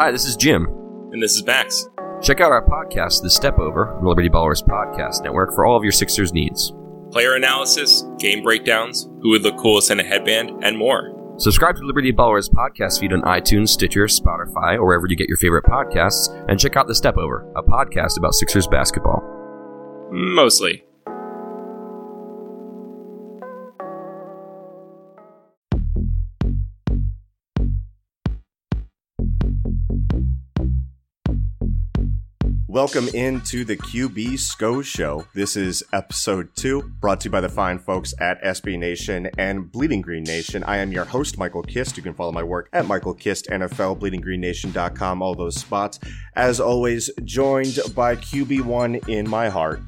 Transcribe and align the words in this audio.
Hi, 0.00 0.10
this 0.10 0.24
is 0.24 0.34
Jim. 0.34 0.64
And 1.12 1.22
this 1.22 1.34
is 1.34 1.44
Max. 1.44 1.86
Check 2.22 2.40
out 2.40 2.52
our 2.52 2.66
podcast, 2.66 3.20
The 3.20 3.28
Step 3.28 3.58
Over, 3.58 3.98
the 4.00 4.08
Liberty 4.08 4.30
Ballers 4.30 4.66
Podcast 4.66 5.22
Network, 5.22 5.54
for 5.54 5.66
all 5.66 5.76
of 5.76 5.82
your 5.82 5.92
Sixers 5.92 6.32
needs. 6.32 6.72
Player 7.10 7.34
analysis, 7.34 8.06
game 8.18 8.42
breakdowns, 8.42 9.10
who 9.20 9.28
would 9.28 9.42
look 9.42 9.58
coolest 9.58 9.90
in 9.90 10.00
a 10.00 10.02
headband, 10.02 10.64
and 10.64 10.78
more. 10.78 11.34
Subscribe 11.36 11.76
to 11.76 11.82
Liberty 11.82 12.14
Ballers 12.14 12.48
podcast 12.48 12.98
feed 12.98 13.12
on 13.12 13.20
iTunes, 13.24 13.68
Stitcher, 13.68 14.06
Spotify, 14.06 14.76
or 14.76 14.86
wherever 14.86 15.06
you 15.06 15.16
get 15.16 15.28
your 15.28 15.36
favorite 15.36 15.66
podcasts, 15.66 16.30
and 16.48 16.58
check 16.58 16.78
out 16.78 16.86
The 16.86 16.94
Step 16.94 17.18
Over, 17.18 17.46
a 17.54 17.62
podcast 17.62 18.16
about 18.16 18.32
Sixers 18.32 18.66
basketball. 18.66 19.22
Mostly. 20.10 20.82
Welcome 32.70 33.08
into 33.14 33.64
the 33.64 33.76
QB 33.76 34.38
Scho 34.38 34.80
Show. 34.80 35.26
This 35.34 35.56
is 35.56 35.82
episode 35.92 36.54
two, 36.54 36.82
brought 37.00 37.20
to 37.22 37.24
you 37.24 37.32
by 37.32 37.40
the 37.40 37.48
fine 37.48 37.80
folks 37.80 38.14
at 38.20 38.40
SB 38.44 38.78
Nation 38.78 39.28
and 39.36 39.72
Bleeding 39.72 40.00
Green 40.00 40.22
Nation. 40.22 40.62
I 40.62 40.76
am 40.76 40.92
your 40.92 41.04
host, 41.04 41.36
Michael 41.36 41.64
Kist. 41.64 41.96
You 41.96 42.04
can 42.04 42.14
follow 42.14 42.30
my 42.30 42.44
work 42.44 42.68
at 42.72 42.86
Michael 42.86 43.12
Kist 43.12 43.48
NFL, 43.48 43.98
bleedinggreennation.com, 43.98 45.20
all 45.20 45.34
those 45.34 45.56
spots. 45.56 45.98
As 46.36 46.60
always, 46.60 47.10
joined 47.24 47.76
by 47.92 48.14
QB1 48.14 49.08
in 49.08 49.28
my 49.28 49.48
heart. 49.48 49.80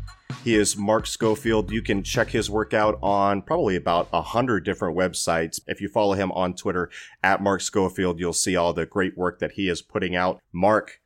He 0.42 0.56
is 0.56 0.76
Mark 0.76 1.06
Schofield. 1.06 1.70
You 1.70 1.82
can 1.82 2.02
check 2.02 2.30
his 2.30 2.50
work 2.50 2.74
out 2.74 2.98
on 3.00 3.42
probably 3.42 3.76
about 3.76 4.08
a 4.12 4.22
hundred 4.22 4.64
different 4.64 4.96
websites. 4.96 5.60
If 5.68 5.80
you 5.80 5.88
follow 5.88 6.14
him 6.14 6.32
on 6.32 6.54
Twitter 6.54 6.90
at 7.22 7.40
Mark 7.40 7.60
Schofield, 7.60 8.18
you'll 8.18 8.32
see 8.32 8.56
all 8.56 8.72
the 8.72 8.86
great 8.86 9.16
work 9.16 9.38
that 9.38 9.52
he 9.52 9.68
is 9.68 9.82
putting 9.82 10.16
out. 10.16 10.40
Mark, 10.52 11.00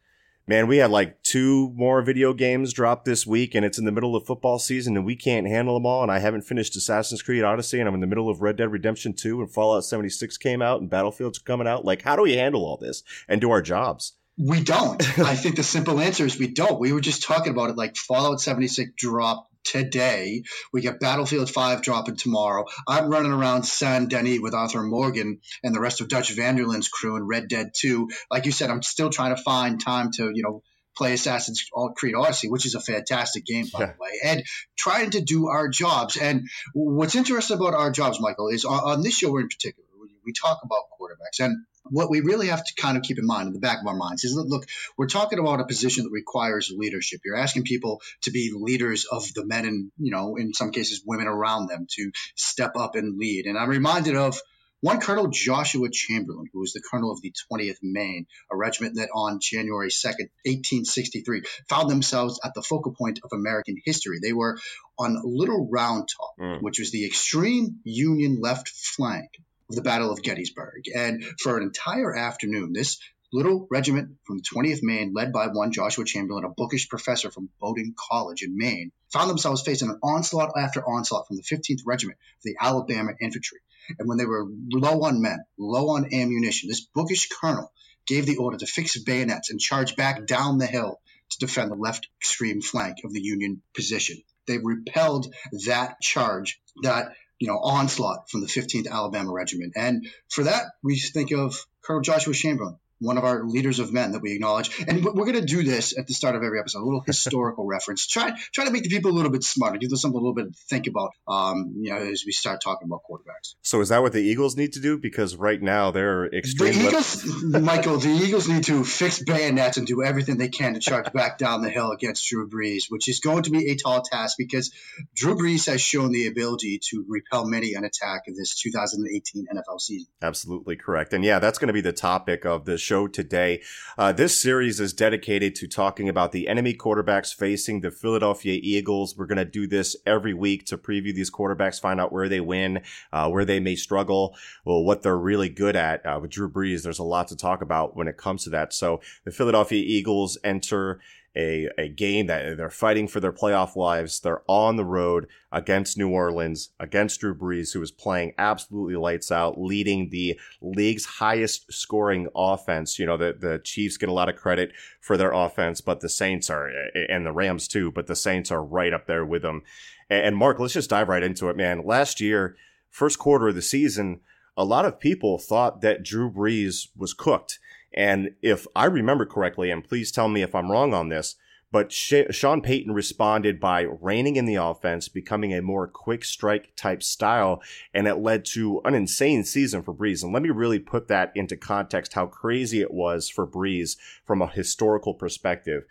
man, 0.47 0.67
we 0.67 0.79
had 0.79 0.91
like 0.91 1.23
two 1.23 1.73
more 1.75 2.03
video 2.03 2.33
games 2.33 2.73
drop 2.73 3.05
this 3.05 3.27
week, 3.27 3.55
and 3.55 3.65
it's 3.65 3.79
in 3.79 3.85
the 3.85 3.93
middle 3.93 4.15
of 4.15 4.27
football 4.27 4.59
season, 4.59 4.97
and 4.97 5.05
we 5.05 5.17
can't 5.17 5.47
handle 5.47 5.75
them 5.75 5.87
all. 5.87 6.03
And 6.03 6.13
I 6.13 6.19
haven't 6.19 6.43
finished 6.43 6.77
Assassin's 6.77 7.23
Creed 7.23 7.45
Odyssey, 7.45 7.81
and 7.81 7.89
I'm 7.89 7.95
in 7.95 8.01
the 8.01 8.07
middle 8.07 8.29
of 8.29 8.43
Red 8.43 8.57
Dead 8.57 8.71
Redemption 8.71 9.13
2, 9.13 9.41
and 9.41 9.53
Fallout 9.53 9.85
76 9.85 10.37
came 10.39 10.63
out, 10.63 10.81
and 10.81 10.91
Battlefield's 10.91 11.39
coming 11.39 11.67
out. 11.67 11.85
Like, 11.85 12.03
how 12.03 12.17
do 12.17 12.23
we 12.23 12.37
handle 12.37 12.65
all 12.65 12.77
this 12.77 13.03
and 13.29 13.41
do 13.41 13.51
our 13.51 13.63
jobs? 13.63 14.15
We 14.39 14.63
don't. 14.63 15.19
I 15.19 15.35
think 15.35 15.57
the 15.57 15.63
simple 15.63 15.99
answer 15.99 16.27
is 16.27 16.39
we 16.39 16.49
don't. 16.49 16.79
We 16.79 16.93
were 16.93 17.01
just 17.01 17.23
talking 17.23 17.53
about 17.53 17.71
it 17.71 17.77
like 17.77 17.97
Fallout 17.97 18.41
76 18.41 18.93
dropped 18.97 19.51
today. 19.67 20.43
We 20.73 20.81
get 20.81 21.01
Battlefield 21.01 21.51
5 21.51 21.83
dropping 21.83 22.17
tomorrow. 22.17 22.65
I'm 22.87 23.09
running 23.09 23.33
around 23.33 23.65
Saint 23.65 24.09
Denis 24.09 24.39
with 24.41 24.55
Arthur 24.55 24.83
Morgan 24.83 25.41
and 25.63 25.75
the 25.75 25.81
rest 25.81 26.01
of 26.01 26.09
Dutch 26.09 26.33
van 26.33 26.57
der 26.57 26.65
Linde's 26.65 26.89
crew 26.89 27.17
in 27.17 27.27
Red 27.27 27.49
Dead 27.49 27.71
2. 27.77 28.09
Like 28.31 28.47
you 28.47 28.53
said, 28.53 28.71
I'm 28.71 28.83
still 28.83 29.11
trying 29.11 29.35
to 29.35 29.43
find 29.43 29.81
time 29.83 30.11
to, 30.13 30.31
you 30.33 30.43
know, 30.43 30.63
play 30.97 31.13
Assassin's 31.13 31.63
Creed 31.97 32.15
Odyssey, 32.15 32.49
which 32.49 32.65
is 32.65 32.75
a 32.75 32.81
fantastic 32.81 33.45
game, 33.45 33.67
by 33.73 33.81
yeah. 33.81 33.87
the 33.87 33.99
way, 34.01 34.11
and 34.25 34.43
trying 34.79 35.11
to 35.11 35.21
do 35.21 35.49
our 35.49 35.69
jobs. 35.69 36.17
And 36.17 36.49
what's 36.73 37.15
interesting 37.15 37.59
about 37.59 37.75
our 37.75 37.91
jobs, 37.91 38.19
Michael, 38.19 38.49
is 38.49 38.65
on, 38.65 38.79
on 38.79 39.03
this 39.03 39.19
show 39.19 39.37
in 39.37 39.49
particular, 39.49 39.87
we 40.25 40.33
talk 40.33 40.59
about 40.65 40.83
quarterbacks. 40.99 41.45
And 41.45 41.65
what 41.91 42.11
we 42.11 42.21
really 42.21 42.49
have 42.49 42.65
to 42.65 42.75
kind 42.81 42.97
of 42.97 43.03
keep 43.03 43.19
in 43.19 43.27
mind 43.27 43.49
in 43.49 43.53
the 43.53 43.61
back 43.61 43.81
of 43.81 43.87
our 43.87 43.97
minds 43.97 44.25
is 44.25 44.35
that, 44.35 44.47
look, 44.47 44.67
we're 44.97 45.07
talking 45.07 45.39
about 45.39 45.61
a 45.61 45.67
position 45.67 46.05
that 46.05 46.11
requires 46.11 46.73
leadership. 46.75 47.21
You're 47.25 47.37
asking 47.37 47.65
people 47.65 48.01
to 48.23 48.31
be 48.31 48.53
leaders 48.55 49.07
of 49.11 49.33
the 49.35 49.45
men 49.45 49.65
and, 49.67 49.91
you 49.99 50.11
know, 50.11 50.37
in 50.37 50.53
some 50.55 50.71
cases, 50.71 51.03
women 51.05 51.27
around 51.27 51.69
them 51.69 51.87
to 51.91 52.11
step 52.35 52.77
up 52.77 52.95
and 52.95 53.19
lead. 53.19 53.47
And 53.47 53.59
I'm 53.59 53.69
reminded 53.69 54.17
of 54.17 54.39
one 54.81 55.01
Colonel 55.01 55.29
Joshua 55.29 55.89
Chamberlain, 55.91 56.47
who 56.53 56.61
was 56.61 56.73
the 56.73 56.83
colonel 56.83 57.11
of 57.11 57.21
the 57.23 57.33
20th 57.51 57.79
Maine, 57.83 58.27
a 58.53 58.57
regiment 58.57 58.97
that 58.97 59.09
on 59.13 59.41
January 59.41 59.89
2nd, 59.89 60.29
1863, 60.45 61.43
found 61.69 61.91
themselves 61.91 62.39
at 62.45 62.53
the 62.55 62.63
focal 62.63 62.95
point 62.95 63.21
of 63.25 63.31
American 63.33 63.77
history. 63.85 64.19
They 64.23 64.35
were 64.35 64.59
on 64.99 65.21
Little 65.25 65.69
Round 65.71 66.09
Top, 66.09 66.35
mm. 66.39 66.63
which 66.63 66.79
was 66.79 66.91
the 66.91 67.07
extreme 67.07 67.81
Union 67.85 68.39
left 68.41 68.69
flank 68.69 69.31
of 69.69 69.77
the 69.77 69.83
Battle 69.83 70.13
of 70.13 70.23
Gettysburg. 70.23 70.85
And 70.95 71.25
for 71.41 71.57
an 71.57 71.63
entire 71.63 72.15
afternoon, 72.15 72.73
this 72.73 72.99
little 73.33 73.67
regiment 73.71 74.17
from 74.25 74.39
the 74.39 74.45
20th 74.45 74.83
Maine, 74.83 75.13
led 75.15 75.33
by 75.33 75.49
one 75.49 75.73
Joshua 75.73 76.05
Chamberlain, 76.05 76.45
a 76.45 76.49
bookish 76.49 76.89
professor 76.89 77.31
from 77.31 77.51
Bowdoin 77.61 77.95
College 77.97 78.43
in 78.43 78.57
Maine, 78.57 78.93
found 79.13 79.29
themselves 79.29 79.63
facing 79.63 79.91
an 79.91 79.99
onslaught 80.03 80.53
after 80.57 80.87
onslaught 80.87 81.27
from 81.27 81.37
the 81.37 81.43
15th 81.43 81.81
Regiment 81.85 82.19
of 82.39 82.43
the 82.45 82.57
Alabama 82.61 83.13
Infantry. 83.21 83.59
And 83.99 84.09
when 84.09 84.19
they 84.19 84.27
were 84.27 84.47
low 84.73 85.03
on 85.03 85.23
men, 85.23 85.39
low 85.59 85.91
on 85.91 86.13
ammunition, 86.13 86.69
this 86.69 86.87
bookish 86.95 87.29
colonel 87.29 87.73
gave 88.07 88.27
the 88.27 88.37
order 88.37 88.57
to 88.59 88.67
fix 88.67 88.99
bayonets 88.99 89.51
and 89.51 89.61
charge 89.61 89.97
back 89.97 90.27
down 90.27 90.59
the 90.59 90.67
hill 90.67 91.01
to 91.31 91.39
defend 91.39 91.71
the 91.71 91.77
left 91.77 92.09
extreme 92.21 92.63
flank 92.63 92.99
of 93.05 93.13
the 93.13 93.21
Union 93.21 93.63
position. 93.75 94.23
They 94.47 94.59
repelled 94.59 95.35
that 95.67 96.01
charge, 96.01 96.61
that 96.83 97.13
you 97.39 97.49
know, 97.49 97.59
onslaught 97.59 98.31
from 98.31 98.41
the 98.41 98.47
15th 98.47 98.89
Alabama 98.91 99.33
Regiment. 99.33 99.75
And 99.77 100.07
for 100.29 100.45
that, 100.45 100.65
we 100.83 100.99
think 100.99 101.33
of 101.33 101.67
Colonel 101.83 102.03
Joshua 102.03 102.33
Chamberlain, 102.33 102.79
one 102.99 103.19
of 103.19 103.25
our 103.25 103.45
leaders 103.45 103.79
of 103.79 103.93
men 103.93 104.13
that 104.13 104.23
we 104.23 104.33
acknowledge. 104.33 104.71
And 104.87 105.05
we're 105.05 105.27
going 105.27 105.35
to 105.35 105.45
do 105.45 105.63
this 105.63 105.97
at 105.99 106.07
the 106.07 106.15
start 106.15 106.35
of 106.35 106.43
every 106.43 106.59
episode, 106.59 106.81
a 106.81 106.85
little 106.85 107.03
historical 107.03 107.67
reference. 107.67 108.07
Try 108.07 108.33
try 108.53 108.65
to 108.65 108.71
make 108.71 108.85
the 108.85 108.89
people 108.89 109.11
a 109.11 109.15
little 109.15 109.31
bit 109.31 109.45
smarter, 109.45 109.79
give 109.79 109.91
them 109.91 109.99
something 109.99 110.19
a 110.19 110.23
little 110.23 110.35
bit 110.35 110.53
to 110.53 110.59
think 110.71 110.87
about, 110.87 111.11
um, 111.29 111.75
you 111.81 111.93
know, 111.93 111.99
as 111.99 112.25
we 112.25 112.33
start 112.33 112.61
talking 112.63 112.89
about 112.89 113.03
quarterbacks. 113.09 113.26
So 113.63 113.81
is 113.81 113.91
that 113.91 114.03
what 114.03 114.13
the 114.13 114.23
Eagles 114.23 114.57
need 114.57 114.73
to 114.73 114.81
do? 114.81 114.99
Because 114.99 115.37
right 115.37 115.61
now 115.61 115.91
they're 115.91 116.27
extremely. 116.27 116.83
The 116.83 116.89
Eagles, 116.89 117.25
Michael, 117.45 117.99
the 117.99 118.09
Eagles 118.09 118.49
need 118.49 118.65
to 118.65 118.85
fix 118.85 119.23
bayonets 119.23 119.77
and 119.77 119.87
do 119.87 120.03
everything 120.03 120.39
they 120.39 120.49
can 120.49 120.75
to 120.75 120.81
charge 120.81 121.13
back 121.13 121.39
down 121.39 121.63
the 121.63 121.71
hill 121.71 121.91
against 121.91 122.29
Drew 122.29 122.49
Brees, 122.49 122.85
which 122.89 123.09
is 123.09 123.21
going 123.21 123.45
to 123.45 123.51
be 123.51 123.71
a 123.71 123.77
tall 123.77 124.03
task 124.03 124.37
because 124.39 124.73
Drew 125.15 125.37
Brees 125.37 125.67
has 125.67 125.81
shown 125.81 126.13
the 126.13 126.27
ability 126.27 126.81
to 126.91 127.05
repel 127.09 127.47
many 127.47 127.75
an 127.75 127.85
attack 127.85 128.23
in 128.27 128.35
this 128.35 128.61
2018 128.61 129.47
NFL 129.47 129.81
season. 129.81 130.09
Absolutely 130.23 130.77
correct. 130.77 131.13
And 131.13 131.25
yeah, 131.25 131.39
that's 131.39 131.59
going 131.59 131.69
to 131.69 131.75
be 131.75 131.81
the 131.81 131.93
topic 131.93 132.45
of 132.45 132.65
the 132.65 132.79
show 132.79 133.09
today. 133.09 133.63
Uh, 133.99 134.13
this 134.13 134.41
series 134.41 134.81
is 134.81 134.93
dedicated 134.93 135.55
to 135.57 135.69
talking 135.69 136.09
about 136.09 136.33
the 136.33 136.49
enemy 136.49 136.75
quarterbacks 136.75 137.35
facing 137.35 137.81
the 137.81 137.91
Philadelphia 137.91 138.59
Eagles. 138.63 139.17
We're 139.17 139.27
going 139.27 139.39
to 139.39 139.45
do 139.45 139.67
this 139.67 139.97
every 140.07 140.35
week 140.35 140.67
to 140.67 140.79
preview 140.79 141.15
these 141.15 141.31
quarterbacks, 141.31 141.81
find 141.81 142.01
out 142.01 142.13
where 142.13 142.29
they 142.29 142.41
win, 142.41 142.83
uh, 143.13 143.29
where 143.37 143.45
they 143.45 143.61
may 143.61 143.77
struggle, 143.77 144.35
well, 144.65 144.83
what 144.83 145.03
they're 145.03 145.15
really 145.15 145.51
good 145.51 145.77
at. 145.77 146.01
Uh, 146.07 146.19
with 146.19 146.31
Drew 146.31 146.51
Brees, 146.51 146.83
there's 146.83 146.99
a 146.99 147.05
lot 147.05 147.29
to 147.29 147.37
talk 147.37 147.61
about 147.61 147.95
when 147.95 148.09
it 148.09 148.17
comes 148.17 148.45
to 148.45 148.51
that. 148.51 148.73
So 148.73 149.03
the 149.27 149.31
Philadelphia 149.31 149.85
Eagles 149.87 150.39
enter 150.43 151.01
a, 151.37 151.69
a 151.77 151.91
game 151.91 152.29
that 152.29 152.57
they're 152.57 152.71
fighting 152.71 153.07
for 153.07 153.21
their 153.21 153.35
playoff 153.35 153.77
lives. 153.77 154.21
They're 154.21 154.41
on 154.49 154.77
the 154.77 154.87
road 154.87 155.27
against 155.53 155.99
New 155.99 156.09
Orleans, 156.09 156.71
against 156.81 157.21
Drew 157.21 157.35
Brees, 157.35 157.75
who 157.75 157.83
is 157.83 157.91
playing 157.91 158.33
absolutely 158.39 158.97
lights 158.97 159.31
out, 159.31 159.61
leading 159.61 160.09
the 160.09 160.41
league's 160.63 161.05
highest 161.05 161.71
scoring 161.71 162.29
offense. 162.35 162.99
You 162.99 163.05
know, 163.05 163.19
the, 163.19 163.37
the 163.39 163.61
Chiefs 163.63 163.99
get 163.99 164.09
a 164.09 164.15
lot 164.15 164.31
of 164.31 164.37
credit 164.37 164.73
for 164.99 165.19
their 165.19 165.33
offense, 165.33 165.83
but 165.83 166.01
the 166.01 166.09
Saints 166.09 166.49
are, 166.49 166.71
and 167.11 167.27
the 167.27 167.33
Rams 167.33 167.69
too, 167.69 167.93
but 167.93 168.07
the 168.07 168.17
Saints 168.17 168.51
are 168.51 168.65
right 168.65 168.95
up 168.95 169.07
there 169.07 169.27
with 169.27 169.43
them. 169.43 169.63
And 170.09 170.39
Mark, 170.39 170.59
let's 170.59 170.73
just 170.73 170.89
dive 170.89 171.11
right 171.11 171.23
into 171.23 171.51
it, 171.51 171.57
man. 171.59 171.85
Last 171.85 172.19
year, 172.19 172.57
first 172.97 173.19
quarter 173.19 173.49
of 173.49 173.55
the 173.55 173.63
season, 173.63 174.21
a 174.57 174.65
lot 174.65 174.85
of 174.85 174.99
people 174.99 175.39
thought 175.39 175.83
that 175.83 176.03
Drew 176.03 176.31
Brees 176.31 176.89
was 176.97 177.13
cooked 177.13 177.59
and 177.97 178.33
if 178.43 178.67
I 178.77 178.85
remember 178.85 179.25
correctly, 179.25 179.71
and 179.71 179.83
please 179.83 180.13
tell 180.13 180.29
me 180.29 180.43
if 180.43 180.55
I'm 180.55 180.71
wrong 180.71 180.93
on 180.93 181.09
this, 181.09 181.37
but 181.73 181.93
Sean 181.93 182.63
Payton 182.63 182.93
responded 182.93 183.59
by 183.59 183.83
reining 183.83 184.37
in 184.37 184.47
the 184.47 184.55
offense, 184.55 185.09
becoming 185.09 185.53
a 185.53 185.63
more 185.63 185.89
quick 185.89 186.25
strike 186.25 186.75
type 186.77 187.03
style, 187.03 187.61
and 187.93 188.07
it 188.07 188.17
led 188.17 188.45
to 188.47 188.81
an 188.85 188.95
insane 188.95 189.45
season 189.45 189.83
for 189.83 189.93
Brees. 189.93 190.23
And 190.23 190.33
let 190.33 190.43
me 190.43 190.51
really 190.51 190.79
put 190.79 191.09
that 191.09 191.33
into 191.35 191.57
context 191.57 192.13
how 192.13 192.27
crazy 192.27 192.81
it 192.81 192.95
was 192.95 193.29
for 193.29 193.47
Brees 193.47 193.97
from 194.25 194.43
a 194.43 194.47
historical 194.47 195.13
perspective. 195.13 195.85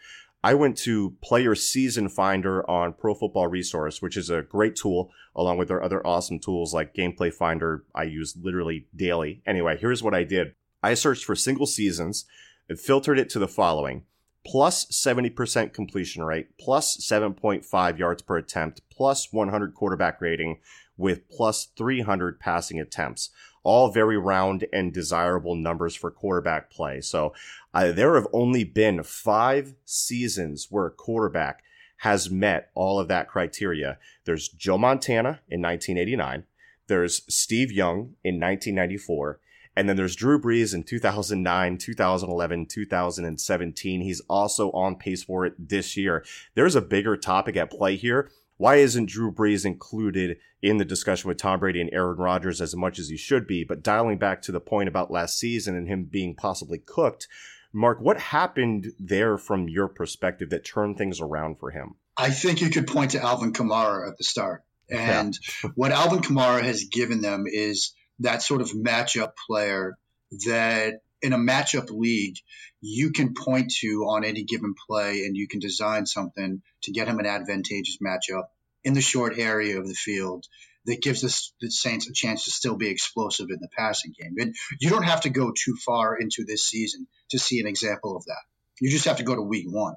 I 0.46 0.54
went 0.54 0.78
to 0.84 1.16
Player 1.24 1.56
Season 1.56 2.08
Finder 2.08 2.70
on 2.70 2.94
Pro 2.94 3.16
Football 3.16 3.48
Reference, 3.48 4.00
which 4.00 4.16
is 4.16 4.30
a 4.30 4.44
great 4.44 4.76
tool, 4.76 5.10
along 5.36 5.58
with 5.58 5.70
their 5.70 5.82
other 5.82 6.06
awesome 6.06 6.38
tools 6.38 6.72
like 6.72 6.94
Gameplay 6.94 7.34
Finder. 7.34 7.84
I 7.96 8.04
use 8.04 8.38
literally 8.40 8.86
daily. 8.96 9.42
Anyway, 9.48 9.76
here's 9.76 10.04
what 10.04 10.14
I 10.14 10.24
did 10.24 10.54
I 10.84 10.94
searched 10.94 11.26
for 11.26 11.36
single 11.36 11.66
seasons 11.66 12.26
and 12.70 12.80
filtered 12.80 13.18
it 13.18 13.28
to 13.32 13.40
the 13.40 13.48
following 13.48 14.04
plus 14.46 14.86
70% 14.92 15.74
completion 15.74 16.24
rate, 16.24 16.56
plus 16.60 16.96
7.5 16.98 17.98
yards 17.98 18.22
per 18.22 18.38
attempt, 18.38 18.82
plus 18.92 19.34
100 19.34 19.74
quarterback 19.74 20.22
rating, 20.22 20.60
with 20.96 21.28
plus 21.28 21.70
300 21.76 22.40
passing 22.40 22.80
attempts. 22.80 23.32
All 23.66 23.92
very 23.92 24.18
round 24.18 24.66
and 24.72 24.94
desirable 24.94 25.56
numbers 25.56 25.96
for 25.96 26.12
quarterback 26.12 26.72
play. 26.72 27.02
So 27.02 27.34
uh, 27.74 27.92
there 27.92 28.16
have 28.16 28.28
only 28.32 28.64
been 28.64 29.04
five 29.04 29.74
seasons 29.84 30.68
where 30.70 30.86
a 30.86 30.92
quarterback 30.92 31.64
has 31.98 32.30
met 32.30 32.70
all 32.76 33.00
of 33.00 33.08
that 33.08 33.28
criteria. 33.28 33.98
There's 34.26 34.48
Joe 34.48 34.78
Montana 34.78 35.42
in 35.50 35.62
1989. 35.62 36.46
There's 36.88 37.24
Steve 37.28 37.72
Young 37.72 38.16
in 38.24 38.40
1994. 38.40 39.40
And 39.76 39.90
then 39.90 39.98
there's 39.98 40.16
Drew 40.16 40.40
Brees 40.40 40.74
in 40.74 40.84
2009, 40.84 41.78
2011, 41.78 42.66
2017. 42.68 44.02
He's 44.02 44.22
also 44.30 44.72
on 44.72 44.96
pace 44.96 45.24
for 45.24 45.46
it 45.46 45.54
this 45.58 45.98
year. 45.98 46.24
There's 46.54 46.76
a 46.76 46.82
bigger 46.82 47.18
topic 47.18 47.58
at 47.58 47.72
play 47.72 47.98
here. 47.98 48.32
Why 48.58 48.76
isn't 48.78 49.10
Drew 49.10 49.32
Brees 49.32 49.66
included 49.66 50.38
in 50.62 50.78
the 50.78 50.86
discussion 50.86 51.28
with 51.28 51.38
Tom 51.38 51.60
Brady 51.60 51.82
and 51.82 51.90
Aaron 51.92 52.18
Rodgers 52.18 52.62
as 52.62 52.76
much 52.76 53.00
as 53.00 53.10
he 53.10 53.18
should 53.18 53.48
be? 53.48 53.64
But 53.64 53.84
dialing 53.84 54.18
back 54.18 54.42
to 54.44 54.52
the 54.52 54.62
point 54.62 54.88
about 54.88 55.12
last 55.12 55.38
season 55.38 55.76
and 55.76 55.88
him 55.88 56.06
being 56.06 56.36
possibly 56.36 56.80
cooked, 56.80 57.28
Mark, 57.74 58.00
what 58.00 58.20
happened 58.20 58.94
there 58.98 59.38
from 59.38 59.68
your 59.68 59.90
perspective 59.90 60.50
that 60.52 60.64
turned 60.64 60.98
things 60.98 61.20
around 61.20 61.60
for 61.60 61.72
him? 61.72 61.96
I 62.16 62.30
think 62.30 62.62
you 62.62 62.70
could 62.70 62.88
point 62.88 63.12
to 63.12 63.22
Alvin 63.22 63.52
Kamara 63.52 64.08
at 64.10 64.18
the 64.18 64.24
start. 64.24 64.64
And 64.90 65.38
yeah. 65.64 65.72
what 65.76 65.92
Alvin 65.92 66.22
Kamara 66.22 66.62
has 66.62 66.86
given 66.86 67.22
them 67.22 67.46
is 67.48 67.94
that 68.20 68.42
sort 68.42 68.62
of 68.62 68.72
matchup 68.72 69.34
player 69.48 69.98
that 70.46 71.02
in 71.26 71.34
a 71.34 71.38
matchup 71.38 71.90
league 71.90 72.38
you 72.82 73.12
can 73.12 73.34
point 73.34 73.72
to 73.80 74.06
on 74.08 74.24
any 74.24 74.44
given 74.44 74.76
play 74.88 75.24
and 75.26 75.36
you 75.36 75.48
can 75.48 75.60
design 75.60 76.06
something 76.06 76.62
to 76.84 76.92
get 76.92 77.08
him 77.08 77.18
an 77.18 77.26
advantageous 77.26 77.98
matchup 77.98 78.46
in 78.84 78.94
the 78.94 79.02
short 79.02 79.40
area 79.40 79.80
of 79.80 79.88
the 79.88 79.96
field 79.96 80.46
that 80.86 81.02
gives 81.02 81.22
the, 81.22 81.70
Saints 81.72 82.08
a 82.08 82.14
chance 82.14 82.46
to 82.46 82.52
still 82.52 82.76
be 82.76 82.90
explosive 82.90 83.48
in 83.50 83.58
the 83.60 83.70
passing 83.76 84.14
game. 84.18 84.36
And 84.38 84.56
you 84.80 84.92
don't 84.92 85.04
have 85.04 85.22
to 85.22 85.30
go 85.30 85.52
too 85.52 85.76
far 85.84 86.16
into 86.16 86.46
this 86.46 86.68
season 86.68 87.08
to 87.32 87.40
see 87.40 87.60
an 87.60 87.66
example 87.66 88.16
of 88.16 88.26
that. 88.26 88.44
You 88.80 88.92
just 88.92 89.06
have 89.06 89.18
to 89.18 89.24
go 89.24 89.36
to 89.36 89.42
week 89.42 89.66
one. 89.68 89.96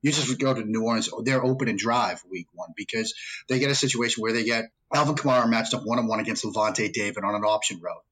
You 0.00 0.12
just 0.12 0.38
go 0.38 0.54
to 0.54 0.64
New 0.64 0.84
Orleans, 0.84 1.10
they're 1.24 1.44
open 1.44 1.68
and 1.68 1.78
drive 1.78 2.22
week 2.30 2.46
one 2.54 2.70
because 2.74 3.12
they 3.50 3.58
get 3.58 3.70
a 3.70 3.74
situation 3.74 4.22
where 4.22 4.32
they 4.32 4.44
get 4.44 4.70
Alvin 4.94 5.14
Kamara 5.14 5.46
matched 5.46 5.74
up 5.74 5.82
one 5.84 5.98
on 5.98 6.06
one 6.06 6.20
against 6.20 6.42
Lavonte 6.42 6.90
David 6.90 7.22
on 7.22 7.34
an 7.34 7.44
option 7.44 7.80
route. 7.82 8.02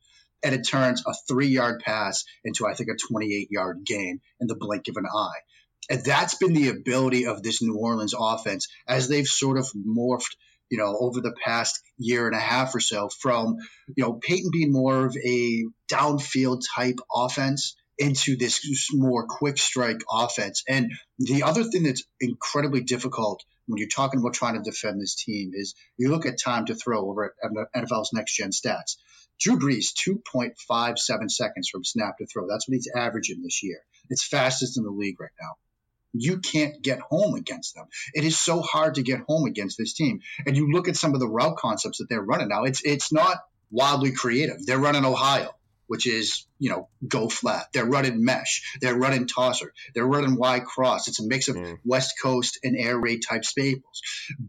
And 0.42 0.54
it 0.54 0.66
turns 0.66 1.02
a 1.06 1.14
three 1.28 1.48
yard 1.48 1.80
pass 1.84 2.24
into, 2.44 2.66
I 2.66 2.74
think, 2.74 2.90
a 2.90 2.96
28 3.12 3.48
yard 3.50 3.80
gain 3.84 4.20
in 4.40 4.46
the 4.46 4.54
blink 4.54 4.88
of 4.88 4.96
an 4.96 5.06
eye. 5.06 5.40
And 5.90 6.04
that's 6.04 6.34
been 6.34 6.52
the 6.52 6.68
ability 6.68 7.26
of 7.26 7.42
this 7.42 7.62
New 7.62 7.76
Orleans 7.76 8.14
offense 8.18 8.68
as 8.86 9.08
they've 9.08 9.26
sort 9.26 9.58
of 9.58 9.66
morphed, 9.72 10.36
you 10.70 10.78
know, 10.78 10.96
over 11.00 11.20
the 11.20 11.34
past 11.44 11.80
year 11.96 12.26
and 12.26 12.36
a 12.36 12.40
half 12.40 12.74
or 12.74 12.80
so 12.80 13.08
from, 13.08 13.56
you 13.96 14.04
know, 14.04 14.12
Payton 14.12 14.50
being 14.52 14.72
more 14.72 15.06
of 15.06 15.16
a 15.16 15.64
downfield 15.90 16.62
type 16.74 16.98
offense 17.12 17.74
into 17.98 18.36
this 18.36 18.88
more 18.92 19.26
quick 19.26 19.58
strike 19.58 20.02
offense. 20.10 20.62
And 20.68 20.92
the 21.18 21.42
other 21.42 21.64
thing 21.64 21.82
that's 21.82 22.04
incredibly 22.20 22.82
difficult 22.82 23.42
when 23.66 23.78
you're 23.78 23.88
talking 23.88 24.20
about 24.20 24.34
trying 24.34 24.54
to 24.54 24.70
defend 24.70 25.00
this 25.00 25.14
team 25.14 25.50
is 25.54 25.74
you 25.96 26.10
look 26.10 26.24
at 26.24 26.40
time 26.40 26.66
to 26.66 26.74
throw 26.74 27.10
over 27.10 27.34
at 27.42 27.50
NFL's 27.74 28.12
next 28.12 28.34
gen 28.34 28.50
stats. 28.50 28.96
Drew 29.40 29.58
Brees, 29.58 29.92
2.57 29.94 31.30
seconds 31.30 31.68
from 31.68 31.84
snap 31.84 32.18
to 32.18 32.26
throw. 32.26 32.46
That's 32.48 32.68
what 32.68 32.74
he's 32.74 32.90
averaging 32.94 33.42
this 33.42 33.62
year. 33.62 33.80
It's 34.10 34.26
fastest 34.26 34.78
in 34.78 34.84
the 34.84 34.90
league 34.90 35.20
right 35.20 35.30
now. 35.40 35.56
You 36.12 36.38
can't 36.38 36.82
get 36.82 37.00
home 37.00 37.34
against 37.34 37.74
them. 37.74 37.86
It 38.14 38.24
is 38.24 38.38
so 38.38 38.62
hard 38.62 38.94
to 38.94 39.02
get 39.02 39.20
home 39.28 39.46
against 39.46 39.76
this 39.76 39.92
team. 39.92 40.20
And 40.46 40.56
you 40.56 40.72
look 40.72 40.88
at 40.88 40.96
some 40.96 41.14
of 41.14 41.20
the 41.20 41.28
route 41.28 41.56
concepts 41.56 41.98
that 41.98 42.08
they're 42.08 42.22
running 42.22 42.48
now. 42.48 42.64
It's 42.64 42.82
it's 42.82 43.12
not 43.12 43.36
wildly 43.70 44.12
creative. 44.12 44.64
They're 44.64 44.78
running 44.78 45.04
Ohio 45.04 45.54
which 45.88 46.06
is, 46.06 46.46
you 46.58 46.70
know, 46.70 46.88
go 47.06 47.28
flat. 47.28 47.66
They're 47.72 47.86
running 47.86 48.22
mesh. 48.22 48.76
They're 48.80 48.96
running 48.96 49.26
tosser. 49.26 49.72
They're 49.94 50.06
running 50.06 50.36
Y 50.36 50.60
cross. 50.60 51.08
It's 51.08 51.18
a 51.18 51.26
mix 51.26 51.48
of 51.48 51.56
mm. 51.56 51.78
West 51.84 52.14
Coast 52.22 52.58
and 52.62 52.76
air 52.78 52.96
raid 52.96 53.22
type 53.28 53.44
staples. 53.44 54.02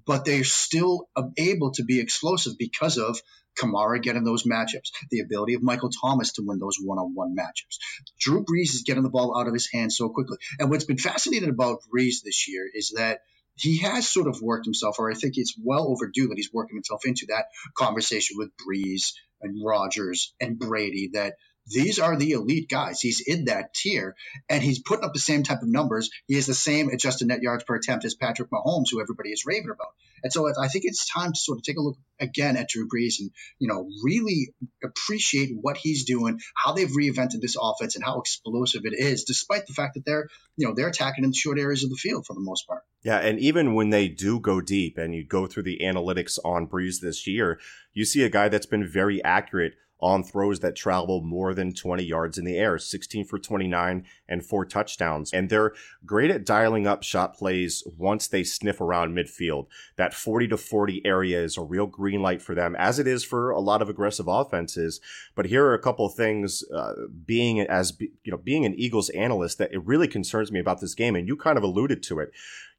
But 0.05 0.25
they're 0.25 0.43
still 0.43 1.07
able 1.37 1.71
to 1.71 1.83
be 1.83 1.99
explosive 2.01 2.57
because 2.59 2.97
of 2.97 3.19
Kamara 3.57 4.01
getting 4.01 4.23
those 4.23 4.43
matchups, 4.43 4.91
the 5.09 5.19
ability 5.19 5.53
of 5.53 5.63
Michael 5.63 5.89
Thomas 5.89 6.33
to 6.33 6.43
win 6.45 6.59
those 6.59 6.77
one-on-one 6.81 7.35
matchups. 7.35 7.77
Drew 8.19 8.43
Brees 8.43 8.73
is 8.73 8.83
getting 8.85 9.03
the 9.03 9.09
ball 9.09 9.37
out 9.39 9.47
of 9.47 9.53
his 9.53 9.69
hands 9.71 9.97
so 9.97 10.09
quickly. 10.09 10.37
And 10.59 10.69
what's 10.69 10.85
been 10.85 10.97
fascinating 10.97 11.49
about 11.49 11.79
Brees 11.93 12.23
this 12.23 12.47
year 12.47 12.69
is 12.73 12.93
that 12.95 13.21
he 13.55 13.79
has 13.79 14.07
sort 14.07 14.27
of 14.27 14.41
worked 14.41 14.65
himself, 14.65 14.97
or 14.99 15.11
I 15.11 15.15
think 15.15 15.33
it's 15.35 15.55
well 15.61 15.87
overdue 15.89 16.27
that 16.29 16.37
he's 16.37 16.53
working 16.53 16.77
himself 16.77 17.01
into 17.05 17.25
that 17.27 17.45
conversation 17.75 18.37
with 18.37 18.51
Brees, 18.57 19.11
and 19.41 19.63
Rodgers 19.63 20.33
and 20.39 20.59
Brady 20.59 21.11
that 21.13 21.35
these 21.69 21.99
are 21.99 22.15
the 22.15 22.31
elite 22.31 22.69
guys. 22.69 22.99
He's 22.99 23.21
in 23.21 23.45
that 23.45 23.73
tier 23.73 24.15
and 24.49 24.61
he's 24.61 24.79
putting 24.79 25.05
up 25.05 25.13
the 25.13 25.19
same 25.19 25.43
type 25.43 25.61
of 25.61 25.67
numbers. 25.67 26.09
He 26.27 26.35
has 26.35 26.45
the 26.45 26.53
same 26.53 26.89
adjusted 26.89 27.27
net 27.27 27.41
yards 27.41 27.63
per 27.63 27.75
attempt 27.75 28.05
as 28.05 28.15
Patrick 28.15 28.49
Mahomes, 28.49 28.87
who 28.91 29.01
everybody 29.01 29.29
is 29.29 29.45
raving 29.45 29.69
about. 29.69 29.93
And 30.21 30.33
so 30.33 30.51
I 30.61 30.67
think 30.67 30.83
it's 30.85 31.09
time 31.09 31.31
to 31.31 31.39
sort 31.39 31.59
of 31.59 31.63
take 31.63 31.77
a 31.77 31.81
look 31.81 31.97
again 32.19 32.57
at 32.57 32.67
Drew 32.67 32.89
Brees 32.89 33.19
and, 33.19 33.31
you 33.57 33.69
know, 33.69 33.87
really 34.03 34.53
appreciate 34.83 35.51
what 35.53 35.77
he's 35.77 36.03
doing, 36.03 36.39
how 36.55 36.73
they've 36.73 36.89
reinvented 36.89 37.39
this 37.41 37.55
offense 37.59 37.95
and 37.95 38.03
how 38.03 38.19
explosive 38.19 38.81
it 38.83 38.93
is, 38.93 39.23
despite 39.23 39.65
the 39.65 39.73
fact 39.73 39.93
that 39.93 40.05
they're, 40.05 40.27
you 40.57 40.67
know, 40.67 40.73
they're 40.73 40.89
attacking 40.89 41.23
in 41.23 41.31
short 41.31 41.57
areas 41.57 41.85
of 41.85 41.89
the 41.89 41.95
field 41.95 42.25
for 42.25 42.33
the 42.33 42.41
most 42.41 42.67
part. 42.67 42.83
Yeah. 43.01 43.19
And 43.19 43.39
even 43.39 43.75
when 43.75 43.91
they 43.91 44.09
do 44.09 44.41
go 44.41 44.59
deep 44.59 44.97
and 44.97 45.15
you 45.15 45.25
go 45.25 45.47
through 45.47 45.63
the 45.63 45.79
analytics 45.81 46.37
on 46.43 46.67
Brees 46.67 46.99
this 46.99 47.25
year, 47.25 47.59
you 47.93 48.03
see 48.03 48.23
a 48.23 48.29
guy 48.29 48.49
that's 48.49 48.65
been 48.65 48.85
very 48.85 49.23
accurate 49.23 49.75
on 49.99 50.23
throws 50.23 50.59
that 50.61 50.75
travel 50.75 51.21
more 51.21 51.53
than 51.53 51.73
20 51.73 52.03
yards 52.03 52.37
in 52.37 52.45
the 52.45 52.57
air, 52.57 52.77
16 52.77 53.25
for 53.25 53.37
29 53.37 54.05
and 54.27 54.45
four 54.45 54.65
touchdowns. 54.65 55.33
And 55.33 55.49
they're 55.49 55.73
great 56.05 56.31
at 56.31 56.45
dialing 56.45 56.87
up 56.87 57.03
shot 57.03 57.35
plays 57.35 57.83
once 57.97 58.27
they 58.27 58.43
sniff 58.43 58.79
around 58.79 59.15
midfield. 59.15 59.67
That 59.97 60.13
40 60.13 60.47
to 60.49 60.57
40 60.57 61.05
area 61.05 61.41
is 61.41 61.57
a 61.57 61.61
real 61.61 61.87
green 61.87 62.21
light 62.21 62.41
for 62.41 62.55
them, 62.55 62.75
as 62.77 62.99
it 62.99 63.07
is 63.07 63.23
for 63.23 63.49
a 63.49 63.59
lot 63.59 63.81
of 63.81 63.89
aggressive 63.89 64.27
offenses. 64.27 65.01
But 65.35 65.47
here 65.47 65.65
are 65.65 65.73
a 65.73 65.81
couple 65.81 66.05
of 66.05 66.13
things, 66.13 66.63
uh, 66.73 66.93
being 67.25 67.59
as, 67.61 67.99
you 67.99 68.31
know, 68.31 68.37
being 68.37 68.65
an 68.65 68.75
Eagles 68.77 69.09
analyst 69.09 69.57
that 69.57 69.73
it 69.73 69.85
really 69.85 70.07
concerns 70.07 70.51
me 70.51 70.59
about 70.59 70.81
this 70.81 70.95
game. 70.95 71.15
And 71.15 71.27
you 71.27 71.35
kind 71.35 71.57
of 71.57 71.63
alluded 71.63 72.03
to 72.03 72.19
it. 72.19 72.31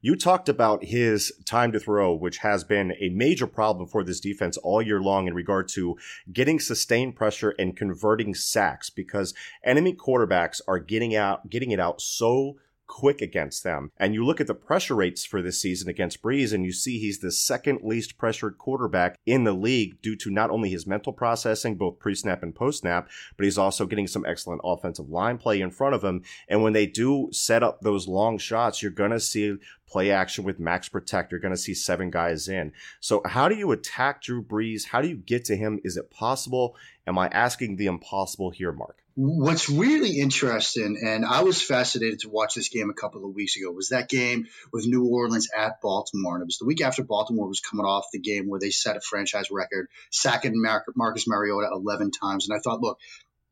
You 0.02 0.16
talked 0.16 0.48
about 0.48 0.84
his 0.84 1.30
time 1.44 1.72
to 1.72 1.80
throw, 1.80 2.14
which 2.14 2.38
has 2.38 2.64
been 2.64 2.94
a 3.00 3.10
major 3.10 3.46
problem 3.46 3.86
for 3.86 4.02
this 4.02 4.18
defense 4.18 4.56
all 4.56 4.80
year 4.80 4.98
long 4.98 5.28
in 5.28 5.34
regard 5.34 5.68
to 5.70 5.98
getting 6.32 6.58
sustained 6.58 7.16
pressure 7.16 7.54
and 7.58 7.76
converting 7.76 8.34
sacks 8.34 8.88
because 8.88 9.34
enemy 9.62 9.94
quarterbacks 9.94 10.62
are 10.66 10.78
getting 10.78 11.14
out, 11.14 11.50
getting 11.50 11.70
it 11.70 11.80
out 11.80 12.00
so 12.00 12.56
quick 12.90 13.22
against 13.22 13.62
them. 13.62 13.92
And 13.98 14.14
you 14.14 14.24
look 14.24 14.40
at 14.40 14.48
the 14.48 14.54
pressure 14.54 14.96
rates 14.96 15.24
for 15.24 15.40
this 15.40 15.62
season 15.62 15.88
against 15.88 16.22
Brees, 16.22 16.52
and 16.52 16.64
you 16.64 16.72
see 16.72 16.98
he's 16.98 17.20
the 17.20 17.30
second 17.30 17.82
least 17.84 18.18
pressured 18.18 18.58
quarterback 18.58 19.16
in 19.24 19.44
the 19.44 19.52
league 19.52 20.02
due 20.02 20.16
to 20.16 20.28
not 20.28 20.50
only 20.50 20.70
his 20.70 20.88
mental 20.88 21.12
processing, 21.12 21.76
both 21.76 22.00
pre 22.00 22.16
snap 22.16 22.42
and 22.42 22.52
post 22.52 22.80
snap, 22.80 23.08
but 23.36 23.44
he's 23.44 23.56
also 23.56 23.86
getting 23.86 24.08
some 24.08 24.26
excellent 24.26 24.60
offensive 24.64 25.08
line 25.08 25.38
play 25.38 25.60
in 25.60 25.70
front 25.70 25.94
of 25.94 26.02
him. 26.02 26.22
And 26.48 26.64
when 26.64 26.72
they 26.72 26.86
do 26.86 27.28
set 27.30 27.62
up 27.62 27.80
those 27.80 28.08
long 28.08 28.38
shots, 28.38 28.82
you're 28.82 28.90
going 28.90 29.12
to 29.12 29.20
see 29.20 29.56
play 29.86 30.10
action 30.10 30.42
with 30.42 30.58
max 30.58 30.88
protect. 30.88 31.30
You're 31.30 31.40
going 31.40 31.54
to 31.54 31.60
see 31.60 31.74
seven 31.74 32.10
guys 32.10 32.48
in. 32.48 32.72
So, 32.98 33.22
how 33.24 33.48
do 33.48 33.54
you 33.54 33.70
attack 33.70 34.22
Drew 34.22 34.42
Brees? 34.42 34.88
How 34.88 35.00
do 35.00 35.06
you 35.06 35.16
get 35.16 35.44
to 35.44 35.56
him? 35.56 35.78
Is 35.84 35.96
it 35.96 36.10
possible? 36.10 36.76
Am 37.06 37.18
I 37.18 37.28
asking 37.28 37.76
the 37.76 37.86
impossible 37.86 38.50
here, 38.50 38.72
Mark? 38.72 38.98
What's 39.22 39.68
really 39.68 40.18
interesting, 40.18 40.98
and 41.04 41.26
I 41.26 41.42
was 41.42 41.60
fascinated 41.60 42.20
to 42.20 42.30
watch 42.30 42.54
this 42.54 42.70
game 42.70 42.88
a 42.88 42.94
couple 42.94 43.22
of 43.26 43.34
weeks 43.34 43.54
ago, 43.54 43.70
was 43.70 43.90
that 43.90 44.08
game 44.08 44.46
with 44.72 44.86
New 44.86 45.04
Orleans 45.04 45.48
at 45.54 45.82
Baltimore. 45.82 46.36
And 46.36 46.42
it 46.42 46.46
was 46.46 46.56
the 46.56 46.64
week 46.64 46.80
after 46.80 47.04
Baltimore 47.04 47.46
was 47.46 47.60
coming 47.60 47.84
off 47.84 48.06
the 48.14 48.18
game 48.18 48.48
where 48.48 48.60
they 48.60 48.70
set 48.70 48.96
a 48.96 49.00
franchise 49.02 49.50
record, 49.50 49.88
sacking 50.10 50.54
Marcus 50.96 51.28
Mariota 51.28 51.68
11 51.70 52.12
times. 52.12 52.48
And 52.48 52.56
I 52.56 52.62
thought, 52.62 52.80
look, 52.80 52.98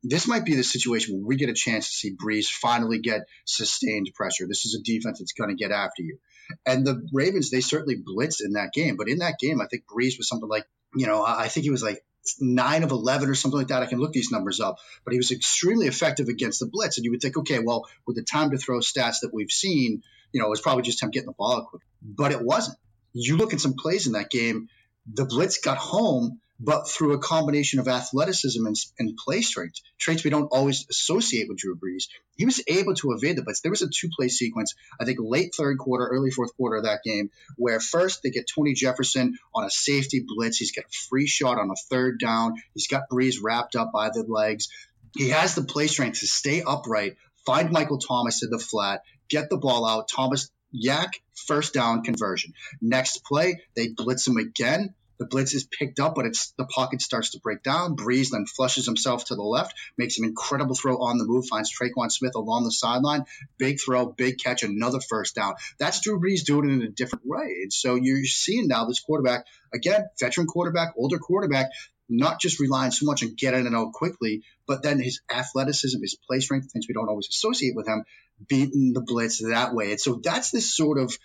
this 0.02 0.26
might 0.26 0.46
be 0.46 0.54
the 0.54 0.64
situation 0.64 1.16
where 1.16 1.26
we 1.26 1.37
get 1.37 1.50
a 1.50 1.54
chance 1.54 1.88
to 1.88 1.92
see 1.92 2.16
Brees 2.16 2.46
finally 2.46 3.00
get 3.00 3.26
sustained 3.44 4.10
pressure. 4.14 4.46
This 4.48 4.64
is 4.64 4.75
a 4.75 4.82
defense 4.82 5.18
that's 5.18 5.32
going 5.32 5.50
to 5.50 5.62
get 5.62 5.70
after 5.70 6.02
you. 6.02 6.18
And 6.64 6.87
the 6.87 7.06
Ravens, 7.12 7.50
they 7.50 7.60
certainly 7.60 7.96
blitzed 7.96 8.40
in 8.42 8.54
that 8.54 8.72
game. 8.72 8.96
But 8.96 9.10
in 9.10 9.18
that 9.18 9.38
game, 9.38 9.60
I 9.60 9.66
think 9.66 9.84
Brees 9.84 10.16
was 10.16 10.28
something 10.28 10.48
like, 10.48 10.64
you 10.94 11.06
know, 11.06 11.22
I 11.22 11.48
think 11.48 11.64
he 11.64 11.70
was 11.70 11.82
like 11.82 12.02
nine 12.40 12.82
of 12.82 12.90
11 12.90 13.28
or 13.28 13.34
something 13.34 13.58
like 13.58 13.68
that. 13.68 13.82
I 13.82 13.87
can 13.87 13.98
look 13.98 14.12
these 14.12 14.30
numbers 14.30 14.60
up, 14.60 14.78
but 15.04 15.12
he 15.12 15.18
was 15.18 15.30
extremely 15.30 15.87
effective 15.87 16.28
against 16.28 16.60
the 16.60 16.66
blitz. 16.66 16.98
And 16.98 17.04
you 17.04 17.10
would 17.12 17.20
think, 17.20 17.37
okay, 17.38 17.58
well, 17.58 17.87
with 18.06 18.16
the 18.16 18.22
time 18.22 18.50
to 18.50 18.58
throw 18.58 18.78
stats 18.80 19.20
that 19.22 19.30
we've 19.32 19.50
seen, 19.50 20.02
you 20.32 20.40
know, 20.40 20.46
it 20.46 20.50
was 20.50 20.60
probably 20.60 20.82
just 20.82 21.02
him 21.02 21.10
getting 21.10 21.26
the 21.26 21.32
ball 21.32 21.66
quick. 21.70 21.82
But 22.02 22.32
it 22.32 22.42
wasn't. 22.42 22.78
You 23.12 23.37
look 23.37 23.54
at 23.54 23.60
some 23.60 23.75
plays 23.75 24.06
in 24.06 24.12
that 24.12 24.30
game, 24.30 24.68
the 25.14 25.24
blitz 25.24 25.58
got 25.58 25.78
home, 25.78 26.40
but 26.60 26.88
through 26.88 27.12
a 27.12 27.18
combination 27.18 27.78
of 27.78 27.86
athleticism 27.86 28.66
and, 28.66 28.76
and, 28.98 29.16
play 29.16 29.42
strength, 29.42 29.80
traits 29.96 30.24
we 30.24 30.30
don't 30.30 30.48
always 30.50 30.86
associate 30.90 31.48
with 31.48 31.58
Drew 31.58 31.76
Brees, 31.76 32.08
he 32.36 32.44
was 32.44 32.60
able 32.66 32.94
to 32.96 33.12
evade 33.12 33.36
the 33.36 33.42
blitz. 33.42 33.60
There 33.60 33.70
was 33.70 33.82
a 33.82 33.88
two 33.88 34.08
play 34.14 34.28
sequence, 34.28 34.74
I 35.00 35.04
think 35.04 35.18
late 35.20 35.54
third 35.54 35.78
quarter, 35.78 36.08
early 36.08 36.30
fourth 36.30 36.56
quarter 36.56 36.76
of 36.76 36.84
that 36.84 37.04
game, 37.04 37.30
where 37.56 37.78
first 37.78 38.22
they 38.22 38.30
get 38.30 38.50
Tony 38.52 38.74
Jefferson 38.74 39.38
on 39.54 39.64
a 39.64 39.70
safety 39.70 40.24
blitz. 40.26 40.56
He's 40.56 40.72
got 40.72 40.86
a 40.86 41.06
free 41.08 41.26
shot 41.26 41.58
on 41.58 41.70
a 41.70 41.76
third 41.88 42.18
down. 42.18 42.54
He's 42.74 42.88
got 42.88 43.08
Brees 43.10 43.36
wrapped 43.40 43.76
up 43.76 43.92
by 43.92 44.10
the 44.10 44.24
legs. 44.24 44.68
He 45.16 45.28
has 45.30 45.54
the 45.54 45.62
play 45.62 45.86
strength 45.86 46.20
to 46.20 46.26
stay 46.26 46.62
upright, 46.66 47.16
find 47.46 47.70
Michael 47.70 47.98
Thomas 47.98 48.42
in 48.42 48.50
the 48.50 48.58
flat, 48.58 49.02
get 49.28 49.48
the 49.48 49.56
ball 49.56 49.86
out. 49.86 50.08
Thomas 50.08 50.50
YAC, 50.74 51.08
first 51.34 51.72
down 51.72 52.02
conversion. 52.02 52.52
Next 52.80 53.24
play, 53.24 53.62
they 53.74 53.88
blitz 53.88 54.26
him 54.26 54.36
again. 54.36 54.94
The 55.18 55.26
blitz 55.26 55.54
is 55.54 55.64
picked 55.64 56.00
up, 56.00 56.14
but 56.14 56.26
it's 56.26 56.52
the 56.52 56.64
pocket 56.64 57.02
starts 57.02 57.30
to 57.30 57.40
break 57.40 57.62
down. 57.62 57.96
Brees 57.96 58.30
then 58.30 58.46
flushes 58.46 58.87
himself 58.87 59.26
to 59.26 59.34
the 59.34 59.42
left, 59.42 59.75
makes 59.96 60.18
an 60.18 60.25
incredible 60.25 60.75
throw 60.75 60.98
on 60.98 61.18
the 61.18 61.25
move, 61.25 61.46
finds 61.46 61.72
Tre'Quan 61.72 62.10
Smith 62.10 62.34
along 62.37 62.64
the 62.64 62.72
sideline. 62.72 63.25
Big 63.58 63.80
throw, 63.80 64.06
big 64.06 64.38
catch, 64.38 64.62
another 64.62 65.00
first 65.00 65.34
down. 65.34 65.54
That's 65.78 66.00
Drew 66.00 66.20
Brees 66.20 66.44
doing 66.44 66.70
it 66.70 66.72
in 66.75 66.82
a 66.82 66.88
different 66.88 67.26
way. 67.26 67.58
And 67.62 67.72
so 67.72 67.96
you're 67.96 68.25
seeing 68.25 68.68
now 68.68 68.84
this 68.84 69.00
quarterback, 69.00 69.46
again, 69.75 70.08
veteran 70.20 70.46
quarterback, 70.46 70.94
older 70.96 71.18
quarterback, 71.18 71.70
not 72.08 72.40
just 72.40 72.60
relying 72.60 72.90
so 72.90 73.04
much 73.04 73.22
on 73.22 73.34
getting 73.34 73.66
it 73.66 73.75
out 73.75 73.92
quickly, 73.92 74.42
but 74.66 74.82
then 74.82 75.00
his 75.00 75.20
athleticism, 75.30 76.00
his 76.00 76.14
play 76.14 76.40
strength, 76.40 76.72
things 76.72 76.87
we 76.88 76.94
don't 76.94 77.08
always 77.08 77.28
associate 77.28 77.75
with 77.76 77.87
him, 77.87 78.04
beating 78.48 78.92
the 78.92 79.00
blitz 79.00 79.42
that 79.42 79.75
way. 79.75 79.90
And 79.90 80.00
so 80.00 80.20
that's 80.22 80.50
this 80.50 80.75
sort 80.75 80.98
of 80.98 81.16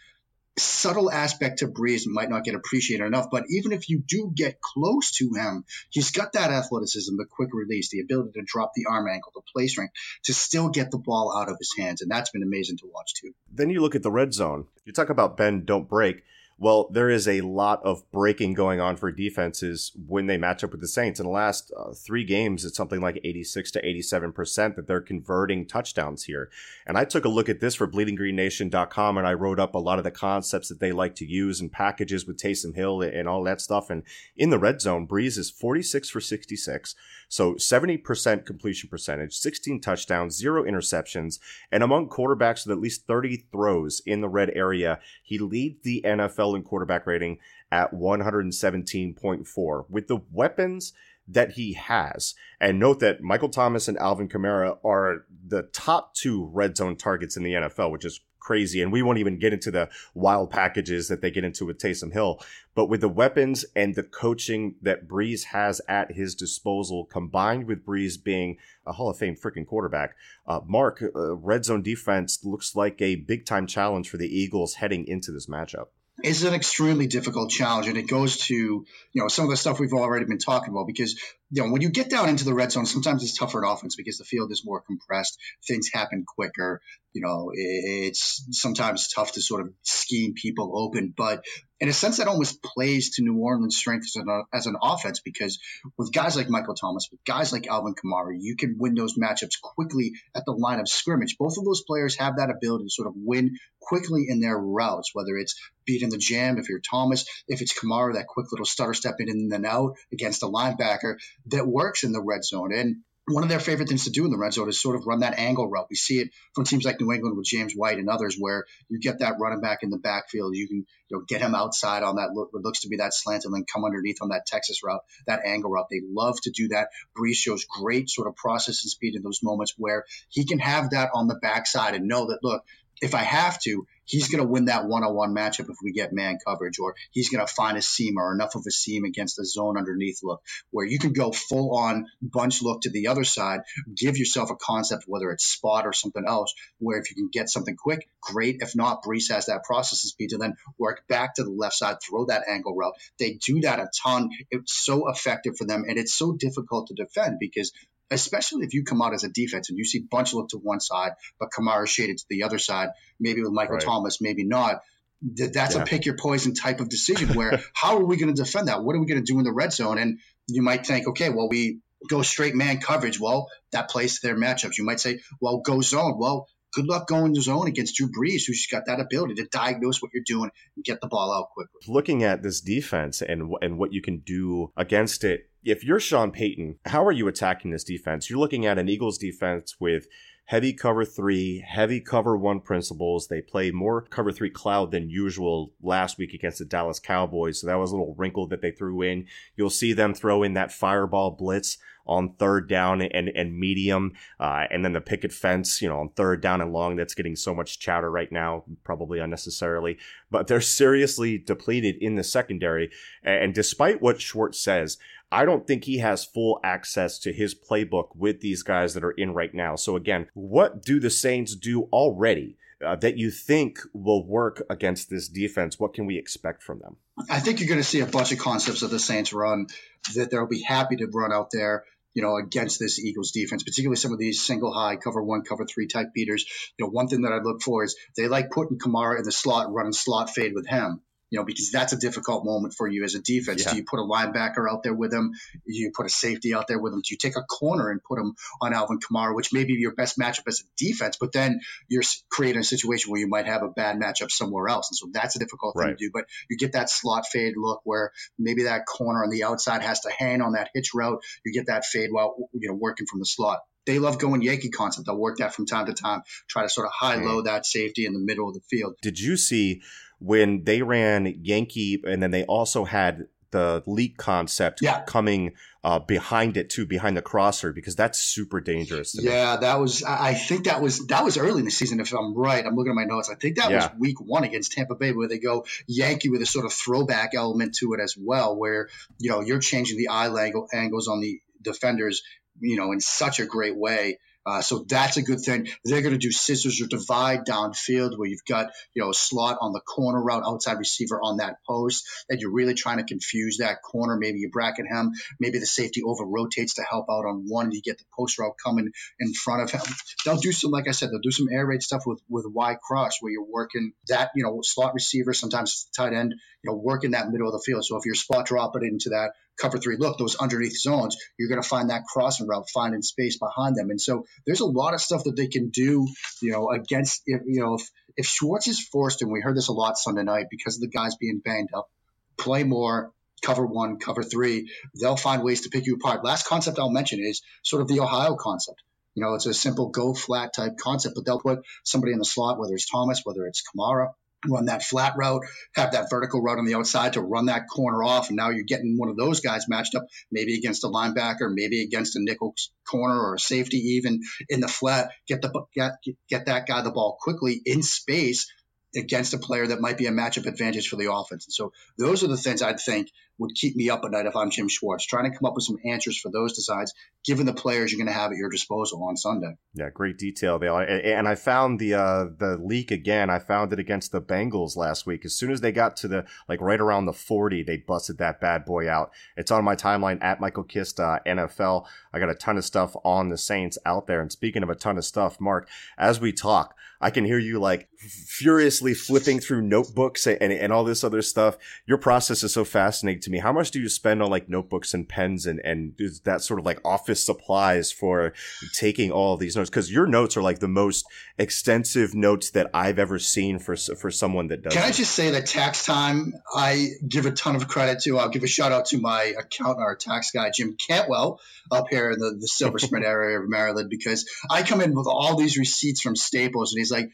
subtle 0.58 1.12
aspect 1.12 1.60
to 1.60 1.68
Brees 1.68 2.04
might 2.06 2.30
not 2.30 2.44
get 2.44 2.56
appreciated 2.56 3.06
enough, 3.06 3.28
but 3.32 3.46
even 3.50 3.72
if 3.72 3.90
you 3.90 4.00
do 4.00 4.32
get 4.34 4.62
close 4.62 5.12
to 5.18 5.32
him, 5.36 5.66
he's 5.90 6.12
got 6.12 6.34
that 6.34 6.52
athleticism, 6.52 7.16
the 7.18 7.26
quick 7.26 7.50
release, 7.54 7.90
the 7.90 8.02
ability 8.02 8.32
to 8.34 8.44
drop 8.46 8.72
the 8.76 8.86
arm 8.90 9.08
angle, 9.08 9.32
the 9.34 9.42
play 9.54 9.68
strength 9.68 9.94
to 10.26 10.34
still 10.34 10.70
get 10.70 10.92
the 10.92 10.98
ball 10.98 11.36
out 11.36 11.50
of 11.50 11.58
his 11.58 11.74
hands. 11.78 12.02
And 12.02 12.12
that's 12.12 12.30
been 12.30 12.44
amazing 12.44 12.78
to 12.78 12.88
watch 12.94 13.14
too. 13.16 13.34
Then 13.52 13.70
you 13.70 13.82
look 13.82 13.96
at 13.96 14.04
the 14.04 14.12
red 14.12 14.34
zone. 14.34 14.66
You 14.86 14.94
talk 14.94 15.10
about 15.10 15.38
bend, 15.38 15.66
don't 15.66 15.90
break. 15.90 16.24
Well, 16.58 16.88
there 16.92 17.10
is 17.10 17.28
a 17.28 17.42
lot 17.42 17.82
of 17.84 18.10
breaking 18.12 18.54
going 18.54 18.80
on 18.80 18.96
for 18.96 19.12
defenses 19.12 19.92
when 20.08 20.28
they 20.28 20.38
match 20.38 20.64
up 20.64 20.72
with 20.72 20.82
the 20.82 20.88
Saints. 20.88 21.20
In 21.20 21.26
the 21.26 21.32
last 21.32 21.74
uh, 21.78 21.94
three 21.94 22.24
games, 22.24 22.64
it's 22.64 22.78
something 22.78 23.02
like 23.02 23.20
86 23.24 23.72
to 23.72 23.82
87% 23.82 24.76
that 24.76 24.88
they're 24.88 25.02
converting 25.02 25.66
touchdowns 25.66 26.26
here. 26.26 26.50
And 26.86 26.98
I 26.98 27.06
took 27.06 27.26
a 27.26 27.30
look 27.30 27.50
at 27.50 27.60
this 27.60 27.76
for 27.76 27.88
bleedinggreennation.com 27.88 29.18
and 29.18 29.28
I 29.28 29.34
wrote 29.34 29.60
up 29.60 29.74
a 29.74 29.80
lot 29.80 29.98
of 29.98 30.04
the 30.04 30.12
concepts 30.12 30.70
that 30.70 30.80
they 30.80 30.92
like 30.92 31.16
to 31.16 31.26
use 31.26 31.60
and 31.60 31.72
packages 31.72 32.26
with 32.28 32.38
Taysom 32.38 32.76
Hill 32.76 33.02
and 33.02 33.28
all 33.28 33.44
that 33.44 33.60
stuff. 33.60 33.90
And 33.90 34.04
in 34.38 34.50
the 34.50 34.60
red 34.60 34.80
zone, 34.80 35.08
Brees 35.08 35.38
is 35.38 35.50
46 35.50 36.10
for 36.10 36.22
66. 36.22 36.96
So 37.30 37.56
70% 37.56 38.46
completion 38.46 38.90
percentage, 38.90 39.34
16 39.34 39.82
touchdowns, 39.82 40.36
zero 40.38 40.64
interceptions. 40.64 41.40
And 41.72 41.84
among 41.84 42.10
quarterbacks 42.10 42.66
with 42.66 42.78
at 42.78 42.82
least 42.82 43.08
30 43.08 43.46
throws 43.52 44.02
in 44.06 44.22
the 44.22 44.30
red 44.30 44.52
area, 44.56 45.00
he 45.24 45.38
leads 45.38 45.82
the 45.84 46.02
NFL 46.06 46.56
in 46.56 46.64
quarterback 46.64 47.08
rating 47.08 47.40
at 47.72 47.94
117.4. 47.94 49.90
With 49.90 50.08
the 50.08 50.22
weapons 50.32 50.94
that 51.28 51.52
he 51.52 51.74
has, 51.74 52.36
and 52.60 52.80
note 52.80 53.00
that 53.00 53.22
Michael 53.22 53.50
Thomas 53.50 53.88
and 53.88 53.98
Alvin 53.98 54.28
Kamara 54.28 54.78
are 54.84 55.26
the 55.48 55.64
top 55.64 56.14
two 56.14 56.50
red 56.54 56.78
zone 56.78 56.96
targets 56.96 57.38
in 57.38 57.44
the 57.44 57.54
NFL, 57.54 57.92
which 57.92 58.06
is 58.06 58.20
crazy. 58.44 58.82
And 58.82 58.92
we 58.92 59.02
won't 59.02 59.18
even 59.18 59.40
get 59.40 59.54
into 59.54 59.72
the 59.72 59.90
wild 60.14 60.52
packages 60.52 61.08
that 61.08 61.22
they 61.22 61.32
get 61.32 61.44
into 61.44 61.66
with 61.66 61.80
Taysom 61.80 62.12
Hill. 62.12 62.40
But 62.76 62.88
with 62.88 63.02
the 63.02 63.10
weapons 63.10 63.66
and 63.76 63.96
the 63.96 64.04
coaching 64.04 64.76
that 64.82 65.08
Brees 65.08 65.46
has 65.46 65.82
at 65.88 66.12
his 66.12 66.36
disposal, 66.36 67.06
combined 67.06 67.68
with 67.68 67.86
Brees 67.86 68.22
being 68.22 68.58
a 68.86 68.92
Hall 68.94 69.10
of 69.10 69.18
Fame 69.18 69.36
freaking 69.36 69.66
quarterback, 69.66 70.16
uh, 70.48 70.60
Mark, 70.66 71.02
uh, 71.02 71.36
red 71.36 71.66
zone 71.66 71.82
defense 71.82 72.44
looks 72.44 72.76
like 72.76 73.02
a 73.02 73.16
big 73.16 73.46
time 73.46 73.66
challenge 73.66 74.10
for 74.10 74.18
the 74.18 74.28
Eagles 74.28 74.76
heading 74.76 75.08
into 75.08 75.32
this 75.32 75.48
matchup 75.48 75.88
It's 76.22 76.44
an 76.44 76.54
extremely 76.54 77.08
difficult 77.08 77.50
challenge 77.50 77.88
and 77.88 77.98
it 77.98 78.08
goes 78.08 78.38
to 78.48 78.54
you 78.54 78.86
know 79.16 79.28
some 79.28 79.46
of 79.46 79.52
the 79.52 79.58
stuff 79.58 79.80
we've 79.80 79.94
already 79.94 80.26
been 80.26 80.38
talking 80.38 80.70
about 80.74 80.88
because 80.88 81.20
you 81.54 81.62
know 81.62 81.72
when 81.72 81.84
you 81.84 81.90
get 81.90 82.10
down 82.10 82.30
into 82.30 82.46
the 82.46 82.54
red 82.54 82.72
zone 82.72 82.88
sometimes 82.88 83.22
it's 83.22 83.38
tougher 83.38 83.64
at 83.64 83.72
offense 83.72 83.96
because 83.96 84.18
the 84.18 84.26
field 84.26 84.52
is 84.52 84.66
more 84.66 84.82
compressed. 84.82 85.40
Things 85.68 85.90
happen 85.94 86.26
quicker. 86.28 86.82
You 87.14 87.22
know 87.22 87.52
it's 87.54 88.44
sometimes 88.52 89.08
tough 89.10 89.34
to 89.34 89.42
sort 89.42 89.62
of 89.62 89.72
scheme 89.84 90.34
people 90.34 90.72
open. 90.76 91.14
But 91.16 91.46
in 91.84 91.90
a 91.90 91.94
sense 91.94 92.18
that 92.18 92.30
almost 92.30 92.64
plays 92.64 93.16
to 93.16 93.24
new 93.24 93.38
orleans 93.40 93.76
strengths 93.76 94.16
as 94.16 94.24
an, 94.24 94.44
as 94.54 94.68
an 94.68 94.78
offense 94.82 95.20
because 95.20 95.60
with 95.98 96.14
guys 96.14 96.38
like 96.38 96.48
michael 96.48 96.76
thomas 96.76 97.10
with 97.12 97.22
guys 97.26 97.52
like 97.52 97.68
alvin 97.68 97.94
kamara 97.94 98.38
you 98.40 98.56
can 98.56 98.78
win 98.80 98.96
those 98.96 99.18
matchups 99.18 99.60
quickly 99.62 100.14
at 100.34 100.46
the 100.46 100.54
line 100.54 100.80
of 100.80 100.88
scrimmage. 100.88 101.36
Both 101.38 101.58
of 101.58 101.66
those 101.66 101.84
players 101.86 102.16
have 102.18 102.38
that 102.38 102.50
ability 102.50 102.86
to 102.86 102.90
sort 102.90 103.10
of 103.10 103.16
win 103.18 103.58
quickly 103.82 104.28
in 104.30 104.40
their 104.40 104.58
routes 104.58 105.12
whether 105.14 105.36
it's 105.36 105.60
beating 105.86 106.10
the 106.10 106.18
jam 106.18 106.58
if 106.58 106.70
you're 106.70 106.80
thomas 106.80 107.26
if 107.50 107.62
it's 107.62 107.78
kamara 107.78 108.14
that 108.14 108.28
quick 108.28 108.48
little 108.52 108.66
stutter 108.66 108.94
step 108.94 109.16
in 109.20 109.30
and 109.30 109.52
then 109.52 109.66
out 109.66 109.98
against 110.14 110.42
a 110.42 110.48
linebacker 110.48 111.18
that 111.48 111.68
works 111.68 112.04
in 112.04 112.12
the 112.12 112.22
red 112.22 112.44
zone. 112.44 112.74
And 112.74 112.98
one 113.26 113.44
of 113.44 113.50
their 113.50 113.60
favorite 113.60 113.88
things 113.88 114.04
to 114.04 114.10
do 114.10 114.26
in 114.26 114.32
the 114.32 114.38
red 114.38 114.54
zone 114.54 114.68
is 114.68 114.82
sort 114.82 114.98
of 114.98 115.08
run 115.08 115.22
that 115.22 115.40
angle 115.40 115.70
route. 115.70 115.88
We 115.90 115.96
see 115.96 116.20
it 116.20 116.32
from 116.54 116.66
teams 116.66 116.84
like 116.84 117.00
New 117.00 117.14
England 117.14 117.38
with 117.38 117.46
James 117.46 117.74
White 117.74 117.98
and 117.98 118.10
others, 118.10 118.36
where 118.38 118.66
you 118.90 119.00
get 119.00 119.20
that 119.20 119.36
running 119.40 119.62
back 119.62 119.80
in 119.82 119.90
the 119.90 119.98
backfield. 119.98 120.56
You 120.56 120.68
can 120.68 120.86
you 121.08 121.18
know 121.18 121.24
get 121.26 121.40
him 121.40 121.56
outside 121.56 122.04
on 122.04 122.18
that 122.18 122.32
look, 122.34 122.52
what 122.52 122.64
looks 122.64 122.82
to 122.82 122.90
be 122.90 122.98
that 122.98 123.14
slant, 123.14 123.46
and 123.46 123.54
then 123.54 123.64
come 123.72 123.86
underneath 123.86 124.18
on 124.22 124.30
that 124.30 124.46
Texas 124.46 124.84
route, 124.84 125.02
that 125.26 125.46
angle 125.46 125.72
route. 125.72 125.88
They 125.90 126.02
love 126.06 126.36
to 126.44 126.52
do 126.52 126.70
that. 126.70 126.90
Brees 127.18 127.36
shows 127.36 127.66
great 127.66 128.10
sort 128.10 128.28
of 128.28 128.36
process 128.36 128.84
and 128.84 128.92
speed 128.92 129.16
in 129.16 129.24
those 129.24 129.40
moments 129.42 129.74
where 129.78 130.04
he 130.28 130.46
can 130.46 130.60
have 130.60 130.90
that 130.90 131.12
on 131.14 131.28
the 131.28 131.40
backside 131.42 131.96
and 131.96 132.10
know 132.10 132.28
that 132.28 132.40
look, 132.44 132.64
if 133.04 133.14
I 133.14 133.22
have 133.22 133.60
to, 133.64 133.86
he's 134.06 134.30
going 134.30 134.42
to 134.42 134.50
win 134.50 134.66
that 134.66 134.86
one-on-one 134.86 135.36
matchup 135.36 135.70
if 135.70 135.76
we 135.84 135.92
get 135.92 136.14
man 136.14 136.38
coverage, 136.46 136.80
or 136.80 136.96
he's 137.12 137.30
going 137.30 137.46
to 137.46 137.54
find 137.54 137.78
a 137.78 137.82
seam 137.82 138.18
or 138.18 138.34
enough 138.34 138.56
of 138.56 138.64
a 138.66 138.72
seam 138.72 139.04
against 139.04 139.36
the 139.36 139.46
zone 139.46 139.78
underneath 139.78 140.20
look, 140.24 140.42
where 140.72 140.86
you 140.86 141.00
can 141.00 141.12
go 141.12 141.32
full 141.32 141.76
on 141.76 142.08
bunch 142.22 142.62
look 142.62 142.82
to 142.82 142.90
the 142.90 143.08
other 143.08 143.26
side, 143.26 143.62
give 143.96 144.18
yourself 144.18 144.52
a 144.52 144.56
concept, 144.56 145.04
whether 145.06 145.32
it's 145.32 145.44
spot 145.46 145.86
or 145.86 145.92
something 145.92 146.24
else, 146.26 146.54
where 146.80 146.98
if 146.98 147.10
you 147.10 147.16
can 147.16 147.30
get 147.32 147.50
something 147.50 147.76
quick, 147.76 148.08
great. 148.22 148.58
If 148.62 148.74
not, 148.76 149.04
Brees 149.04 149.30
has 149.30 149.48
that 149.48 149.64
processing 149.66 150.10
speed 150.10 150.30
to 150.30 150.38
then 150.38 150.56
work 150.78 151.06
back 151.10 151.36
to 151.36 151.44
the 151.44 151.52
left 151.52 151.76
side, 151.76 151.98
throw 152.02 152.26
that 152.26 152.44
angle 152.50 152.76
route. 152.76 152.94
They 153.20 153.34
do 153.46 153.62
that 153.62 153.80
a 153.80 153.90
ton. 154.02 154.30
It's 154.50 154.74
so 154.74 155.10
effective 155.10 155.58
for 155.58 155.66
them, 155.66 155.84
and 155.88 155.98
it's 155.98 156.14
so 156.14 156.32
difficult 156.32 156.88
to 156.88 156.94
defend 156.94 157.38
because 157.40 157.74
especially 158.12 158.66
if 158.66 158.74
you 158.74 158.84
come 158.84 159.02
out 159.02 159.14
as 159.14 159.24
a 159.24 159.30
defense 159.30 159.70
and 159.70 159.78
you 159.78 159.86
see 159.86 160.00
Bunch 160.00 160.34
look 160.34 160.50
to 160.50 160.58
one 160.58 160.80
side, 160.80 161.14
but 161.40 161.50
Kamara 161.52 161.88
shaded 161.88 162.18
to 162.18 162.26
the 162.30 162.44
other 162.44 162.60
side, 162.60 162.90
maybe 163.20 163.42
with 163.42 163.52
Michael 163.52 163.76
right. 163.76 163.84
Thomas, 163.84 164.22
maybe 164.22 164.44
not. 164.44 164.82
That's 165.22 165.76
yeah. 165.76 165.82
a 165.82 165.86
pick 165.86 166.06
your 166.06 166.18
poison 166.18 166.54
type 166.54 166.80
of 166.80 166.90
decision 166.90 167.30
where 167.36 167.62
how 167.74 167.98
are 167.98 168.06
we 168.06 168.18
going 168.18 168.34
to 168.34 168.42
defend 168.42 168.68
that? 168.68 168.84
What 168.84 168.96
are 168.96 169.00
we 169.00 169.06
going 169.06 169.24
to 169.24 169.32
do 169.32 169.40
in 169.40 169.46
the 169.46 169.54
red 169.54 169.74
zone? 169.74 169.98
And 169.98 170.20
you 170.48 170.62
might 170.62 170.86
think, 170.86 171.08
okay, 171.08 171.30
well, 171.30 171.48
we 171.50 171.80
go 172.10 172.22
straight 172.22 172.56
man 172.56 172.80
coverage. 172.80 173.20
Well, 173.20 173.50
that 173.72 173.90
plays 173.90 174.20
to 174.20 174.28
their 174.28 174.36
matchups. 174.36 174.78
You 174.78 174.84
might 174.84 175.00
say, 175.00 175.22
well, 175.40 175.60
go 175.60 175.82
zone. 175.82 176.18
Well, 176.18 176.48
good 176.74 176.86
luck 176.86 177.08
going 177.08 177.34
to 177.36 177.42
zone 177.42 177.68
against 177.68 177.96
Drew 177.96 178.08
Brees, 178.08 178.44
who's 178.48 178.68
got 178.70 178.86
that 178.88 179.00
ability 179.00 179.36
to 179.36 179.46
diagnose 179.46 180.02
what 180.02 180.12
you're 180.14 180.24
doing 180.26 180.50
and 180.76 180.84
get 180.84 181.02
the 181.02 181.08
ball 181.08 181.32
out 181.34 181.50
quickly. 181.54 181.82
Looking 181.88 182.24
at 182.24 182.44
this 182.44 182.62
defense 182.62 183.22
and 183.22 183.54
and 183.62 183.78
what 183.78 183.94
you 183.94 184.02
can 184.02 184.20
do 184.20 184.72
against 184.76 185.24
it, 185.24 185.50
if 185.64 185.84
you're 185.84 186.00
Sean 186.00 186.32
Payton, 186.32 186.80
how 186.86 187.06
are 187.06 187.12
you 187.12 187.28
attacking 187.28 187.72
this 187.72 187.84
defense? 187.84 188.30
You're 188.30 188.40
looking 188.40 188.66
at 188.66 188.78
an 188.78 188.90
Eagles 188.90 189.18
defense 189.18 189.76
with 189.80 190.08
heavy 190.46 190.74
cover 190.74 191.06
three, 191.06 191.64
heavy 191.66 192.02
cover 192.02 192.36
one 192.38 192.60
principles. 192.60 193.28
They 193.28 193.42
play 193.42 193.72
more 193.72 194.02
cover 194.02 194.32
three 194.32 194.50
cloud 194.50 194.92
than 194.92 195.10
usual 195.10 195.72
last 195.82 196.18
week 196.18 196.34
against 196.34 196.60
the 196.60 196.66
Dallas 196.66 197.00
Cowboys. 197.00 197.62
So 197.62 197.68
that 197.68 197.80
was 197.80 197.92
a 197.92 197.96
little 197.96 198.16
wrinkle 198.18 198.48
that 198.48 198.62
they 198.62 198.72
threw 198.72 199.02
in. 199.02 199.28
You'll 199.56 199.70
see 199.70 199.94
them 199.94 200.14
throw 200.14 200.44
in 200.44 200.54
that 200.54 200.72
fireball 200.72 201.32
blitz 201.32 201.78
on 202.06 202.34
third 202.34 202.68
down 202.68 203.02
and, 203.02 203.30
and 203.30 203.58
medium, 203.58 204.14
uh, 204.40 204.66
and 204.70 204.84
then 204.84 204.94
the 204.94 205.02
picket 205.02 205.32
fence, 205.32 205.82
you 205.82 205.88
know, 205.88 206.00
on 206.00 206.10
third 206.10 206.42
down 206.42 206.62
and 206.62 206.74
long. 206.74 206.96
That's 206.96 207.14
getting 207.16 207.36
so 207.36 207.54
much 207.54 207.80
chatter 207.80 208.12
right 208.12 208.32
now, 208.32 208.64
probably 208.84 209.20
unnecessarily. 209.20 209.98
But 210.30 210.48
they're 210.48 210.62
seriously 210.62 211.38
depleted 211.38 211.96
in 212.02 212.16
the 212.16 212.24
secondary. 212.24 212.92
And 213.24 213.54
despite 213.54 214.02
what 214.02 214.22
Schwartz 214.22 214.60
says, 214.60 214.98
I 215.32 215.46
don't 215.46 215.66
think 215.66 215.86
he 215.86 215.98
has 215.98 216.24
full 216.24 216.60
access 216.64 217.18
to 217.20 217.34
his 217.34 217.56
playbook 217.56 218.10
with 218.16 218.42
these 218.42 218.62
guys 218.62 218.94
that 218.94 219.04
are 219.04 219.12
in 219.12 219.34
right 219.34 219.54
now. 219.54 219.76
So 219.76 219.96
again, 219.96 220.28
what 220.34 220.84
do 220.84 221.00
the 221.00 221.10
Saints 221.10 221.56
do 221.56 221.84
already 221.92 222.58
uh, 222.86 222.98
that 222.98 223.18
you 223.18 223.32
think 223.32 223.80
will 223.94 224.28
work 224.28 224.62
against 224.70 225.10
this 225.10 225.28
defense? 225.28 225.80
What 225.80 225.96
can 225.96 226.06
we 226.06 226.20
expect 226.20 226.62
from 226.62 226.80
them? 226.80 226.98
I 227.30 227.40
think 227.40 227.60
you're 227.60 227.70
going 227.70 227.80
to 227.80 227.88
see 227.88 228.02
a 228.02 228.06
bunch 228.06 228.32
of 228.32 228.38
concepts 228.38 228.82
that 228.82 228.92
the 228.92 229.00
Saints 229.00 229.34
run 229.34 229.68
that 230.16 230.30
they'll 230.30 230.48
be 230.48 230.62
happy 230.62 230.98
to 230.98 231.08
run 231.08 231.34
out 231.34 231.50
there 231.52 231.86
you 232.14 232.22
know, 232.22 232.38
against 232.38 232.80
this 232.80 233.00
Eagles 233.00 233.32
defense, 233.32 233.64
particularly 233.64 233.98
some 233.98 234.14
of 234.14 234.20
these 234.20 234.42
single 234.42 234.74
high 234.74 234.96
cover 234.96 235.22
one, 235.22 235.44
cover 235.44 235.66
three 235.66 235.88
type 235.88 236.14
beaters. 236.14 236.46
You 236.78 236.86
know, 236.86 236.92
one 236.92 237.08
thing 237.08 237.22
that 237.22 237.34
I 237.34 237.38
look 237.38 237.62
for 237.62 237.84
is 237.84 237.96
they 238.16 238.28
like 238.28 238.52
putting 238.52 238.78
Kamara 238.78 239.18
in 239.20 239.24
the 239.24 239.32
slot 239.32 239.72
running 239.72 239.94
slot 239.94 240.30
fade 240.30 240.54
with 240.54 240.68
him 240.68 241.02
you 241.34 241.40
know, 241.40 241.46
because 241.46 241.72
that's 241.72 241.94
a 241.94 241.98
difficult 241.98 242.46
moment 242.46 242.76
for 242.76 242.88
you 242.88 243.04
as 243.04 243.16
a 243.16 243.20
defense. 243.20 243.66
Yeah. 243.66 243.72
Do 243.72 243.78
you 243.78 243.86
put 243.86 243.98
a 243.98 244.04
linebacker 244.04 244.72
out 244.72 244.84
there 244.84 244.94
with 244.94 245.12
him? 245.12 245.32
Do 245.32 245.60
you 245.66 245.90
put 245.92 246.06
a 246.06 246.10
safety 246.10 246.54
out 246.54 246.68
there 246.68 246.78
with 246.78 246.94
him? 246.94 247.00
Do 247.00 247.12
you 247.12 247.18
take 247.18 247.36
a 247.36 247.42
corner 247.42 247.90
and 247.90 248.04
put 248.04 248.20
him 248.20 248.36
on 248.62 248.72
Alvin 248.72 249.00
Kamara, 249.00 249.34
which 249.34 249.52
may 249.52 249.64
be 249.64 249.74
your 249.74 249.96
best 249.96 250.20
matchup 250.20 250.44
as 250.48 250.60
a 250.60 250.64
defense, 250.78 251.18
but 251.20 251.32
then 251.32 251.62
you're 251.88 252.04
creating 252.30 252.62
a 252.62 252.64
situation 252.64 253.10
where 253.10 253.20
you 253.20 253.28
might 253.28 253.48
have 253.48 253.64
a 253.64 253.70
bad 253.70 254.00
matchup 254.00 254.30
somewhere 254.30 254.68
else. 254.68 254.92
And 254.92 254.96
so 254.96 255.10
that's 255.12 255.36
a 255.36 255.40
difficult 255.40 255.74
thing 255.74 255.88
right. 255.88 255.98
to 255.98 256.06
do. 256.06 256.12
But 256.14 256.26
you 256.52 256.58
get 256.58 256.74
that 256.74 256.92
slot 256.92 257.26
fade 257.26 257.56
look 257.58 257.82
where 257.84 258.12
maybe 258.38 258.66
that 258.66 258.86
corner 258.86 259.24
on 259.24 259.32
the 259.32 259.44
outside 259.44 259.82
has 259.82 260.02
to 260.02 260.12
hang 260.12 260.44
on 260.44 260.52
that 260.52 260.70
hitch 260.76 260.92
route. 260.94 261.24
You 261.44 261.52
get 261.52 261.66
that 261.66 261.84
fade 261.84 262.12
while, 262.12 262.36
you 262.54 262.70
know, 262.70 262.76
working 262.76 263.08
from 263.08 263.18
the 263.18 263.26
slot 263.26 263.62
they 263.86 264.00
love 264.00 264.18
going 264.18 264.42
Yankee 264.42 264.70
concept. 264.70 265.08
They'll 265.08 265.18
work 265.18 265.38
that 265.40 265.54
from 265.54 265.66
time 265.66 265.88
to 265.88 265.94
time, 265.94 266.22
try 266.48 266.64
to 266.64 266.70
sort 266.70 266.88
of 266.88 266.94
high 266.94 267.16
low 267.16 267.42
mm. 267.42 267.46
that 267.46 267.66
safety 267.66 268.06
in 268.06 268.14
the 268.14 268.20
middle 268.20 268.48
of 268.48 268.54
the 268.54 268.62
field. 268.70 268.96
Did 269.02 269.20
you 269.20 269.36
see 269.36 269.82
when 270.24 270.64
they 270.64 270.82
ran 270.82 271.26
Yankee, 271.44 272.02
and 272.06 272.24
then 272.24 272.32
they 272.32 272.46
also 272.46 272.86
had 272.86 273.28
the 273.52 273.84
leak 273.86 274.18
concept 274.18 274.82
yeah. 274.82 275.04
coming 275.04 275.52
uh, 275.84 276.00
behind 276.00 276.56
it 276.56 276.70
too, 276.70 276.86
behind 276.86 277.18
the 277.18 277.22
crosser, 277.22 277.74
because 277.74 277.96
that's 277.96 278.20
super 278.20 278.62
dangerous. 278.62 279.16
yeah, 279.22 279.58
that 279.58 279.80
was. 279.80 280.02
I 280.02 280.34
think 280.34 280.66
that 280.66 280.82
was 280.82 281.08
that 281.08 281.26
was 281.26 281.38
early 281.38 281.60
in 281.60 281.66
the 281.66 281.72
season, 281.72 282.00
if 282.00 282.14
I'm 282.14 282.36
right. 282.36 282.66
I'm 282.66 282.76
looking 282.76 282.92
at 282.92 282.96
my 282.96 283.04
notes. 283.04 283.30
I 283.30 283.36
think 283.36 283.58
that 283.58 283.70
yeah. 283.70 283.90
was 283.92 284.00
week 284.00 284.22
one 284.22 284.46
against 284.46 284.72
Tampa 284.72 284.96
Bay, 284.96 285.12
where 285.12 285.28
they 285.28 285.40
go 285.40 285.66
Yankee 285.88 286.30
with 286.30 286.42
a 286.42 286.46
sort 286.46 286.66
of 286.66 286.72
throwback 286.72 287.36
element 287.36 287.76
to 287.80 287.94
it 287.94 288.00
as 288.02 288.16
well, 288.18 288.58
where 288.58 288.88
you 289.20 289.30
know 289.30 289.42
you're 289.42 289.60
changing 289.60 289.98
the 289.98 290.08
eye 290.08 290.28
angle, 290.28 290.68
angles 290.74 291.10
on 291.10 291.20
the 291.20 291.42
defenders, 291.62 292.24
you 292.60 292.78
know, 292.78 292.94
in 292.94 293.02
such 293.02 293.40
a 293.42 293.46
great 293.46 293.76
way. 293.76 294.20
Uh, 294.46 294.62
so 294.62 294.86
that's 294.88 295.18
a 295.18 295.22
good 295.22 295.40
thing. 295.40 295.68
They're 295.86 296.02
going 296.02 296.14
to 296.14 296.20
do 296.20 296.32
scissors 296.32 296.82
or 296.82 296.88
divide 296.88 297.46
downfield 297.46 298.18
where 298.18 298.28
you've 298.28 298.46
got, 298.48 298.72
you 298.94 299.02
know, 299.02 299.10
a 299.10 299.14
slot 299.14 299.58
on 299.62 299.72
the 299.72 299.80
corner 299.80 300.22
route, 300.22 300.44
outside 300.46 300.78
receiver 300.80 301.20
on 301.22 301.38
that 301.38 301.58
post, 301.68 302.06
and 302.30 302.40
you're 302.42 302.52
really 302.52 302.74
trying 302.74 302.98
to 302.98 303.04
confuse 303.04 303.58
that 303.58 303.82
corner. 303.82 304.18
Maybe 304.18 304.40
you 304.40 304.50
bracket 304.52 304.86
him. 304.88 305.14
Maybe 305.40 305.60
the 305.60 305.66
safety 305.66 306.02
over 306.04 306.26
rotates 306.26 306.76
to 306.76 306.84
help 306.84 307.06
out 307.10 307.26
on 307.26 307.46
one. 307.48 307.66
and 307.68 307.74
You 307.74 307.82
get 307.82 307.98
the 307.98 308.06
post 308.18 308.38
route 308.38 308.56
coming 308.64 308.92
in 309.20 309.34
front 309.34 309.64
of 309.64 309.72
him. 309.72 309.94
They'll 310.26 310.38
do 310.38 310.52
some, 310.52 310.72
like 310.72 310.88
I 310.88 310.92
said, 310.92 311.10
they'll 311.10 311.20
do 311.20 311.32
some 311.32 311.48
air 311.52 311.66
raid 311.66 311.82
stuff 311.82 312.04
with, 312.06 312.22
with 312.30 312.46
Y 312.48 312.76
cross 312.82 313.18
where 313.22 313.32
you're 313.32 313.48
working 313.50 313.94
that, 314.08 314.32
you 314.36 314.44
know, 314.44 314.60
slot 314.62 314.94
receiver, 314.94 315.34
sometimes 315.34 315.72
it's 315.72 315.96
tight 315.96 316.14
end, 316.14 316.36
you 316.64 316.72
know, 316.72 316.78
work 316.78 317.04
in 317.04 317.12
that 317.12 317.30
middle 317.30 317.48
of 317.48 317.54
the 317.54 317.64
field. 317.66 317.86
So 317.86 317.98
if 317.98 318.06
you're 318.06 318.16
spot 318.16 318.46
dropping 318.46 318.86
into 318.86 319.10
that 319.10 319.32
cover 319.60 319.78
three 319.78 319.98
look, 319.98 320.18
those 320.18 320.36
underneath 320.36 320.78
zones, 320.78 321.18
you're 321.38 321.50
going 321.50 321.62
to 321.62 321.68
find 321.68 321.90
that 321.90 322.04
crossing 322.12 322.48
route, 322.48 322.70
finding 322.74 323.02
space 323.02 323.38
behind 323.38 323.76
them. 323.76 323.90
And 323.90 324.02
so 324.02 324.26
there's 324.46 324.62
a 324.62 324.66
lot 324.66 324.94
of 324.94 325.02
stuff 325.02 325.24
that 325.26 325.36
they 325.36 325.48
can 325.48 325.70
do, 325.70 326.08
you 326.42 326.52
know, 326.52 326.72
against, 326.72 327.22
if, 327.26 327.42
you 327.46 327.62
know, 327.62 327.76
if, 327.76 327.90
if 328.18 328.26
Schwartz 328.26 328.68
is 328.68 328.86
forced, 328.88 329.22
and 329.22 329.32
we 329.32 329.42
heard 329.42 329.56
this 329.56 329.70
a 329.70 329.74
lot 329.74 329.98
Sunday 329.98 330.24
night 330.24 330.48
because 330.50 330.78
of 330.78 330.82
the 330.82 330.88
guys 330.88 331.16
being 331.16 331.42
banged 331.44 331.70
up, 331.76 331.90
play 332.38 332.64
more, 332.64 333.12
cover 333.42 333.66
one, 333.66 334.00
cover 334.00 334.24
three, 334.24 334.72
they'll 335.00 335.16
find 335.16 335.44
ways 335.44 335.62
to 335.62 335.70
pick 335.70 335.86
you 335.86 335.96
apart. 335.96 336.24
Last 336.24 336.48
concept 336.48 336.80
I'll 336.80 336.90
mention 336.90 337.20
is 337.20 337.42
sort 337.64 337.82
of 337.82 337.88
the 337.88 338.00
Ohio 338.00 338.36
concept. 338.36 338.82
You 339.16 339.24
know, 339.24 339.36
it's 339.36 339.46
a 339.46 339.54
simple 339.54 339.90
go 339.90 340.16
flat 340.16 340.54
type 340.54 340.78
concept, 340.80 341.16
but 341.16 341.26
they'll 341.26 341.40
put 341.40 341.60
somebody 341.84 342.14
in 342.14 342.20
the 342.20 342.26
slot, 342.26 342.60
whether 342.60 342.74
it's 342.74 342.90
Thomas, 342.90 343.22
whether 343.24 343.46
it's 343.46 343.62
Kamara, 343.62 344.14
run 344.48 344.66
that 344.66 344.84
flat 344.84 345.14
route, 345.18 345.44
have 345.76 345.92
that 345.94 346.10
vertical 346.10 346.42
route 346.42 346.60
on 346.60 346.66
the 346.66 346.76
outside 346.76 347.14
to 347.14 347.22
run 347.22 347.46
that 347.48 347.68
corner 347.70 348.04
off. 348.04 348.30
And 348.30 348.38
now 348.38 348.50
you're 348.50 348.64
getting 348.64 348.98
one 348.98 349.10
of 349.10 349.18
those 349.18 349.40
guys 349.40 349.68
matched 349.68 349.96
up, 349.96 350.06
maybe 350.32 350.58
against 350.58 350.84
a 350.84 350.88
linebacker, 350.88 351.52
maybe 351.54 351.84
against 351.84 352.16
a 352.16 352.20
nickel 352.22 352.56
corner 352.90 353.20
or 353.20 353.36
a 353.36 353.40
safety, 353.40 353.78
even 353.78 354.22
in 354.50 354.60
the 354.60 354.68
flat. 354.68 355.10
Get 355.28 355.42
the 355.42 355.66
get 355.76 355.92
get 356.30 356.46
that 356.48 356.68
guy 356.68 356.82
the 356.82 356.92
ball 356.92 357.18
quickly 357.20 357.62
in 357.66 357.84
space 357.84 358.52
against 358.96 359.34
a 359.34 359.40
player 359.40 359.68
that 359.68 359.82
might 359.82 359.98
be 359.98 360.06
a 360.06 360.12
matchup 360.12 360.46
advantage 360.46 360.88
for 360.88 360.98
the 360.98 361.12
offense. 361.12 361.48
And 361.48 361.54
so 361.54 361.74
those 361.98 362.24
are 362.24 362.28
the 362.28 362.38
things 362.38 362.62
I'd 362.62 362.80
think 362.80 363.10
would 363.38 363.56
keep 363.56 363.76
me 363.76 363.90
up 363.90 364.04
at 364.06 364.12
night 364.12 364.26
if 364.26 364.36
I'm 364.36 364.52
Jim 364.52 364.68
Schwartz, 364.68 365.06
trying 365.06 365.32
to 365.32 365.38
come 365.38 365.48
up 365.48 365.56
with 365.56 365.64
some 365.64 365.78
answers 365.86 366.20
for 366.20 366.32
those 366.32 366.54
decides, 366.54 366.94
given 367.26 367.46
the 367.46 367.54
players 367.54 367.92
you're 367.92 367.98
going 367.98 368.14
to 368.14 368.20
have 368.20 368.32
at 368.32 368.38
your 368.38 368.50
disposal 368.50 369.04
on 369.04 369.18
Sunday. 369.18 369.56
Yeah, 369.74 369.90
great 369.90 370.18
detail 370.18 370.60
there. 370.60 370.74
And 370.80 371.28
I 371.28 371.36
found 371.36 371.80
the 371.80 371.96
uh, 371.96 372.26
the 372.38 372.60
leak 372.62 372.92
again. 372.92 373.30
I 373.30 373.40
found 373.40 373.74
it 373.74 373.80
against 373.80 374.12
the 374.12 374.22
Bengals 374.22 374.76
last 374.76 375.06
week. 375.06 375.26
As 375.26 375.36
soon 375.36 375.52
as 375.52 375.62
they 375.62 375.72
got 375.72 375.96
to 375.98 376.08
the 376.08 376.26
like 376.48 376.62
right 376.62 376.80
around 376.80 377.06
the 377.06 377.14
40, 377.14 377.64
they 377.64 377.78
busted 377.78 378.18
that 378.20 378.40
bad 378.40 378.66
boy 378.66 378.90
out. 378.90 379.12
It's 379.36 379.52
on 379.52 379.64
my 379.64 379.76
timeline 379.76 380.24
at 380.24 380.40
Michael 380.40 380.64
Kist 380.64 381.00
uh, 381.00 381.20
NFL. 381.26 381.86
I 382.14 382.20
got 382.20 382.30
a 382.30 382.36
ton 382.36 382.58
of 382.58 382.66
stuff 382.66 382.96
on 383.04 383.30
the 383.30 383.38
Saints 383.38 383.78
out 383.86 384.06
there. 384.06 384.22
And 384.22 384.32
speaking 384.32 384.64
of 384.64 384.70
a 384.70 384.76
ton 384.76 384.98
of 384.98 385.06
stuff, 385.06 385.40
Mark, 385.40 385.68
as 385.98 386.22
we 386.22 386.32
talk, 386.32 386.76
I 387.02 387.10
can 387.10 387.26
hear 387.26 387.40
you 387.40 387.60
like 387.60 387.90
furiously 387.98 388.94
flipping 388.94 389.40
through 389.40 389.62
notebooks 389.62 390.28
and, 390.28 390.42
and, 390.42 390.54
and 390.54 390.72
all 390.72 390.84
this 390.84 391.04
other 391.04 391.22
stuff. 391.22 391.58
Your 391.86 391.98
process 391.98 392.44
is 392.44 392.54
so 392.54 392.64
fascinating 392.64 393.23
to 393.24 393.32
me. 393.32 393.40
How 393.40 393.52
much 393.52 393.72
do 393.72 393.80
you 393.80 393.90
spend 393.90 394.22
on 394.22 394.30
like 394.30 394.50
notebooks 394.50 394.94
and 394.94 395.08
pens 395.08 395.46
and, 395.46 395.60
and 395.64 395.94
that 396.24 396.42
sort 396.42 396.60
of 396.60 396.66
like 396.66 396.80
office 396.86 397.26
supplies 397.26 397.92
for 397.92 398.34
taking 398.74 399.12
all 399.12 399.34
of 399.34 399.40
these 399.40 399.56
notes? 399.56 399.70
Cause 399.70 399.92
your 399.92 400.08
notes 400.08 400.38
are 400.38 400.42
like 400.42 400.60
the 400.60 400.68
most 400.68 401.06
extensive 401.38 402.14
notes 402.14 402.52
that 402.52 402.70
I've 402.74 403.00
ever 403.00 403.20
seen 403.20 403.60
for, 403.60 403.76
for 403.76 404.12
someone 404.12 404.48
that 404.48 404.64
does. 404.64 404.74
Can 404.74 404.84
I 404.84 404.92
just 404.92 405.12
say 405.12 405.32
that 405.32 405.46
tax 405.46 405.86
time, 405.86 406.34
I 406.54 406.90
give 407.08 407.26
a 407.26 407.32
ton 407.32 407.56
of 407.56 407.68
credit 407.68 408.02
to, 408.04 408.20
I'll 408.20 408.30
give 408.30 408.44
a 408.44 408.48
shout 408.48 408.72
out 408.72 408.88
to 408.88 409.00
my 409.00 409.34
accountant, 409.38 409.82
our 409.82 409.96
tax 409.96 410.32
guy, 410.32 410.52
Jim 410.54 410.76
Cantwell 410.88 411.40
up 411.72 411.88
here 411.90 412.12
in 412.12 412.20
the, 412.20 412.38
the 412.40 412.48
Silver 412.48 412.80
Spring 412.80 413.04
area 413.04 413.40
of 413.40 413.50
Maryland, 413.50 413.90
because 413.90 414.30
I 414.50 414.64
come 414.64 414.82
in 414.82 414.94
with 414.96 415.08
all 415.08 415.38
these 415.38 415.58
receipts 415.58 416.02
from 416.02 416.16
Staples 416.16 416.74
and 416.74 416.80
he's 416.80 416.92
like, 416.92 417.10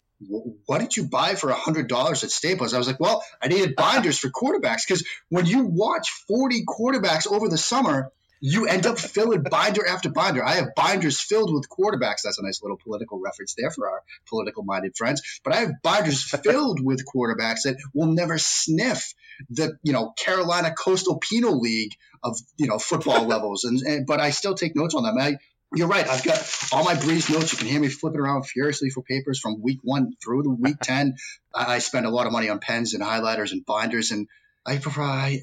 what 0.65 0.80
did 0.80 0.98
you 0.98 1.08
buy 1.08 1.36
for 1.36 1.50
$100 1.50 2.24
at 2.24 2.32
Staples? 2.32 2.74
I 2.74 2.78
was 2.78 2.88
like, 2.88 3.00
well, 3.00 3.24
I 3.41 3.48
needed 3.48 3.76
binders 3.76 4.19
for 4.19 4.30
quarterbacks 4.30 4.86
because 4.86 5.08
when 5.30 5.45
you 5.45 5.63
watch 5.63 5.98
40 6.07 6.65
quarterbacks 6.65 7.31
over 7.31 7.49
the 7.49 7.57
summer, 7.57 8.12
you 8.41 8.67
end 8.67 8.85
up 8.85 8.97
filling 8.97 9.43
binder 9.43 9.85
after 9.85 10.09
binder. 10.09 10.45
I 10.45 10.55
have 10.55 10.75
binders 10.75 11.19
filled 11.19 11.53
with 11.53 11.67
quarterbacks. 11.69 12.21
That's 12.23 12.39
a 12.39 12.43
nice 12.43 12.62
little 12.62 12.77
political 12.77 13.19
reference 13.19 13.53
there 13.57 13.71
for 13.71 13.89
our 13.89 14.01
political 14.29 14.63
minded 14.63 14.95
friends. 14.95 15.41
But 15.43 15.53
I 15.53 15.57
have 15.57 15.81
binders 15.83 16.23
filled 16.43 16.83
with 16.83 17.05
quarterbacks 17.05 17.63
that 17.63 17.77
will 17.93 18.13
never 18.13 18.38
sniff 18.38 19.13
the, 19.49 19.77
you 19.83 19.93
know, 19.93 20.12
Carolina 20.17 20.73
Coastal 20.73 21.19
Plain 21.19 21.59
League 21.59 21.95
of, 22.23 22.38
you 22.57 22.67
know, 22.67 22.79
football 22.79 23.25
levels. 23.27 23.63
And, 23.65 23.81
and, 23.81 24.05
but 24.05 24.19
I 24.19 24.29
still 24.31 24.55
take 24.55 24.75
notes 24.75 24.95
on 24.95 25.03
them. 25.03 25.17
I, 25.17 25.38
you're 25.75 25.88
right. 25.88 26.07
I've 26.07 26.23
got 26.23 26.39
all 26.71 26.83
my 26.83 26.95
Brees 26.95 27.29
notes. 27.29 27.51
You 27.51 27.59
can 27.59 27.67
hear 27.67 27.79
me 27.79 27.89
flipping 27.89 28.19
around 28.19 28.43
furiously 28.47 28.89
for 28.89 29.03
papers 29.03 29.39
from 29.39 29.62
week 29.62 29.79
one 29.83 30.13
through 30.23 30.43
the 30.43 30.49
week 30.49 30.77
10. 30.81 31.15
I 31.53 31.79
spend 31.79 32.05
a 32.05 32.09
lot 32.09 32.25
of 32.25 32.31
money 32.31 32.49
on 32.49 32.59
pens 32.59 32.93
and 32.93 33.03
highlighters 33.03 33.51
and 33.51 33.65
binders, 33.65 34.12
and 34.12 34.27
I 34.65 34.78
prefer, 34.78 35.02
I, 35.02 35.39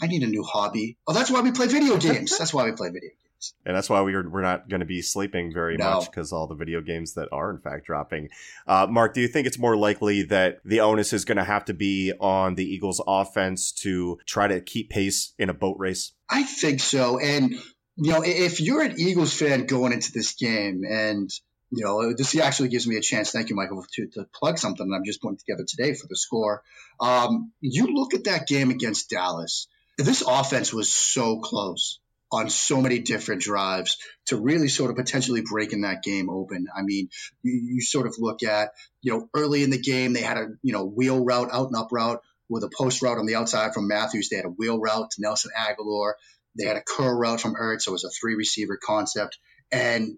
I 0.00 0.06
need 0.06 0.22
a 0.22 0.26
new 0.26 0.42
hobby. 0.42 0.96
Oh, 1.06 1.12
that's 1.12 1.30
why 1.30 1.40
we 1.40 1.52
play 1.52 1.66
video 1.66 1.96
games. 1.96 2.36
That's 2.36 2.52
why 2.52 2.64
we 2.64 2.72
play 2.72 2.88
video 2.88 3.10
games. 3.10 3.54
And 3.64 3.76
that's 3.76 3.90
why 3.90 4.00
we're, 4.00 4.28
we're 4.28 4.42
not 4.42 4.68
going 4.68 4.80
to 4.80 4.86
be 4.86 5.02
sleeping 5.02 5.52
very 5.52 5.76
no. 5.76 5.94
much 5.94 6.10
because 6.10 6.32
all 6.32 6.46
the 6.46 6.54
video 6.54 6.80
games 6.80 7.14
that 7.14 7.28
are, 7.32 7.50
in 7.50 7.58
fact, 7.58 7.86
dropping. 7.86 8.30
Uh, 8.66 8.86
Mark, 8.88 9.14
do 9.14 9.20
you 9.20 9.28
think 9.28 9.46
it's 9.46 9.58
more 9.58 9.76
likely 9.76 10.22
that 10.24 10.58
the 10.64 10.80
onus 10.80 11.12
is 11.12 11.24
going 11.24 11.36
to 11.36 11.44
have 11.44 11.64
to 11.66 11.74
be 11.74 12.12
on 12.18 12.54
the 12.54 12.64
Eagles 12.64 13.00
offense 13.06 13.72
to 13.72 14.18
try 14.26 14.48
to 14.48 14.60
keep 14.60 14.90
pace 14.90 15.34
in 15.38 15.50
a 15.50 15.54
boat 15.54 15.76
race? 15.78 16.12
I 16.28 16.44
think 16.44 16.80
so. 16.80 17.18
And 17.18 17.54
you 17.96 18.12
know, 18.12 18.22
if 18.24 18.60
you're 18.60 18.82
an 18.82 18.98
Eagles 18.98 19.32
fan 19.32 19.66
going 19.66 19.92
into 19.92 20.12
this 20.12 20.34
game, 20.34 20.82
and 20.88 21.30
you 21.70 21.84
know, 21.84 22.12
this 22.12 22.36
actually 22.38 22.68
gives 22.68 22.86
me 22.86 22.96
a 22.96 23.00
chance. 23.00 23.30
Thank 23.30 23.50
you, 23.50 23.56
Michael, 23.56 23.84
to, 23.94 24.06
to 24.08 24.26
plug 24.34 24.58
something 24.58 24.92
I'm 24.92 25.04
just 25.04 25.20
putting 25.20 25.38
together 25.38 25.64
today 25.66 25.94
for 25.94 26.06
the 26.06 26.16
score. 26.16 26.62
Um, 27.00 27.52
you 27.60 27.94
look 27.94 28.14
at 28.14 28.24
that 28.24 28.46
game 28.46 28.70
against 28.70 29.10
Dallas. 29.10 29.66
This 29.98 30.22
offense 30.26 30.72
was 30.72 30.92
so 30.92 31.40
close 31.40 31.98
on 32.30 32.50
so 32.50 32.80
many 32.80 32.98
different 32.98 33.42
drives 33.42 33.98
to 34.26 34.36
really 34.36 34.68
sort 34.68 34.90
of 34.90 34.96
potentially 34.96 35.42
breaking 35.42 35.82
that 35.82 36.02
game 36.02 36.28
open. 36.28 36.66
I 36.76 36.82
mean, 36.82 37.08
you, 37.42 37.52
you 37.52 37.80
sort 37.80 38.06
of 38.06 38.16
look 38.18 38.42
at, 38.42 38.70
you 39.00 39.12
know, 39.12 39.28
early 39.34 39.62
in 39.62 39.70
the 39.70 39.80
game, 39.80 40.12
they 40.12 40.22
had 40.22 40.36
a, 40.36 40.46
you 40.62 40.72
know, 40.72 40.84
wheel 40.84 41.24
route, 41.24 41.50
out 41.52 41.68
and 41.68 41.76
up 41.76 41.88
route 41.92 42.20
with 42.48 42.64
a 42.64 42.70
post 42.76 43.02
route 43.02 43.18
on 43.18 43.26
the 43.26 43.36
outside 43.36 43.74
from 43.74 43.88
Matthews. 43.88 44.28
They 44.28 44.36
had 44.36 44.44
a 44.44 44.50
wheel 44.50 44.78
route 44.78 45.10
to 45.12 45.22
Nelson 45.22 45.52
Agholor. 45.56 46.14
They 46.58 46.66
had 46.66 46.76
a 46.76 46.82
curl 46.82 47.16
route 47.16 47.40
from 47.40 47.54
Ertz, 47.54 47.82
so 47.82 47.90
it 47.90 47.92
was 47.92 48.04
a 48.04 48.10
three 48.10 48.34
receiver 48.34 48.78
concept. 48.82 49.38
And 49.70 50.16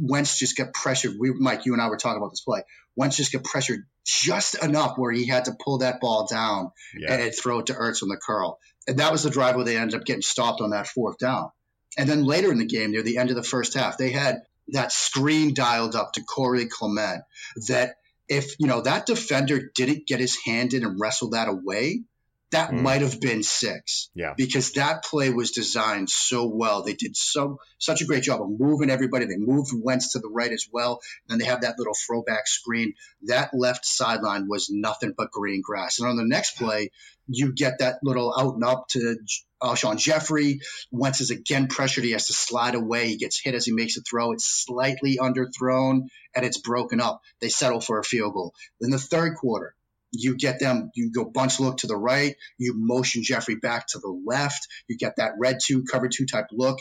Wentz 0.00 0.38
just 0.38 0.56
got 0.56 0.72
pressured. 0.72 1.14
We, 1.18 1.32
Mike, 1.32 1.66
you 1.66 1.72
and 1.72 1.82
I 1.82 1.88
were 1.88 1.96
talking 1.96 2.18
about 2.18 2.30
this 2.30 2.40
play. 2.40 2.62
Wentz 2.96 3.16
just 3.16 3.32
got 3.32 3.44
pressured 3.44 3.86
just 4.04 4.62
enough 4.62 4.96
where 4.96 5.12
he 5.12 5.26
had 5.26 5.44
to 5.46 5.56
pull 5.62 5.78
that 5.78 6.00
ball 6.00 6.26
down 6.26 6.70
yeah. 6.98 7.14
and 7.14 7.34
throw 7.34 7.60
it 7.60 7.66
to 7.66 7.74
Ertz 7.74 8.02
on 8.02 8.08
the 8.08 8.16
curl. 8.16 8.58
And 8.86 8.98
that 8.98 9.12
was 9.12 9.22
the 9.22 9.30
drive 9.30 9.54
where 9.54 9.64
they 9.64 9.76
ended 9.76 10.00
up 10.00 10.06
getting 10.06 10.22
stopped 10.22 10.60
on 10.60 10.70
that 10.70 10.86
fourth 10.86 11.18
down. 11.18 11.50
And 11.96 12.08
then 12.08 12.24
later 12.24 12.50
in 12.50 12.58
the 12.58 12.66
game, 12.66 12.90
near 12.90 13.02
the 13.02 13.18
end 13.18 13.30
of 13.30 13.36
the 13.36 13.42
first 13.42 13.74
half, 13.74 13.98
they 13.98 14.10
had 14.10 14.42
that 14.68 14.92
screen 14.92 15.54
dialed 15.54 15.94
up 15.94 16.12
to 16.12 16.22
Corey 16.22 16.66
Clement 16.66 17.22
that 17.68 17.96
if, 18.28 18.54
you 18.58 18.66
know, 18.66 18.82
that 18.82 19.06
defender 19.06 19.70
didn't 19.74 20.06
get 20.06 20.20
his 20.20 20.36
hand 20.44 20.74
in 20.74 20.84
and 20.84 21.00
wrestle 21.00 21.30
that 21.30 21.48
away, 21.48 22.02
that 22.50 22.70
Mm. 22.70 22.80
might 22.82 23.02
have 23.02 23.20
been 23.20 23.42
six 23.42 24.08
Yeah. 24.14 24.32
because 24.36 24.72
that 24.72 25.04
play 25.04 25.28
was 25.30 25.50
designed 25.50 26.08
so 26.08 26.46
well. 26.46 26.82
They 26.82 26.94
did 26.94 27.16
so 27.16 27.58
such 27.78 28.00
a 28.00 28.06
great 28.06 28.22
job 28.22 28.40
of 28.40 28.48
moving 28.58 28.88
everybody. 28.90 29.26
They 29.26 29.36
moved 29.36 29.70
Wentz 29.74 30.12
to 30.12 30.18
the 30.18 30.28
right 30.30 30.50
as 30.50 30.66
well. 30.72 31.00
And 31.28 31.40
they 31.40 31.44
have 31.44 31.60
that 31.60 31.78
little 31.78 31.94
throwback 31.94 32.46
screen. 32.46 32.94
That 33.24 33.50
left 33.52 33.84
sideline 33.86 34.48
was 34.48 34.68
nothing 34.70 35.12
but 35.16 35.30
green 35.30 35.60
grass. 35.62 35.98
And 35.98 36.08
on 36.08 36.16
the 36.16 36.24
next 36.24 36.56
play, 36.56 36.90
you 37.28 37.52
get 37.52 37.80
that 37.80 37.98
little 38.02 38.34
out 38.38 38.54
and 38.54 38.64
up 38.64 38.88
to 38.92 39.16
Alshon 39.62 39.98
Jeffery. 39.98 40.60
Wentz 40.90 41.20
is 41.20 41.30
again 41.30 41.66
pressured. 41.68 42.04
He 42.04 42.12
has 42.12 42.28
to 42.28 42.32
slide 42.32 42.74
away. 42.74 43.08
He 43.08 43.16
gets 43.18 43.38
hit 43.38 43.54
as 43.54 43.66
he 43.66 43.72
makes 43.72 43.96
a 43.98 44.00
throw. 44.00 44.32
It's 44.32 44.46
slightly 44.46 45.18
underthrown 45.20 46.08
and 46.34 46.46
it's 46.46 46.58
broken 46.58 47.00
up. 47.00 47.20
They 47.40 47.48
settle 47.50 47.80
for 47.80 47.98
a 47.98 48.04
field 48.04 48.32
goal. 48.32 48.54
In 48.80 48.90
the 48.90 48.98
third 48.98 49.36
quarter, 49.36 49.74
you 50.12 50.36
get 50.36 50.60
them, 50.60 50.90
you 50.94 51.10
go 51.12 51.24
bunch 51.24 51.60
look 51.60 51.78
to 51.78 51.86
the 51.86 51.96
right, 51.96 52.36
you 52.58 52.72
motion 52.76 53.22
Jeffery 53.22 53.56
back 53.56 53.86
to 53.88 53.98
the 53.98 54.08
left, 54.26 54.66
you 54.88 54.96
get 54.96 55.16
that 55.16 55.32
red 55.38 55.58
two, 55.62 55.84
cover 55.84 56.08
two 56.08 56.26
type 56.26 56.46
look. 56.52 56.78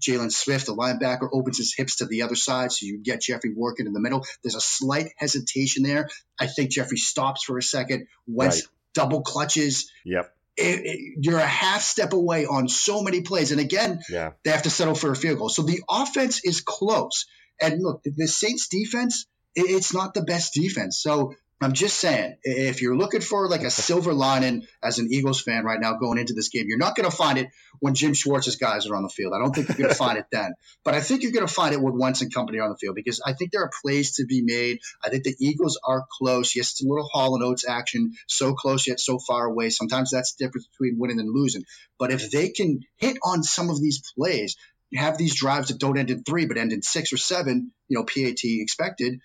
Jaylon 0.00 0.30
Smith, 0.32 0.64
the 0.66 0.76
linebacker, 0.76 1.28
opens 1.32 1.58
his 1.58 1.74
hips 1.76 1.96
to 1.96 2.06
the 2.06 2.22
other 2.22 2.36
side, 2.36 2.70
so 2.70 2.86
you 2.86 2.98
get 3.02 3.20
Jeffery 3.20 3.52
working 3.52 3.86
in 3.86 3.92
the 3.92 4.00
middle. 4.00 4.24
There's 4.44 4.54
a 4.54 4.60
slight 4.60 5.08
hesitation 5.16 5.82
there. 5.82 6.08
I 6.38 6.46
think 6.46 6.70
Jeffery 6.70 6.98
stops 6.98 7.42
for 7.44 7.58
a 7.58 7.62
second, 7.62 8.06
Wentz 8.26 8.56
Right. 8.62 8.68
double 8.94 9.22
clutches. 9.22 9.90
Yep. 10.04 10.32
It- 10.56 10.86
it- 10.86 11.14
you're 11.20 11.38
a 11.38 11.46
half 11.46 11.82
step 11.82 12.12
away 12.12 12.46
on 12.46 12.68
so 12.68 13.02
many 13.02 13.22
plays. 13.22 13.50
And 13.50 13.60
again, 13.60 14.02
Yeah. 14.08 14.32
they 14.44 14.50
have 14.52 14.62
to 14.62 14.70
settle 14.70 14.94
for 14.94 15.10
a 15.10 15.16
field 15.16 15.38
goal. 15.38 15.48
So 15.48 15.62
the 15.62 15.82
offense 15.88 16.44
is 16.44 16.60
close. 16.60 17.26
And 17.60 17.82
look, 17.82 18.02
the 18.04 18.28
Saints 18.28 18.68
defense, 18.68 19.26
it's 19.56 19.92
not 19.92 20.14
the 20.14 20.22
best 20.22 20.54
defense. 20.54 21.00
So 21.00 21.34
I'm 21.60 21.72
just 21.72 21.98
saying, 21.98 22.36
if 22.44 22.82
you're 22.82 22.96
looking 22.96 23.20
for 23.20 23.48
like 23.48 23.62
a 23.62 23.70
silver 23.70 24.14
lining 24.14 24.64
as 24.80 25.00
an 25.00 25.08
Eagles 25.10 25.40
fan 25.40 25.64
right 25.64 25.80
now 25.80 25.94
going 25.94 26.18
into 26.18 26.32
this 26.34 26.50
game, 26.50 26.66
you're 26.68 26.78
not 26.78 26.94
going 26.94 27.10
to 27.10 27.16
find 27.16 27.36
it 27.36 27.48
when 27.80 27.94
Jim 27.94 28.14
Schwartz's 28.14 28.56
guys 28.56 28.86
are 28.86 28.94
on 28.94 29.02
the 29.02 29.08
field. 29.08 29.32
I 29.34 29.38
don't 29.38 29.52
think 29.52 29.68
you're 29.68 29.76
going 29.76 29.88
to 29.88 29.94
find 29.94 30.18
it 30.18 30.26
then. 30.32 30.54
But 30.84 30.94
I 30.94 31.00
think 31.00 31.22
you're 31.22 31.32
going 31.32 31.46
to 31.46 31.52
find 31.52 31.74
it 31.74 31.80
with 31.80 31.94
Wentz 31.94 32.22
and 32.22 32.32
company 32.32 32.60
on 32.60 32.70
the 32.70 32.76
field 32.76 32.94
because 32.94 33.20
I 33.24 33.32
think 33.32 33.50
there 33.50 33.62
are 33.62 33.70
plays 33.82 34.16
to 34.16 34.26
be 34.26 34.42
made. 34.42 34.78
I 35.04 35.08
think 35.08 35.24
the 35.24 35.34
Eagles 35.40 35.80
are 35.84 36.04
close. 36.18 36.54
Yes, 36.54 36.70
it's 36.72 36.84
a 36.84 36.88
little 36.88 37.08
Hall 37.12 37.34
and 37.34 37.42
Oates 37.42 37.68
action, 37.68 38.12
so 38.28 38.54
close 38.54 38.86
yet 38.86 39.00
so 39.00 39.18
far 39.18 39.46
away. 39.46 39.70
Sometimes 39.70 40.10
that's 40.10 40.34
the 40.34 40.44
difference 40.44 40.68
between 40.68 40.98
winning 40.98 41.18
and 41.18 41.34
losing. 41.34 41.64
But 41.98 42.12
if 42.12 42.30
they 42.30 42.50
can 42.50 42.80
hit 42.98 43.18
on 43.24 43.42
some 43.42 43.68
of 43.68 43.80
these 43.80 44.00
plays, 44.16 44.56
have 44.94 45.18
these 45.18 45.34
drives 45.34 45.68
that 45.68 45.78
don't 45.78 45.98
end 45.98 46.10
in 46.10 46.22
three 46.22 46.46
but 46.46 46.56
end 46.56 46.72
in 46.72 46.82
six 46.82 47.12
or 47.12 47.18
seven, 47.18 47.72
you 47.88 47.98
know, 47.98 48.04
PAT 48.04 48.38
expected, 48.44 49.20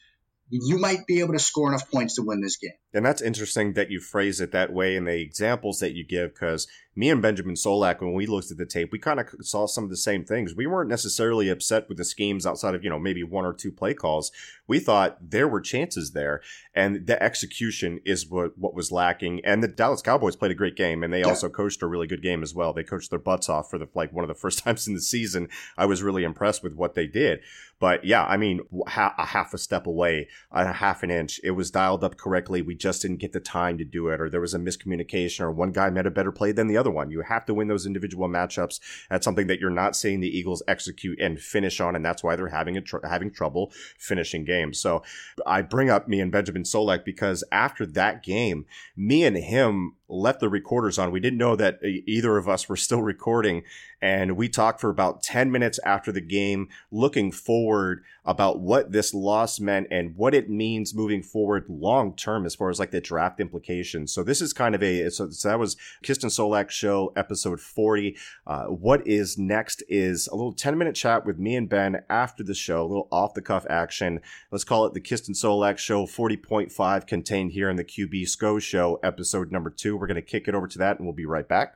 you 0.50 0.78
might 0.78 1.06
be 1.08 1.20
able 1.20 1.34
to 1.34 1.40
score 1.40 1.68
enough 1.68 1.90
points 1.90 2.16
to 2.16 2.22
win 2.22 2.42
this 2.42 2.58
game. 2.58 2.72
And 2.94 3.06
that's 3.06 3.22
interesting 3.22 3.74
that 3.74 3.90
you 3.90 4.00
phrase 4.00 4.40
it 4.40 4.52
that 4.52 4.72
way 4.72 4.96
in 4.96 5.06
the 5.06 5.20
examples 5.20 5.80
that 5.80 5.94
you 5.94 6.06
give, 6.06 6.34
because 6.34 6.68
me 6.96 7.10
and 7.10 7.22
Benjamin 7.22 7.56
Solak, 7.56 8.02
when 8.02 8.14
we 8.14 8.28
looked 8.28 8.52
at 8.52 8.58
the 8.58 8.66
tape, 8.66 8.92
we 8.92 9.00
kind 9.00 9.20
of 9.20 9.28
saw 9.42 9.66
some 9.66 9.84
of 9.84 9.90
the 9.90 9.98
same 9.98 10.24
things. 10.24 10.54
We 10.56 10.68
weren't 10.68 10.90
necessarily 10.90 11.50
upset 11.50 11.90
with 11.90 11.98
the 11.98 12.06
schemes 12.06 12.46
outside 12.46 12.76
of, 12.76 12.84
you 12.84 12.90
know, 12.90 13.00
maybe 13.00 13.24
one 13.24 13.46
or 13.46 13.54
two 13.54 13.72
play 13.72 13.94
calls. 13.94 14.32
We 14.68 14.80
thought 14.80 15.18
there 15.32 15.48
were 15.48 15.60
chances 15.60 16.12
there, 16.12 16.42
and 16.74 17.08
the 17.08 17.22
execution 17.22 18.00
is 18.06 18.30
what, 18.30 18.58
what 18.58 18.76
was 18.76 18.92
lacking. 18.92 19.44
And 19.44 19.64
the 19.64 19.68
Dallas 19.68 20.02
Cowboys 20.02 20.36
played 20.36 20.52
a 20.52 20.56
great 20.56 20.76
game, 20.76 21.04
and 21.04 21.12
they 21.12 21.22
Yeah. 21.22 21.28
also 21.30 21.50
coached 21.50 21.82
a 21.82 21.88
really 21.88 22.08
good 22.08 22.22
game 22.22 22.44
as 22.44 22.54
well. 22.54 22.74
They 22.74 22.84
coached 22.84 23.10
their 23.10 23.20
butts 23.20 23.50
off 23.50 23.70
for 23.70 23.78
the 23.80 23.88
like 23.96 24.14
one 24.14 24.24
of 24.24 24.28
the 24.30 24.34
first 24.36 24.60
times 24.64 24.88
in 24.88 24.94
the 24.94 25.02
season. 25.02 25.50
I 25.78 25.86
was 25.86 26.04
really 26.04 26.24
impressed 26.24 26.64
with 26.64 26.74
what 26.76 26.94
they 26.94 27.08
did. 27.08 27.40
But 27.80 28.06
yeah, 28.06 28.24
I 28.24 28.38
mean, 28.38 28.62
a 28.88 29.26
half 29.26 29.54
a 29.54 29.58
step 29.58 29.88
away, 29.88 30.30
a 30.52 30.72
half 30.72 31.04
an 31.04 31.12
inch. 31.12 31.42
It 31.44 31.52
was 31.52 31.70
dialed 31.70 32.04
up 32.04 32.16
correctly. 32.18 32.62
We 32.62 32.76
just 32.76 33.02
didn't 33.02 33.18
get 33.18 33.34
the 33.34 33.42
time 33.42 33.78
to 33.80 33.84
do 33.84 34.08
it, 34.08 34.22
or 34.22 34.30
there 34.30 34.40
was 34.40 34.54
a 34.54 34.60
miscommunication, 34.60 35.42
or 35.42 35.52
one 35.52 35.72
guy 35.74 35.90
made 35.90 36.06
a 36.06 36.12
better 36.12 36.32
play 36.32 36.54
than 36.54 36.68
the 36.68 36.78
other 36.78 36.83
one. 36.92 37.12
You 37.12 37.22
have 37.22 37.46
to 37.46 37.54
win 37.54 37.68
those 37.68 37.86
individual 37.86 38.28
matchups. 38.28 38.80
That's 39.10 39.26
something 39.26 39.48
that 39.48 39.60
you're 39.60 39.70
not 39.70 39.96
seeing 39.96 40.20
the 40.20 40.38
Eagles 40.38 40.64
execute 40.68 41.20
and 41.20 41.40
finish 41.40 41.80
on, 41.80 41.96
and 41.96 42.06
that's 42.06 42.24
why 42.24 42.36
they're 42.36 42.48
having 42.50 42.78
a 42.78 42.82
tr- 42.82 43.06
having 43.06 43.32
trouble 43.32 43.72
finishing 43.98 44.46
games. 44.46 44.80
So 44.80 45.04
I 45.46 45.62
bring 45.62 45.90
up 45.90 46.08
me 46.08 46.20
and 46.20 46.32
Benjamin 46.32 46.64
Solak 46.64 47.06
because 47.06 47.44
after 47.52 47.86
that 47.86 48.24
game, 48.24 48.66
me 48.96 49.24
and 49.24 49.38
him 49.38 49.96
left 50.14 50.40
the 50.40 50.50
recorders 50.50 50.98
on. 50.98 51.12
We 51.12 51.20
didn't 51.20 51.40
know 51.40 51.56
that 51.56 51.80
either 51.84 52.38
of 52.38 52.48
us 52.48 52.70
were 52.70 52.78
still 52.78 53.02
recording. 53.14 53.64
And 54.02 54.36
we 54.36 54.50
talked 54.50 54.82
for 54.82 54.90
about 54.90 55.24
10 55.24 55.50
minutes 55.50 55.80
after 55.86 56.12
the 56.12 56.20
game, 56.20 56.68
looking 56.92 57.32
forward 57.32 58.04
about 58.26 58.60
what 58.60 58.92
this 58.92 59.14
loss 59.14 59.62
meant 59.62 59.88
and 59.92 60.18
what 60.18 60.34
it 60.34 60.50
means 60.50 60.94
moving 60.94 61.24
forward 61.24 61.66
long 61.70 62.14
term 62.14 62.46
as 62.46 62.54
far 62.54 62.70
as 62.70 62.80
like 62.80 62.92
the 62.92 63.00
draft 63.00 63.40
implications. 63.40 64.12
So 64.12 64.22
this 64.22 64.42
is 64.42 64.52
kind 64.52 64.76
of 64.76 64.84
a, 64.84 65.10
so, 65.10 65.30
so 65.30 65.48
that 65.48 65.60
was 65.60 65.78
Kisten 66.04 66.30
Solak 66.30 66.70
show 66.70 67.14
episode 67.16 67.62
40. 67.62 68.18
Uh, 68.46 68.66
what 68.66 69.08
is 69.08 69.38
next 69.38 69.84
is 69.88 70.28
a 70.28 70.36
little 70.36 70.52
10 70.54 70.78
minute 70.78 70.96
chat 70.96 71.26
with 71.26 71.40
me 71.40 71.56
and 71.56 71.70
Ben 71.70 72.04
after 72.10 72.44
the 72.44 72.54
show, 72.54 72.82
a 72.82 72.88
little 72.88 73.08
off 73.10 73.34
the 73.34 73.42
cuff 73.42 73.66
action. 73.70 74.20
Let's 74.52 74.66
call 74.66 74.86
it 74.86 74.94
the 74.94 75.02
Kisten 75.02 75.32
Solak 75.32 75.78
show 75.78 76.06
40.5 76.06 77.08
contained 77.08 77.54
here 77.54 77.70
in 77.70 77.78
the 77.78 77.86
QB 77.86 78.28
Scho 78.28 78.60
show 78.60 79.00
episode 79.02 79.50
number 79.50 79.70
two. 79.70 79.98
We're 80.04 80.08
going 80.08 80.16
to 80.16 80.22
kick 80.22 80.50
it 80.50 80.54
over 80.56 80.68
to 80.68 80.78
that 80.80 80.98
and 80.98 81.08
we'll 81.08 81.16
be 81.16 81.26
right 81.26 81.48
back. 81.48 81.76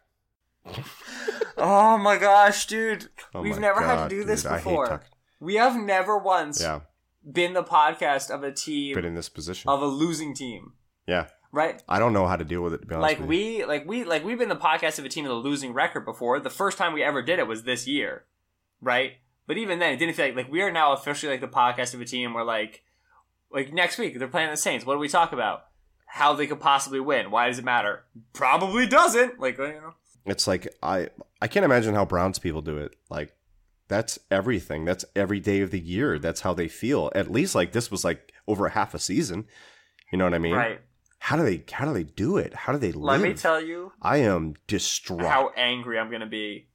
Oh 1.60 1.98
my 1.98 2.18
gosh, 2.18 2.68
dude. 2.68 3.08
Oh 3.34 3.42
We've 3.42 3.58
never 3.58 3.82
had 3.82 4.04
to 4.04 4.10
do 4.16 4.24
this 4.24 4.44
dude, 4.44 4.52
hate 4.52 4.58
before. 4.58 5.02
We 5.40 5.56
have 5.56 5.76
never 5.76 6.16
once 6.18 6.62
Yeah, 6.62 6.82
been 7.32 7.54
the 7.54 7.63
podcast 7.63 8.30
of 8.30 8.44
a 8.44 8.52
team 8.52 8.94
been 8.94 9.06
in 9.06 9.16
this 9.16 9.28
position. 9.30 9.68
of 9.70 9.82
a 9.82 9.88
losing 9.88 10.36
team. 10.36 10.74
yeah, 11.08 11.28
Right? 11.52 11.82
I 11.90 11.98
don't 11.98 12.13
know 12.13 12.28
how 12.28 12.36
to 12.36 12.44
deal 12.44 12.62
with 12.62 12.74
it. 12.74 12.82
To 12.82 12.86
be 12.88 12.94
honest 12.94 13.02
Like 13.02 13.28
with 13.28 13.32
you. 13.38 13.58
we 13.60 13.66
like 13.66 13.88
we 13.88 14.04
like 14.04 14.24
we've 14.24 14.38
been 14.38 14.50
the 14.50 14.56
podcast 14.56 15.00
of 15.00 15.06
a 15.06 15.10
team 15.10 15.24
with 15.24 15.32
a 15.32 15.36
losing 15.36 15.74
record 15.74 16.06
before. 16.06 16.40
The 16.40 16.52
first 16.52 16.78
time 16.78 16.94
we 16.94 17.02
ever 17.02 17.24
did 17.24 17.40
it 17.40 17.48
was 17.48 17.63
this 17.63 17.88
year. 17.88 18.26
Right? 18.80 19.13
But 19.48 19.58
even 19.58 19.80
then 19.80 19.94
it 19.94 19.98
didn't 19.98 20.13
feel 20.16 20.26
like 20.28 20.36
like 20.36 20.52
we 20.52 20.62
are 20.62 20.72
now 20.72 20.94
officially 20.94 21.32
like 21.32 21.42
the 21.42 21.48
podcast 21.48 21.96
of 21.96 22.02
a 22.02 22.06
team 22.06 22.36
where 22.36 22.44
like 22.44 22.84
like 23.52 23.74
next 23.74 23.98
week 23.98 24.20
they're 24.20 24.28
playing 24.28 24.52
the 24.52 24.58
Saints. 24.58 24.86
What 24.86 24.94
do 24.94 25.00
we 25.00 25.10
talk 25.10 25.32
about? 25.34 25.62
How 26.08 26.34
they 26.34 26.48
could 26.48 26.60
possibly 26.60 27.00
win. 27.00 27.30
Why 27.32 27.48
does 27.48 27.60
it 27.60 27.65
matter? 27.65 28.04
Probably 28.34 28.88
doesn't. 28.88 29.39
Like 29.39 29.58
you 29.58 29.67
know. 29.67 29.93
It's 30.26 30.48
like 30.48 30.67
I 30.82 31.10
I 31.41 31.48
can't 31.48 31.65
imagine 31.65 31.93
how 31.93 32.06
Browns 32.06 32.39
people 32.39 32.62
do 32.62 32.78
it. 32.78 32.96
Like 33.10 33.34
that's 33.88 34.20
everything. 34.32 34.86
That's 34.86 35.06
every 35.15 35.39
day 35.39 35.62
of 35.62 35.72
the 35.72 35.80
year. 35.80 36.20
That's 36.20 36.41
how 36.41 36.54
they 36.54 36.67
feel. 36.67 37.12
At 37.15 37.32
least 37.32 37.56
like 37.56 37.72
this 37.72 37.91
was 37.91 38.04
like 38.04 38.34
over 38.48 38.65
a 38.65 38.72
half 38.72 38.93
a 38.93 39.00
season. 39.00 39.46
You 40.12 40.17
know 40.17 40.26
what 40.26 40.34
I 40.34 40.39
mean? 40.39 40.56
Right. 40.56 40.82
How 41.20 41.36
do 41.36 41.43
they 41.43 41.63
how 41.72 41.86
do 41.86 41.93
they 41.93 42.04
do 42.04 42.38
it? 42.38 42.54
How 42.54 42.72
do 42.72 42.80
they 42.80 42.91
live? 42.91 43.22
Let 43.22 43.22
me 43.22 43.34
tell 43.34 43.62
you 43.62 43.91
I 44.02 44.17
am 44.17 44.56
distraught. 44.67 45.22
how 45.22 45.52
angry 45.56 46.00
I'm 46.00 46.10
going 46.10 46.22
to 46.22 46.28
be 46.28 46.66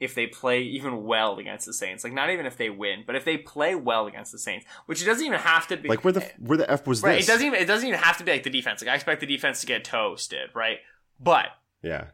if 0.00 0.14
they 0.14 0.26
play 0.26 0.62
even 0.62 1.04
well 1.04 1.38
against 1.38 1.66
the 1.66 1.72
Saints. 1.72 2.04
Like 2.04 2.12
not 2.12 2.30
even 2.30 2.46
if 2.46 2.56
they 2.56 2.70
win, 2.70 3.02
but 3.06 3.16
if 3.16 3.24
they 3.24 3.36
play 3.36 3.74
well 3.74 4.06
against 4.06 4.32
the 4.32 4.38
Saints, 4.38 4.64
which 4.86 5.02
it 5.02 5.06
doesn't 5.06 5.24
even 5.24 5.40
have 5.40 5.66
to 5.68 5.76
be. 5.76 5.88
like 5.88 6.04
where 6.04 6.12
the 6.12 6.30
where 6.38 6.58
the 6.58 6.70
f 6.70 6.86
was 6.86 7.02
right? 7.02 7.16
this? 7.16 7.28
It 7.28 7.32
doesn't 7.32 7.46
even 7.46 7.60
it 7.60 7.66
doesn't 7.66 7.86
even 7.86 8.00
have 8.00 8.16
to 8.18 8.24
be 8.24 8.32
like 8.32 8.44
the 8.44 8.50
defense. 8.50 8.82
Like 8.82 8.90
I 8.90 8.94
expect 8.94 9.20
the 9.20 9.26
defense 9.26 9.60
to 9.60 9.66
get 9.66 9.84
toasted, 9.84 10.50
right? 10.54 10.78
But 11.18 11.46
yeah. 11.82 12.06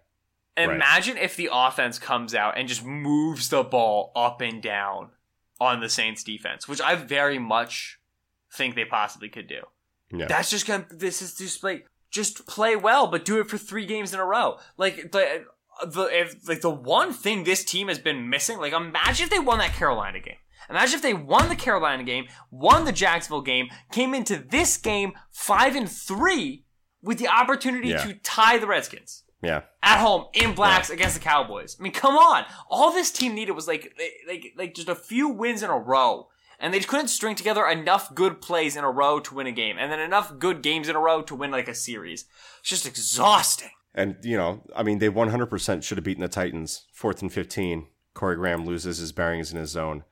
Right. 0.56 0.70
imagine 0.70 1.16
if 1.16 1.34
the 1.34 1.48
offense 1.52 1.98
comes 1.98 2.32
out 2.32 2.56
and 2.56 2.68
just 2.68 2.84
moves 2.84 3.48
the 3.48 3.64
ball 3.64 4.12
up 4.14 4.40
and 4.40 4.62
down 4.62 5.10
on 5.60 5.80
the 5.80 5.88
Saints 5.88 6.22
defense, 6.22 6.68
which 6.68 6.80
I 6.80 6.94
very 6.94 7.40
much 7.40 7.98
think 8.52 8.76
they 8.76 8.84
possibly 8.84 9.28
could 9.28 9.48
do. 9.48 9.62
Yeah. 10.12 10.26
That's 10.26 10.50
just 10.50 10.66
gonna. 10.66 10.86
This 10.90 11.22
is 11.22 11.34
just 11.34 11.64
like 11.64 11.88
just 12.10 12.46
play 12.46 12.76
well, 12.76 13.08
but 13.08 13.24
do 13.24 13.40
it 13.40 13.48
for 13.48 13.58
three 13.58 13.84
games 13.84 14.14
in 14.14 14.20
a 14.20 14.24
row. 14.24 14.58
Like 14.76 15.10
the 15.10 15.46
the 15.86 16.02
if 16.04 16.48
like 16.48 16.60
the 16.60 16.70
one 16.70 17.12
thing 17.12 17.44
this 17.44 17.64
team 17.64 17.88
has 17.88 17.98
been 17.98 18.28
missing. 18.28 18.58
Like 18.58 18.72
imagine 18.72 19.24
if 19.24 19.30
they 19.30 19.38
won 19.38 19.58
that 19.58 19.72
Carolina 19.74 20.20
game. 20.20 20.36
Imagine 20.70 20.94
if 20.96 21.02
they 21.02 21.12
won 21.14 21.48
the 21.50 21.56
Carolina 21.56 22.04
game, 22.04 22.26
won 22.50 22.84
the 22.86 22.92
Jacksonville 22.92 23.42
game, 23.42 23.68
came 23.92 24.14
into 24.14 24.36
this 24.36 24.78
game 24.78 25.12
five 25.30 25.76
and 25.76 25.90
three 25.90 26.64
with 27.02 27.18
the 27.18 27.28
opportunity 27.28 27.88
Yeah. 27.88 27.98
to 28.04 28.14
tie 28.14 28.56
the 28.56 28.66
Redskins 28.66 29.24
yeah. 29.42 29.62
at 29.82 29.98
home 30.00 30.28
in 30.32 30.54
blacks 30.54 30.88
against 30.88 31.14
the 31.16 31.20
Cowboys. 31.20 31.76
I 31.78 31.82
mean, 31.82 31.92
come 31.92 32.16
on! 32.16 32.44
All 32.70 32.92
this 32.92 33.10
team 33.10 33.34
needed 33.34 33.52
was 33.52 33.68
like 33.68 33.94
like 34.26 34.54
like 34.56 34.74
just 34.74 34.88
a 34.88 34.94
few 34.94 35.28
wins 35.28 35.62
in 35.62 35.68
a 35.68 35.78
row, 35.78 36.28
and 36.58 36.72
they 36.72 36.78
just 36.78 36.88
couldn't 36.88 37.08
string 37.08 37.34
together 37.34 37.66
enough 37.66 38.14
good 38.14 38.40
plays 38.40 38.74
in 38.74 38.84
a 38.84 38.90
row 38.90 39.20
to 39.20 39.34
win 39.34 39.46
a 39.46 39.52
game, 39.52 39.76
and 39.78 39.92
then 39.92 40.00
enough 40.00 40.38
good 40.38 40.62
games 40.62 40.88
in 40.88 40.96
a 40.96 41.00
row 41.00 41.20
to 41.22 41.34
win 41.34 41.50
like 41.50 41.68
a 41.68 41.74
series. 41.74 42.24
It's 42.60 42.70
just 42.70 42.86
exhausting. 42.86 43.72
And 43.94 44.16
you 44.22 44.36
know, 44.36 44.62
I 44.74 44.82
mean, 44.82 44.98
they 44.98 45.08
100% 45.08 45.82
should 45.82 45.98
have 45.98 46.04
beaten 46.04 46.22
the 46.22 46.28
Titans. 46.28 46.86
Fourth 46.92 47.22
and 47.22 47.32
15. 47.32 47.86
Corey 48.14 48.36
Graham 48.36 48.64
loses 48.64 48.98
his 48.98 49.12
bearings 49.12 49.52
in 49.52 49.58
his 49.58 49.70
zone. 49.70 50.04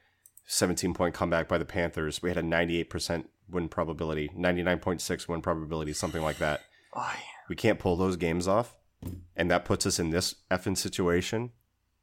17 0.46 0.92
point 0.94 1.14
comeback 1.14 1.48
by 1.48 1.56
the 1.58 1.64
Panthers. 1.64 2.20
We 2.22 2.28
had 2.30 2.36
a 2.36 2.42
98% 2.42 3.24
win 3.48 3.68
probability, 3.68 4.28
99.6 4.36 5.28
win 5.28 5.40
probability, 5.40 5.92
something 5.92 6.22
like 6.22 6.38
that. 6.38 6.60
Oh, 6.94 7.10
yeah. 7.14 7.20
We 7.48 7.56
can't 7.56 7.78
pull 7.78 7.96
those 7.96 8.16
games 8.16 8.48
off, 8.48 8.76
and 9.36 9.50
that 9.50 9.64
puts 9.64 9.86
us 9.86 9.98
in 9.98 10.10
this 10.10 10.34
effing 10.50 10.76
situation. 10.76 11.50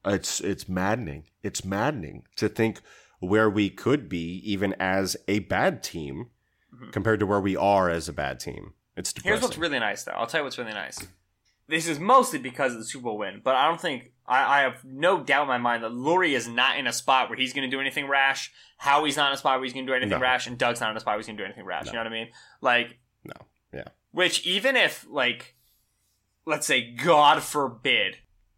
It's 0.06 0.39
it's 0.42 0.70
maddening. 0.70 1.26
It's 1.44 1.65
maddening 1.65 2.24
to 2.38 2.48
think 2.50 2.80
where 3.20 3.50
we 3.50 3.70
could 3.70 4.08
be, 4.08 4.42
even 4.50 4.74
as 4.80 5.18
a 5.28 5.39
bad 5.39 5.84
team, 5.84 6.30
Mhm. 6.74 6.92
compared 6.94 7.20
to 7.20 7.26
where 7.26 7.42
we 7.42 7.56
are 7.58 7.89
as 7.89 8.08
a 8.08 8.13
bad 8.13 8.39
team. 8.39 8.74
It's 8.96 9.12
depressing. 9.12 9.32
Here's 9.34 9.42
what's 9.42 9.58
really 9.58 9.80
nice, 9.80 10.04
though. 10.04 10.13
I'll 10.13 10.28
tell 10.28 10.42
you 10.42 10.46
what's 10.46 10.58
really 10.58 10.74
nice. 10.74 11.06
This 11.70 11.88
is 11.88 12.00
mostly 12.00 12.40
because 12.40 12.74
of 12.74 12.80
the 12.80 12.86
Super 12.86 13.04
Bowl 13.06 13.18
win, 13.20 13.42
but 13.44 13.56
I 13.56 13.68
don't 13.68 13.80
think 13.80 14.12
I, 14.28 14.60
I 14.60 14.62
have 14.62 14.84
no 14.84 15.24
doubt 15.24 15.44
in 15.44 15.48
my 15.48 15.58
mind 15.58 15.84
that 15.84 15.92
Lurie 15.92 16.34
is 16.36 16.48
not 16.48 16.78
in 16.78 16.88
a 16.88 16.94
spot 16.94 17.30
where 17.30 17.38
he's 17.38 17.54
going 17.54 17.70
to 17.70 17.76
do 17.76 17.80
anything 17.80 18.08
rash. 18.08 18.52
Howie's 18.78 19.18
not 19.18 19.30
in 19.30 19.34
a 19.36 19.38
spot 19.38 19.58
where 19.58 19.64
he's 19.66 19.74
going 19.74 19.86
to 19.86 19.92
do 19.92 19.96
anything 19.96 20.10
No. 20.12 20.20
rash, 20.20 20.48
and 20.48 20.58
Doug's 20.58 20.82
not 20.82 20.92
in 20.92 20.98
a 20.98 21.00
spot 21.00 21.14
where 21.14 21.20
he's 21.20 21.28
going 21.28 21.38
to 21.38 21.44
do 21.44 21.46
anything 21.46 21.66
rash. 21.66 21.86
You 21.88 21.94
know 21.94 22.00
what 22.00 22.08
I 22.08 22.12
mean? 22.12 22.28
Like, 22.62 22.98
No. 23.24 23.34
Yeah. 23.74 23.88
which 24.12 24.46
even 24.46 24.76
if 24.76 25.06
like, 25.10 25.56
let's 26.46 26.66
say, 26.68 26.92
God 26.92 27.42
forbid, 27.44 28.18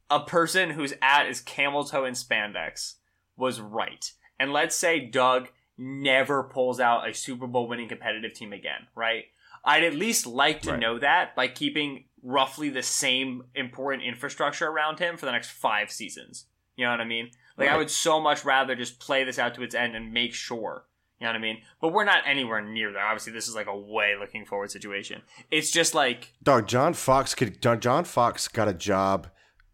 a 0.10 0.20
person 0.22 0.72
whose 0.72 0.94
at 1.02 1.28
is 1.28 1.42
camel 1.42 1.84
toe 1.86 2.06
and 2.06 2.16
spandex 2.16 2.96
was 3.38 3.60
right, 3.62 4.12
and 4.40 4.52
let's 4.54 4.76
say 4.76 5.00
Doug 5.00 5.50
never 5.82 6.44
pulls 6.44 6.80
out 6.80 7.10
a 7.10 7.14
Super 7.14 7.48
Bowl 7.48 7.68
winning 7.68 7.88
competitive 7.90 8.34
team 8.34 8.54
again, 8.54 8.88
right? 8.96 9.26
I'd 9.66 9.84
at 9.84 9.94
least 9.96 10.26
like 10.26 10.62
to 10.64 10.72
Right. 10.72 10.80
know 10.80 11.00
that 11.00 11.36
by 11.36 11.48
keeping 11.48 12.06
roughly 12.24 12.70
the 12.70 12.84
same 12.84 13.44
important 13.56 14.04
infrastructure 14.04 14.68
around 14.68 15.00
him 15.00 15.18
for 15.18 15.26
the 15.26 15.32
next 15.32 15.52
five 15.52 15.92
seasons. 15.92 16.46
You 16.76 16.86
know 16.86 16.92
what 16.92 17.02
I 17.02 17.06
mean? 17.06 17.32
Like 17.58 17.70
I 17.70 17.78
would 17.78 17.92
so 17.92 18.20
much 18.20 18.44
rather 18.46 18.76
just 18.76 19.00
play 19.00 19.24
this 19.24 19.38
out 19.38 19.54
to 19.56 19.64
its 19.64 19.76
end 19.76 19.96
and 19.96 20.14
make 20.14 20.34
sure. 20.34 20.86
You 21.20 21.26
know 21.28 21.34
what 21.34 21.38
I 21.38 21.42
mean? 21.42 21.62
But 21.80 21.90
we're 21.90 22.06
not 22.06 22.24
anywhere 22.26 22.62
near 22.62 22.92
there. 22.92 23.06
Obviously, 23.06 23.34
this 23.34 23.48
is 23.48 23.54
like 23.54 23.68
a 23.68 23.78
way 23.78 24.16
looking 24.20 24.46
forward 24.46 24.72
situation. 24.72 25.22
It's 25.52 25.70
just 25.70 25.94
like 25.94 26.34
Dog, 26.42 26.68
John 26.68 26.96
Fox 26.96 27.36
could. 27.36 27.62
John 27.62 28.04
Fox 28.06 28.48
got 28.48 28.68
a 28.68 28.74
job. 28.74 29.28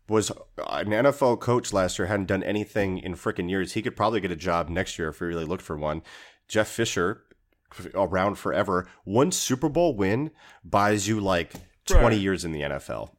Was 0.09 0.31
uh, 0.31 0.35
an 0.57 0.87
NFL 0.87 1.39
coach 1.41 1.73
last 1.73 1.99
year. 1.99 2.07
Hadn't 2.07 2.27
done 2.27 2.43
anything 2.43 2.97
in 2.99 3.15
freaking 3.15 3.49
years. 3.49 3.73
He 3.73 3.81
could 3.81 3.95
probably 3.95 4.21
get 4.21 4.31
a 4.31 4.35
job 4.37 4.69
next 4.69 4.97
year 4.97 5.09
if 5.09 5.19
he 5.19 5.25
really 5.25 5.43
looked 5.45 5.63
for 5.63 5.75
one. 5.77 6.01
Jeff 6.47 6.67
Fisher, 6.69 7.23
around 7.93 8.35
forever. 8.35 8.87
One 9.03 9.31
Super 9.33 9.67
Bowl 9.67 9.95
win 9.95 10.31
buys 10.63 11.07
you 11.07 11.19
like 11.19 11.53
twenty 11.85 12.15
Right. 12.15 12.21
years 12.21 12.45
in 12.45 12.51
the 12.53 12.61
NFL. 12.61 13.09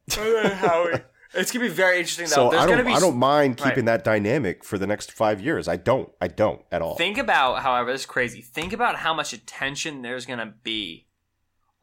It's 1.35 1.51
gonna 1.51 1.65
be 1.65 1.69
very 1.69 1.99
interesting 1.99 2.25
though. 2.25 2.33
So 2.33 2.49
There's 2.49 2.63
I 2.63 2.65
gonna 2.65 2.77
don't. 2.77 2.87
be 2.87 2.93
I 2.93 2.99
don't 2.99 3.17
mind 3.17 3.61
Right. 3.61 3.69
keeping 3.69 3.85
that 3.85 4.03
dynamic 4.03 4.63
for 4.63 4.79
the 4.79 4.87
next 4.87 5.11
five 5.11 5.39
years. 5.39 5.67
I 5.67 5.75
don't. 5.75 6.09
I 6.19 6.27
don't 6.27 6.63
at 6.71 6.81
all. 6.81 6.95
Think 6.95 7.19
about, 7.19 7.61
however, 7.61 7.91
this 7.91 8.01
is 8.01 8.07
crazy. 8.07 8.41
Think 8.41 8.73
about 8.73 8.95
how 8.95 9.13
much 9.13 9.31
attention 9.31 10.01
there's 10.01 10.25
going 10.25 10.39
to 10.39 10.53
be 10.63 11.05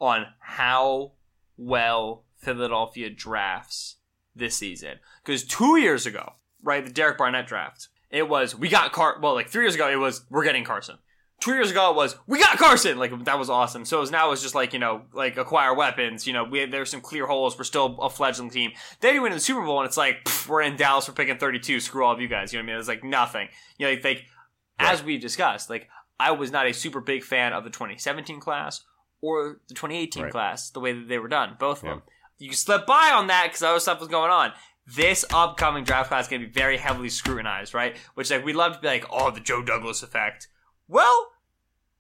on 0.01 0.27
how 0.41 1.13
well 1.57 2.25
Philadelphia 2.39 3.09
drafts 3.09 3.97
this 4.37 4.57
season. 4.57 4.99
Because 5.25 5.45
two 5.45 5.77
years 5.79 6.07
ago, 6.07 6.35
right, 6.63 6.85
the 6.85 6.91
Derek 6.93 7.19
Barnett 7.19 7.47
draft, 7.47 7.89
it 8.11 8.29
was 8.29 8.55
we 8.57 8.69
got 8.69 8.93
Car. 8.93 9.19
Well, 9.21 9.35
like 9.35 9.49
three 9.49 9.65
years 9.65 9.75
ago, 9.75 9.89
it 9.91 9.97
was 9.97 10.25
we're 10.31 10.45
getting 10.45 10.65
Carson. 10.65 10.99
Two 11.39 11.53
years 11.53 11.71
ago, 11.71 11.91
it 11.91 11.97
was 11.97 12.17
we 12.27 12.39
got 12.39 12.57
Carson. 12.57 12.97
Like 12.99 13.25
that 13.25 13.39
was 13.39 13.51
awesome. 13.51 13.85
So 13.85 13.99
it 13.99 14.01
was 14.01 14.11
now 14.11 14.31
it's 14.33 14.41
just 14.43 14.55
like 14.55 14.73
you 14.73 14.79
know 14.79 15.03
like 15.13 15.37
acquire 15.37 15.75
weapons. 15.75 16.27
You 16.27 16.33
know 16.33 16.45
we 16.45 16.65
there's 16.65 16.91
some 16.91 17.01
clear 17.03 17.27
holes. 17.27 17.59
We're 17.59 17.65
still 17.65 17.99
a 18.01 18.09
fledgling 18.09 18.49
team. 18.51 18.71
Then 19.01 19.15
you 19.15 19.23
win 19.23 19.33
the 19.33 19.41
Super 19.41 19.63
Bowl 19.63 19.81
and 19.81 19.87
it's 19.87 19.99
like 19.99 20.25
pff, 20.25 20.49
we're 20.49 20.63
in 20.63 20.77
Dallas. 20.77 21.09
We're 21.09 21.15
picking 21.15 21.37
32. 21.37 21.81
Screw 21.81 22.05
all 22.05 22.13
of 22.15 22.21
you 22.21 22.29
guys. 22.29 22.53
You 22.53 22.59
know 22.59 22.63
what 22.65 22.71
I 22.71 22.73
mean? 22.73 22.79
It's 22.79 22.89
like 22.89 23.05
nothing. 23.05 23.49
You 23.79 23.87
know 23.87 23.93
like, 23.93 24.05
like 24.05 24.25
as 24.79 25.03
we 25.03 25.19
discussed, 25.19 25.69
like 25.69 25.89
I 26.19 26.31
was 26.31 26.51
not 26.51 26.67
a 26.67 26.73
super 26.73 27.01
big 27.03 27.23
fan 27.23 27.53
of 27.53 27.65
the 27.65 27.71
2017 27.71 28.41
class 28.41 28.83
or 29.21 29.61
the 29.69 29.75
2018 29.75 30.23
Right. 30.23 30.33
class, 30.33 30.71
the 30.71 30.81
way 30.81 30.93
that 30.95 31.09
they 31.09 31.19
were 31.19 31.29
done, 31.29 31.57
both 31.59 31.79
of 31.79 31.85
Yeah. 31.85 31.91
them. 31.91 32.03
You 32.39 32.53
slipped 32.53 32.87
by 32.87 33.13
on 33.15 33.29
that 33.29 33.47
because 33.47 33.63
other 33.63 33.81
stuff 33.81 34.01
was 34.01 34.09
going 34.09 34.31
on. 34.31 34.53
This 34.87 35.25
upcoming 35.33 35.85
draft 35.85 36.09
class 36.09 36.25
is 36.27 36.31
going 36.31 36.43
to 36.43 36.47
be 36.47 36.53
very 36.53 36.77
heavily 36.77 37.09
scrutinized, 37.09 37.75
right? 37.75 37.97
Which 38.15 38.31
like 38.31 38.45
we'd 38.45 38.57
love 38.57 38.75
to 38.75 38.79
be 38.81 38.87
like, 38.87 39.05
oh, 39.11 39.31
the 39.31 39.41
Joe 39.41 39.63
Douglas 39.63 40.03
effect. 40.03 40.49
Well, 40.87 41.29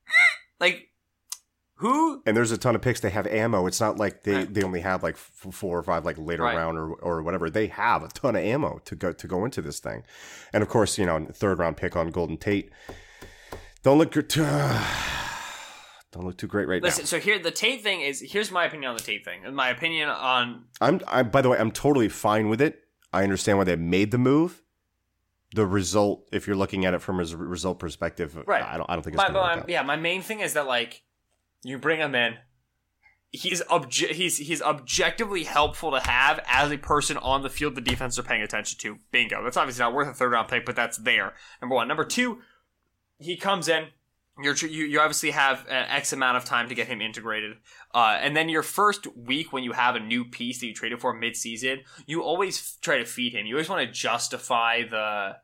eh, 0.08 0.12
like 0.60 0.88
who? 1.78 2.22
and 2.24 2.36
there's 2.36 2.52
a 2.52 2.58
ton 2.58 2.74
of 2.76 2.82
picks. 2.82 3.00
They 3.00 3.10
have 3.10 3.26
ammo. 3.26 3.66
It's 3.66 3.80
not 3.80 3.98
like 3.98 4.22
they, 4.22 4.34
Right. 4.34 4.54
they 4.54 4.62
only 4.62 4.80
have 4.80 5.02
like 5.02 5.16
four 5.16 5.78
or 5.78 5.82
five 5.82 6.04
like 6.04 6.16
later 6.18 6.44
Right. 6.44 6.56
round 6.56 6.78
or, 6.78 6.92
or 6.94 7.22
whatever. 7.22 7.50
They 7.50 7.66
have 7.66 8.02
a 8.02 8.08
ton 8.08 8.36
of 8.36 8.42
ammo 8.42 8.80
to 8.84 8.94
go 8.94 9.12
to 9.12 9.26
go 9.26 9.44
into 9.44 9.60
this 9.60 9.80
thing, 9.80 10.04
and 10.52 10.62
of 10.62 10.68
course, 10.68 10.96
you 10.96 11.06
know, 11.06 11.26
third 11.32 11.58
round 11.58 11.76
pick 11.76 11.96
on 11.96 12.10
Golden 12.10 12.36
Tate. 12.36 12.70
Don't 13.82 13.98
look 13.98 14.12
good. 14.12 14.32
don't 16.16 16.26
look 16.26 16.36
too 16.38 16.46
great 16.46 16.68
right 16.68 16.82
now. 16.82 16.86
Listen, 16.86 17.06
so 17.06 17.18
here 17.18 17.38
the 17.38 17.50
Tate 17.50 17.82
thing 17.82 18.00
is. 18.00 18.20
Here's 18.20 18.50
my 18.50 18.64
opinion 18.64 18.90
on 18.90 18.96
the 18.96 19.02
Tate 19.02 19.24
thing. 19.24 19.54
My 19.54 19.68
opinion 19.70 20.08
on. 20.08 20.64
I'm. 20.80 21.00
I 21.06 21.22
by 21.22 21.42
the 21.42 21.48
way, 21.48 21.58
I'm 21.58 21.70
totally 21.70 22.08
fine 22.08 22.48
with 22.48 22.60
it. 22.60 22.82
I 23.12 23.22
understand 23.22 23.58
why 23.58 23.64
they 23.64 23.76
made 23.76 24.10
the 24.10 24.18
move. 24.18 24.62
The 25.54 25.64
result, 25.64 26.28
if 26.32 26.46
you're 26.46 26.56
looking 26.56 26.84
at 26.84 26.92
it 26.92 27.00
from 27.00 27.20
a 27.20 27.24
result 27.24 27.78
perspective, 27.78 28.36
Right. 28.46 28.62
I 28.64 28.76
don't. 28.76 28.90
I 28.90 28.94
don't 28.94 29.02
think 29.02 29.14
it's 29.14 29.22
my, 29.22 29.28
work 29.28 29.34
my- 29.34 29.62
out. 29.62 29.68
yeah, 29.68 29.82
my 29.82 29.96
main 29.96 30.20
thing 30.22 30.40
is 30.40 30.54
that 30.54 30.66
like 30.66 31.02
you 31.62 31.78
bring 31.78 32.00
him 32.00 32.14
in. 32.14 32.34
He's 33.30 33.60
obje- 33.62 34.12
he's 34.12 34.38
he's 34.38 34.62
objectively 34.62 35.44
helpful 35.44 35.90
to 35.92 36.00
have 36.00 36.40
as 36.46 36.70
a 36.72 36.78
person 36.78 37.16
on 37.18 37.42
the 37.42 37.50
field 37.50 37.74
the 37.74 37.80
defense 37.80 38.18
are 38.18 38.22
paying 38.22 38.42
attention 38.42 38.78
to. 38.80 38.98
Bingo. 39.10 39.42
That's 39.44 39.56
obviously 39.56 39.82
not 39.82 39.92
worth 39.94 40.08
a 40.08 40.14
third 40.14 40.32
round 40.32 40.48
pick, 40.48 40.64
but 40.64 40.74
that's 40.76 40.96
there. 40.98 41.34
Number 41.60 41.74
one. 41.74 41.86
Number 41.88 42.04
two, 42.04 42.38
he 43.18 43.36
comes 43.36 43.68
in. 43.68 43.88
You're, 44.42 44.54
you 44.54 44.84
you 44.84 45.00
obviously 45.00 45.30
have 45.30 45.60
an 45.68 45.86
X 45.88 46.12
amount 46.12 46.36
of 46.36 46.44
time 46.44 46.68
to 46.68 46.74
get 46.74 46.88
him 46.88 47.00
integrated, 47.00 47.56
uh, 47.94 48.18
and 48.20 48.36
then 48.36 48.48
your 48.50 48.62
first 48.62 49.06
week 49.16 49.52
when 49.52 49.64
you 49.64 49.72
have 49.72 49.94
a 49.96 50.00
new 50.00 50.24
piece 50.26 50.60
that 50.60 50.66
you 50.66 50.74
traded 50.74 51.00
for 51.00 51.14
mid 51.14 51.36
season, 51.36 51.80
you 52.06 52.22
always 52.22 52.58
f- 52.58 52.76
try 52.82 52.98
to 52.98 53.06
feed 53.06 53.32
him. 53.32 53.46
You 53.46 53.54
always 53.54 53.68
want 53.70 53.86
to 53.86 53.90
justify 53.90 54.82
the 54.82 55.36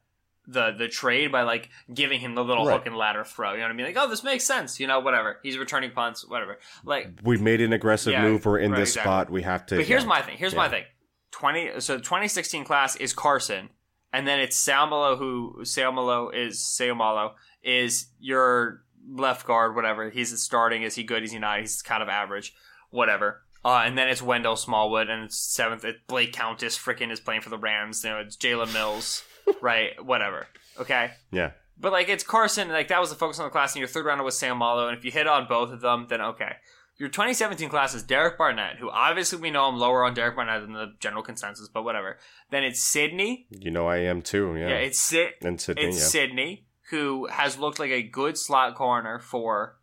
the 0.47 0.73
the 0.77 0.89
trade 0.89 1.33
by 1.33 1.43
like 1.43 1.71
giving 1.95 2.21
him 2.21 2.35
the 2.35 2.45
little 2.45 2.67
Right. 2.67 2.75
hook 2.79 2.87
and 2.87 2.97
ladder 2.97 3.25
throw. 3.25 3.53
You 3.53 3.59
know 3.59 3.65
what 3.65 3.71
I 3.71 3.75
mean? 3.75 3.87
Like, 3.87 3.97
oh, 3.97 4.09
this 4.11 4.23
makes 4.25 4.45
sense. 4.45 4.79
You 4.79 4.87
know, 4.89 5.01
whatever. 5.01 5.39
He's 5.43 5.57
returning 5.57 5.93
punts, 5.93 6.29
whatever. 6.29 6.59
Like, 6.85 7.21
We've 7.23 7.41
made 7.41 7.61
an 7.61 7.73
aggressive 7.73 8.13
Yeah, 8.13 8.23
move. 8.23 8.45
We're 8.45 8.59
in 8.59 8.73
right, 8.73 8.79
this 8.79 8.91
exactly. 8.91 9.09
spot. 9.09 9.31
We 9.31 9.43
have 9.43 9.65
to. 9.67 9.77
but 9.77 9.87
here's 9.87 10.03
yeah. 10.03 10.09
my 10.09 10.21
thing. 10.21 10.37
Here's 10.37 10.55
my 10.55 10.69
thing. 10.69 10.85
Twenty. 11.31 11.71
So 11.81 11.95
the 11.97 12.03
2016 12.03 12.65
class 12.65 12.97
is 12.97 13.13
Carson, 13.15 13.71
and 14.13 14.27
then 14.27 14.41
it's 14.41 14.63
Seumalo 14.63 15.19
who 15.19 15.57
Seumalo 15.63 16.35
is 16.35 16.59
Seumalo 16.59 17.33
is 17.63 18.09
your 18.21 18.83
left 19.09 19.47
guard. 19.47 19.75
Whatever. 19.75 20.11
He's 20.11 20.39
starting. 20.41 20.83
Is 20.83 20.95
he 20.95 21.03
good? 21.03 21.23
Is 21.23 21.33
he 21.33 21.39
not? 21.39 21.61
He's 21.61 21.83
kind 21.83 22.03
of 22.03 22.09
average. 22.09 22.55
Whatever. 22.91 23.43
Uh, 23.65 23.83
and 23.85 23.97
then 23.97 24.09
it's 24.09 24.21
Wendell 24.21 24.57
Smallwood, 24.57 25.09
and 25.09 25.25
it's 25.25 25.39
seventh. 25.39 25.85
It, 25.85 26.07
Blake 26.09 26.33
Countess 26.33 26.77
freaking 26.77 27.13
is 27.13 27.21
playing 27.21 27.43
for 27.43 27.51
the 27.51 27.59
Rams. 27.59 28.03
You 28.03 28.11
know, 28.11 28.19
it's 28.19 28.37
Jalen 28.37 28.73
Mills, 28.73 29.25
right? 29.63 30.05
Whatever. 30.05 30.49
Okay. 30.81 31.13
Yeah. 31.31 31.53
But 31.79 31.93
like 31.93 32.09
it's 32.09 32.25
Carson, 32.25 32.69
like 32.69 32.89
that 32.89 33.01
was 33.01 33.11
the 33.11 33.17
focus 33.17 33.39
on 33.39 33.47
the 33.47 33.51
class, 33.51 33.75
and 33.75 33.81
your 33.81 33.89
third 33.89 34.05
rounder 34.05 34.25
was 34.25 34.39
Seumalo, 34.39 34.89
and 34.89 34.97
if 34.97 35.05
you 35.05 35.11
hit 35.11 35.27
on 35.27 35.47
both 35.47 35.71
of 35.71 35.81
them, 35.81 36.07
then 36.09 36.21
okay. 36.21 36.57
Your 37.03 37.09
2017 37.09 37.69
class 37.69 37.95
is 37.97 38.05
Derek 38.05 38.39
Barnett, 38.39 38.77
who 38.77 38.89
obviously 38.89 39.41
we 39.41 39.51
know 39.51 39.65
I'm 39.65 39.77
lower 39.77 40.05
on 40.05 40.15
Derek 40.15 40.37
Barnett 40.37 40.61
than 40.63 40.73
the 40.73 40.95
general 41.01 41.25
consensus, 41.25 41.67
but 41.67 41.83
whatever. 41.83 42.17
Then 42.51 42.63
it's 42.63 42.81
Sidney. 42.81 43.49
You 43.51 43.73
know 43.73 43.89
I 43.89 43.97
am 43.97 44.23
too. 44.23 44.55
Yeah. 44.57 44.69
Yeah, 44.69 44.75
it's 44.77 45.01
Sid. 45.01 45.33
and 45.43 45.61
Sidney. 45.61 45.83
It's 45.83 45.97
yeah. 45.99 46.05
Sidney, 46.05 46.65
who 46.91 47.27
has 47.27 47.59
looked 47.59 47.81
like 47.81 47.91
a 47.91 48.05
good 48.05 48.39
slot 48.39 48.77
corner 48.77 49.19
for 49.19 49.81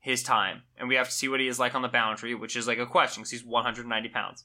his 0.00 0.22
time, 0.22 0.60
and 0.76 0.86
we 0.86 0.96
have 0.96 1.06
to 1.06 1.14
see 1.14 1.28
what 1.30 1.40
he 1.40 1.48
is 1.48 1.58
like 1.58 1.74
on 1.74 1.80
the 1.80 1.88
boundary, 1.88 2.34
which 2.34 2.54
is 2.56 2.66
like 2.68 2.76
a 2.78 2.84
question 2.84 3.22
because 3.22 3.30
he's 3.30 3.42
190 3.42 4.10
pounds. 4.10 4.44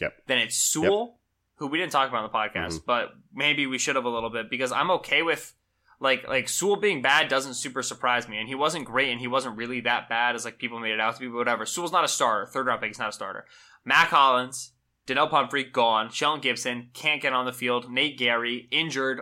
Yep. 0.00 0.22
Then 0.28 0.38
it's 0.38 0.54
Rasul, 0.76 1.18
who 1.56 1.66
we 1.66 1.78
didn't 1.78 1.90
talk 1.90 2.08
about 2.08 2.22
on 2.22 2.30
the 2.30 2.38
podcast, 2.38 2.74
Mhm. 2.82 2.86
but 2.86 3.08
maybe 3.34 3.66
we 3.66 3.78
should 3.78 3.96
have 3.96 4.04
a 4.04 4.08
little 4.08 4.30
bit 4.30 4.48
because 4.50 4.70
I'm 4.70 4.92
okay 4.92 5.22
with 5.22 5.52
like 6.00 6.26
like 6.28 6.44
Rasul 6.44 6.76
being 6.76 7.02
bad 7.02 7.28
doesn't 7.28 7.54
super 7.54 7.82
surprise 7.82 8.28
me, 8.28 8.38
and 8.38 8.48
he 8.48 8.54
wasn't 8.54 8.84
great, 8.84 9.10
and 9.10 9.20
he 9.20 9.26
wasn't 9.26 9.56
really 9.56 9.80
that 9.80 10.08
bad 10.08 10.34
as 10.34 10.44
like 10.44 10.58
people 10.58 10.78
made 10.78 10.92
it 10.92 11.00
out 11.00 11.14
to 11.14 11.20
be. 11.20 11.26
But 11.28 11.36
whatever, 11.36 11.60
Rasul's 11.60 11.92
not 11.92 12.04
a 12.04 12.08
starter. 12.08 12.46
Third 12.46 12.66
round 12.66 12.80
pick, 12.80 12.88
he's 12.90 12.98
not 12.98 13.08
a 13.08 13.12
starter. 13.12 13.44
Mack 13.84 14.08
Hollins, 14.08 14.72
Donnell 15.06 15.28
Pumphrey 15.28 15.64
gone. 15.64 16.10
Shelton 16.10 16.40
Gibson 16.40 16.90
can't 16.92 17.22
get 17.22 17.32
on 17.32 17.46
the 17.46 17.52
field. 17.52 17.90
Nate 17.90 18.18
Gerry 18.18 18.68
injured, 18.70 19.20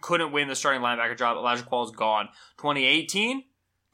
couldn't 0.00 0.32
win 0.32 0.48
the 0.48 0.54
starting 0.56 0.82
linebacker 0.82 1.16
job. 1.16 1.36
Elijah 1.36 1.62
Qualls 1.62 1.94
gone. 1.94 2.28
2018, 2.58 3.44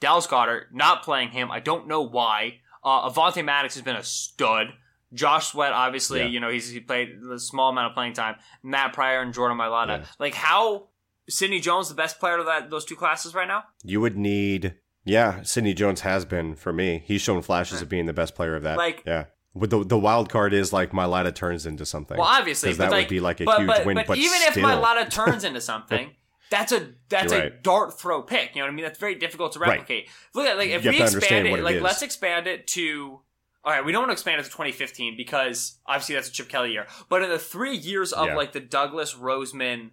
Dallas 0.00 0.26
Goedert 0.26 0.72
not 0.72 1.02
playing 1.02 1.30
him. 1.30 1.50
I 1.50 1.60
don't 1.60 1.86
know 1.88 2.02
why. 2.02 2.60
Uh, 2.84 3.08
Avonte 3.10 3.44
Maddox 3.44 3.74
has 3.74 3.82
been 3.84 3.96
a 3.96 4.02
stud. 4.02 4.68
Josh 5.12 5.48
Sweat, 5.48 5.72
obviously, 5.72 6.20
Yeah. 6.20 6.26
you 6.26 6.40
know, 6.40 6.48
he's 6.48 6.70
he 6.70 6.80
played 6.80 7.10
a 7.30 7.38
small 7.38 7.68
amount 7.70 7.88
of 7.90 7.94
playing 7.94 8.14
time. 8.14 8.36
Matt 8.62 8.94
Pryor 8.94 9.20
and 9.20 9.34
Jordan 9.34 9.58
Mailata. 9.58 9.98
Yeah. 9.98 10.04
Like 10.18 10.34
how 10.34 10.88
Sidney 11.28 11.60
Jones 11.60 11.88
the 11.88 11.94
best 11.94 12.18
player 12.20 12.38
of 12.38 12.46
that 12.46 12.70
those 12.70 12.84
two 12.84 12.96
classes 12.96 13.34
right 13.34 13.48
now? 13.48 13.64
You 13.84 14.00
would 14.00 14.16
need, 14.16 14.74
yeah. 15.04 15.42
Sidney 15.42 15.74
Jones 15.74 16.00
has 16.02 16.24
been 16.24 16.54
for 16.54 16.72
me. 16.72 17.02
He's 17.06 17.20
shown 17.22 17.42
flashes 17.42 17.80
of 17.82 17.88
being 17.88 18.06
the 18.06 18.12
best 18.12 18.34
player 18.34 18.54
of 18.56 18.62
that. 18.64 18.76
Like- 18.78 19.02
yeah. 19.06 19.26
But 19.54 19.68
the 19.68 19.84
the 19.84 19.98
wild 19.98 20.30
card 20.30 20.54
is 20.54 20.72
like 20.72 20.92
Mailata 20.92 21.34
turns 21.34 21.66
into 21.66 21.84
something. 21.84 22.16
Well, 22.16 22.26
obviously, 22.26 22.68
because 22.70 22.78
that 22.78 22.90
like, 22.90 23.02
would 23.02 23.10
be 23.10 23.20
like 23.20 23.38
a 23.42 23.44
but, 23.44 23.58
huge 23.58 23.66
but, 23.66 23.84
win. 23.84 23.96
But, 23.96 24.06
But, 24.06 24.16
even 24.16 24.40
still, 24.40 24.64
if 24.64 24.70
Mailata 24.70 25.10
turns 25.10 25.44
into 25.44 25.60
something, 25.60 26.10
that's 26.50 26.72
a 26.72 26.94
that's 27.10 27.34
You're 27.34 27.42
a 27.42 27.50
dart 27.50 28.00
throw 28.00 28.22
pick. 28.22 28.54
You 28.54 28.62
know 28.62 28.66
what 28.66 28.72
I 28.72 28.74
mean? 28.74 28.84
That's 28.86 28.98
very 28.98 29.14
difficult 29.16 29.52
to 29.52 29.58
Right. 29.58 29.72
replicate. 29.72 30.08
Look 30.34 30.46
at 30.46 30.56
like 30.56 30.70
if 30.70 30.84
You 30.86 30.92
we 30.92 31.02
expand 31.02 31.46
it, 31.48 31.58
it 31.58 31.62
like 31.62 31.76
is. 31.76 31.82
let's 31.82 32.00
expand 32.00 32.46
it 32.46 32.66
to. 32.68 33.20
All 33.64 33.72
right, 33.72 33.84
we 33.84 33.92
don't 33.92 34.00
want 34.00 34.08
to 34.08 34.14
expand 34.14 34.40
it 34.40 34.44
to 34.44 34.48
2015 34.50 35.18
because 35.18 35.78
obviously 35.86 36.14
that's 36.14 36.28
a 36.30 36.32
Chip 36.32 36.48
Kelly 36.48 36.72
year. 36.72 36.86
But 37.10 37.22
in 37.22 37.28
the 37.28 37.38
three 37.38 37.76
years 37.76 38.14
of 38.14 38.28
Yeah. 38.28 38.36
like 38.36 38.52
the 38.52 38.60
Douglas 38.60 39.14
Roseman 39.14 39.90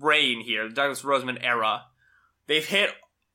reign 0.00 0.40
here, 0.40 0.68
the 0.68 0.74
Douglas 0.74 1.02
Roseman 1.02 1.38
era, 1.42 1.84
they've 2.46 2.64
hit, 2.66 2.90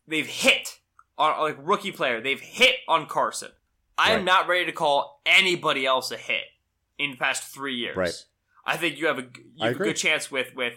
they've 0.08 0.28
hit 0.28 0.80
on 1.18 1.40
like 1.42 1.58
rookie 1.60 1.92
player, 1.92 2.22
they've 2.22 2.40
hit 2.40 2.76
on 2.88 3.06
Carson. 3.08 3.52
I 3.98 4.12
am 4.12 4.18
Right. 4.18 4.26
not 4.26 4.48
ready 4.48 4.66
to 4.66 4.72
call 4.72 5.22
anybody 5.26 5.86
else 5.86 6.12
a 6.12 6.18
hit. 6.18 6.46
in 7.00 7.12
the 7.12 7.18
past 7.18 7.44
three 7.52 7.76
years. 7.76 7.98
Right. 7.98 8.26
I 8.66 8.78
think 8.78 8.98
you 9.00 9.08
have 9.08 9.18
a 9.18 9.24
you 9.56 9.66
have 9.68 9.76
a 9.76 9.84
good 9.84 9.96
chance 9.98 10.30
with 10.32 10.54
with 10.56 10.76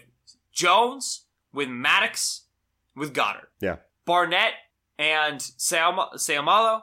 Jones, 0.50 1.26
with 1.52 1.68
Maddox, 1.68 2.46
with 2.96 3.14
Goedert. 3.14 3.48
Yeah. 3.60 3.76
Barnett 4.06 4.54
and 4.98 5.40
Seam- 5.42 5.98
Seumalo 6.16 6.82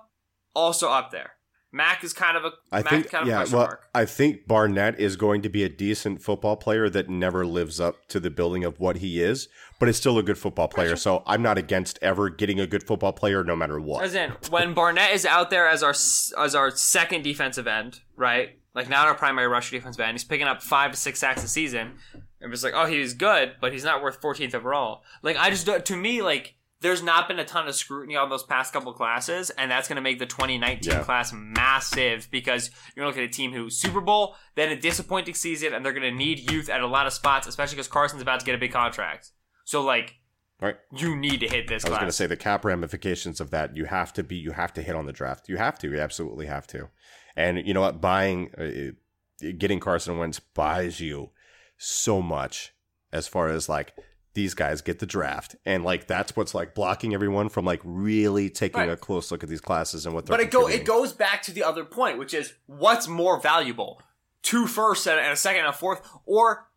also 0.53 0.89
up 0.89 1.10
there. 1.12 1.34
Mack 1.73 2.03
is 2.03 2.13
kind 2.13 2.38
of 2.38 2.45
a 2.45 2.51
I 2.71 2.81
Mack 2.83 2.89
think, 2.89 3.09
kind 3.09 3.21
of 3.23 3.27
a 3.27 3.31
yeah, 3.31 3.38
question 3.38 3.57
well, 3.57 3.67
mark. 3.67 3.81
I 3.95 4.05
think 4.05 4.47
Barnett 4.47 4.99
is 4.99 5.15
going 5.15 5.41
to 5.41 5.49
be 5.49 5.63
a 5.63 5.69
decent 5.69 6.21
football 6.21 6.55
player 6.55 6.88
that 6.88 7.09
never 7.09 7.45
lives 7.47 7.79
up 7.79 8.07
to 8.09 8.19
the 8.19 8.29
building 8.29 8.63
of 8.63 8.79
what 8.79 8.97
he 8.97 9.19
is, 9.19 9.49
but 9.79 9.89
is 9.89 9.97
still 9.97 10.19
a 10.19 10.23
good 10.23 10.38
football 10.38 10.67
player. 10.67 10.95
So 10.95 11.23
I'm 11.25 11.41
not 11.41 11.57
against 11.57 11.97
ever 12.01 12.29
getting 12.29 12.59
a 12.59 12.67
good 12.67 12.83
football 12.83 13.12
player, 13.12 13.43
no 13.43 13.55
matter 13.55 13.79
what. 13.79 14.03
As 14.03 14.13
in, 14.13 14.29
when 14.51 14.75
Barnett 14.75 15.13
is 15.13 15.25
out 15.25 15.49
there 15.49 15.67
as 15.67 15.81
our 15.81 15.95
as 16.38 16.55
our 16.55 16.69
second 16.69 17.23
defensive 17.23 17.65
end, 17.65 18.01
right? 18.15 18.51
Like 18.75 18.88
not 18.88 19.07
our 19.07 19.15
primary 19.15 19.47
rusher 19.47 19.75
defensive 19.75 20.01
end, 20.01 20.13
he's 20.13 20.23
picking 20.23 20.47
up 20.47 20.62
five 20.62 20.91
to 20.91 20.97
six 20.97 21.19
sacks 21.19 21.43
a 21.43 21.47
season. 21.47 21.93
And 22.39 22.53
it's 22.53 22.63
like, 22.63 22.73
oh, 22.75 22.86
he's 22.86 23.13
good, 23.13 23.53
but 23.62 23.71
he's 23.71 23.83
not 23.86 24.03
worth 24.03 24.21
14th 24.21 24.53
overall. 24.53 25.01
Like 25.23 25.38
I 25.38 25.49
just 25.49 25.65
don't- 25.65 25.86
to 25.86 25.95
me 25.95 26.21
like 26.21 26.55
there's 26.84 27.02
not 27.02 27.28
been 27.28 27.39
a 27.39 27.46
ton 27.46 27.67
of 27.67 27.74
scrutiny 27.76 28.15
on 28.15 28.30
those 28.30 28.43
past 28.43 28.74
couple 28.74 28.93
classes, 28.93 29.50
and 29.52 29.72
that's 29.72 29.88
going 29.88 29.96
to 29.96 30.02
make 30.02 30.19
the 30.19 30.26
2019 30.28 30.91
Yeah. 30.91 31.04
class 31.04 31.34
massive 31.34 32.28
because 32.30 32.69
you're 32.96 33.06
looking 33.08 33.24
at 33.24 33.30
a 33.30 33.32
team 33.32 33.52
who 33.54 33.69
Super 33.69 34.02
Bowl, 34.02 34.36
then 34.56 34.69
a 34.69 34.80
disappointing 34.80 35.34
season, 35.34 35.74
and 35.74 35.84
they're 35.84 35.93
going 35.93 36.04
to 36.04 36.15
need 36.15 36.52
youth 36.52 36.69
at 36.69 36.82
a 36.82 36.88
lot 36.88 37.08
of 37.08 37.13
spots, 37.13 37.48
especially 37.48 37.76
because 37.78 37.88
Carson's 37.88 38.22
about 38.22 38.41
to 38.41 38.46
get 38.46 38.54
a 38.54 38.60
big 38.60 38.72
contract. 38.72 39.32
So 39.65 39.82
like, 39.82 40.17
Right. 40.62 40.76
you 40.96 41.15
need 41.15 41.39
to 41.39 41.48
hit 41.48 41.67
this 41.67 41.84
I 41.84 41.89
was 41.89 41.98
going 41.98 42.08
to 42.10 42.13
say 42.13 42.28
the 42.28 42.38
cap 42.38 42.63
ramifications 42.63 43.41
of 43.41 43.50
that. 43.52 43.76
You 43.76 43.86
have 43.86 44.13
to 44.13 44.24
be, 44.24 44.36
you 44.36 44.52
have 44.52 44.74
to 44.74 44.82
hit 44.82 44.96
on 44.96 45.06
the 45.06 45.12
draft. 45.12 45.50
You 45.50 45.58
have 45.58 45.80
to, 45.80 45.89
you 45.89 46.00
absolutely 46.00 46.46
have 46.46 46.67
to. 46.67 46.89
And 47.36 47.65
you 47.65 47.74
know 47.74 47.82
what? 47.82 48.00
Buying, 48.00 48.52
uh, 48.58 49.48
getting 49.58 49.80
Carson 49.80 50.17
Wentz 50.17 50.39
buys 50.39 51.00
you 51.00 51.32
so 51.78 52.22
much 52.22 52.74
as 53.12 53.28
far 53.28 53.48
as 53.50 53.67
like 53.67 53.93
these 54.34 54.54
guys 54.54 54.82
get 54.82 55.00
the 55.00 55.06
draft, 55.06 55.56
and 55.65 55.84
like 55.84 56.08
that's 56.08 56.36
what's 56.36 56.54
like 56.56 56.74
blocking 56.74 57.13
everyone 57.13 57.50
from 57.50 57.65
like 57.65 57.82
really 57.84 58.50
taking 58.50 58.80
Right. 58.82 58.89
a 58.89 58.98
close 58.98 59.32
look 59.32 59.43
at 59.43 59.50
these 59.50 59.62
classes 59.62 60.06
and 60.06 60.15
what 60.15 60.26
they're. 60.26 60.38
But 60.38 60.43
it 60.46 60.52
go 60.52 60.67
it 60.67 60.86
goes 60.86 61.13
back 61.13 61.41
to 61.43 61.52
the 61.52 61.63
other 61.63 61.84
point, 61.86 62.17
which 62.17 62.34
is 62.34 62.54
what's 62.65 63.08
more 63.08 63.39
valuable, 63.39 64.02
two 64.41 64.65
firsts 64.67 65.06
and 65.08 65.19
a 65.19 65.36
second 65.36 65.60
and 65.62 65.69
a 65.69 65.74
fourth, 65.74 66.02
or 66.26 66.67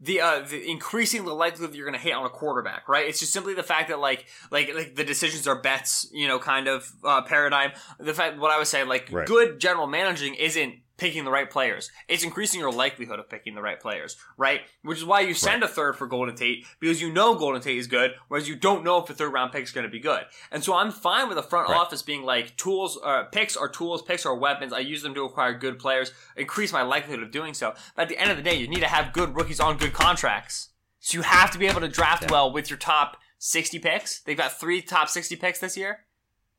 the 0.00 0.20
uh 0.20 0.40
the 0.40 0.68
increasing 0.68 1.24
the 1.24 1.32
likelihood 1.32 1.70
that 1.72 1.76
you're 1.76 1.86
going 1.88 1.98
to 1.98 2.04
hit 2.04 2.12
on 2.12 2.24
a 2.26 2.28
quarterback, 2.30 2.88
right? 2.88 3.06
It's 3.08 3.20
just 3.20 3.32
simply 3.32 3.54
the 3.54 3.62
fact 3.62 3.88
that 3.88 4.00
like 4.00 4.26
like 4.50 4.74
like 4.74 4.94
the 4.96 5.04
decisions 5.04 5.46
are 5.46 5.54
bets, 5.60 6.08
you 6.12 6.26
know, 6.28 6.38
kind 6.40 6.66
of 6.68 6.90
uh, 7.04 7.22
paradigm. 7.22 7.70
The 8.00 8.12
fact 8.14 8.38
what 8.38 8.50
I 8.50 8.58
was 8.58 8.68
saying, 8.68 8.88
like 8.88 9.08
Right. 9.12 9.26
good 9.26 9.60
general 9.60 9.86
managing 9.86 10.34
isn't 10.34 10.74
picking 11.02 11.24
the 11.24 11.30
right 11.32 11.50
players. 11.50 11.90
It's 12.06 12.22
increasing 12.22 12.60
your 12.60 12.70
likelihood 12.72 13.18
of 13.18 13.28
picking 13.28 13.56
the 13.56 13.60
right 13.60 13.80
players, 13.80 14.16
right? 14.36 14.60
Which 14.82 14.98
is 14.98 15.04
why 15.04 15.20
you 15.22 15.34
send 15.34 15.64
a 15.64 15.68
third 15.68 15.96
for 15.96 16.06
Golden 16.06 16.36
Tate 16.36 16.64
because 16.78 17.02
you 17.02 17.12
know 17.12 17.34
Golden 17.34 17.60
Tate 17.60 17.76
is 17.76 17.88
good, 17.88 18.12
whereas 18.28 18.48
you 18.48 18.54
don't 18.54 18.84
know 18.84 18.98
if 18.98 19.06
the 19.06 19.14
third 19.14 19.32
round 19.32 19.50
pick 19.50 19.64
is 19.64 19.72
going 19.72 19.82
to 19.84 19.90
be 19.90 19.98
good. 19.98 20.22
And 20.52 20.62
so 20.62 20.74
I'm 20.74 20.92
fine 20.92 21.26
with 21.28 21.36
the 21.36 21.42
front 21.42 21.68
Right. 21.68 21.76
office 21.76 22.02
being 22.02 22.22
like 22.22 22.56
tools, 22.56 22.98
uh, 23.02 23.24
picks 23.24 23.56
are 23.56 23.68
tools, 23.68 24.00
picks 24.02 24.24
are 24.24 24.34
weapons. 24.36 24.72
I 24.72 24.78
use 24.78 25.02
them 25.02 25.14
to 25.14 25.24
acquire 25.24 25.52
good 25.54 25.78
players, 25.80 26.12
increase 26.36 26.72
my 26.72 26.82
likelihood 26.82 27.22
of 27.24 27.32
doing 27.32 27.52
so. 27.52 27.74
But 27.96 28.02
at 28.02 28.08
the 28.08 28.18
end 28.18 28.30
of 28.30 28.36
the 28.36 28.42
day, 28.44 28.54
you 28.54 28.68
need 28.68 28.80
to 28.80 28.86
have 28.88 29.12
good 29.12 29.34
rookies 29.34 29.58
on 29.58 29.78
good 29.78 29.92
contracts. 29.92 30.68
So 31.00 31.18
you 31.18 31.22
have 31.22 31.50
to 31.50 31.58
be 31.58 31.66
able 31.66 31.80
to 31.80 31.88
draft 31.88 32.30
well 32.30 32.52
with 32.52 32.70
your 32.70 32.78
top 32.78 33.16
60 33.38 33.80
picks. 33.80 34.20
They've 34.20 34.36
got 34.36 34.58
three 34.60 34.80
top 34.80 35.08
60 35.08 35.34
picks 35.34 35.58
this 35.58 35.76
year. 35.76 36.04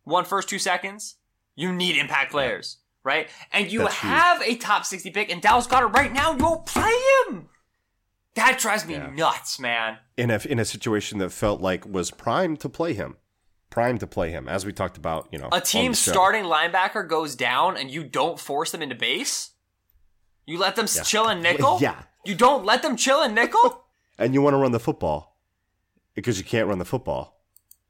One 0.03 0.25
first, 0.25 0.49
two 0.49 0.59
seconds. 0.59 1.15
You 1.55 1.71
need 1.71 1.95
impact 1.97 2.31
players, 2.31 2.79
right? 3.03 3.29
And 3.51 3.71
you 3.71 3.79
That's 3.79 3.93
huge. 3.95 4.11
have 4.11 4.41
a 4.41 4.55
top 4.55 4.85
60 4.85 5.11
pick, 5.11 5.31
and 5.31 5.41
Dallas 5.41 5.67
Goedert 5.67 5.93
right 5.93 6.11
now, 6.11 6.31
you 6.31 6.37
won't 6.43 6.65
play 6.65 6.93
him. 7.27 7.49
That 8.35 8.57
drives 8.59 8.85
me 8.85 8.95
Yeah. 8.95 9.09
nuts, 9.11 9.59
man. 9.59 9.97
in 10.17 10.29
a 10.31 10.39
in 10.47 10.59
a 10.59 10.65
situation 10.65 11.17
that 11.19 11.31
felt 11.31 11.61
like 11.61 11.85
was 11.85 12.11
primed 12.11 12.59
to 12.61 12.69
play 12.69 12.93
him, 12.93 13.17
primed 13.69 13.99
to 13.99 14.07
play 14.07 14.29
him, 14.31 14.47
as 14.49 14.65
we 14.65 14.71
talked 14.73 14.97
about. 14.97 15.27
You 15.31 15.39
know, 15.39 15.49
A 15.51 15.61
team 15.61 15.93
starting 15.93 16.43
linebacker 16.45 17.07
goes 17.07 17.35
down, 17.35 17.77
and 17.77 17.89
you 17.91 18.03
don't 18.03 18.39
force 18.39 18.71
them 18.71 18.81
into 18.81 18.95
base. 18.95 19.51
You 20.45 20.57
let 20.57 20.75
them 20.75 20.87
Yeah. 20.93 21.03
chill 21.03 21.29
in 21.29 21.41
nickel. 21.41 21.77
Yeah. 21.81 22.03
You 22.25 22.35
don't 22.35 22.63
let 22.65 22.81
them 22.81 22.95
chill 22.97 23.21
in 23.23 23.33
nickel. 23.33 23.85
and 24.17 24.33
you 24.33 24.41
want 24.41 24.53
to 24.53 24.57
run 24.57 24.71
the 24.71 24.79
football 24.79 25.37
because 26.13 26.37
you 26.37 26.43
can't 26.43 26.67
run 26.67 26.79
the 26.79 26.85
football, 26.85 27.42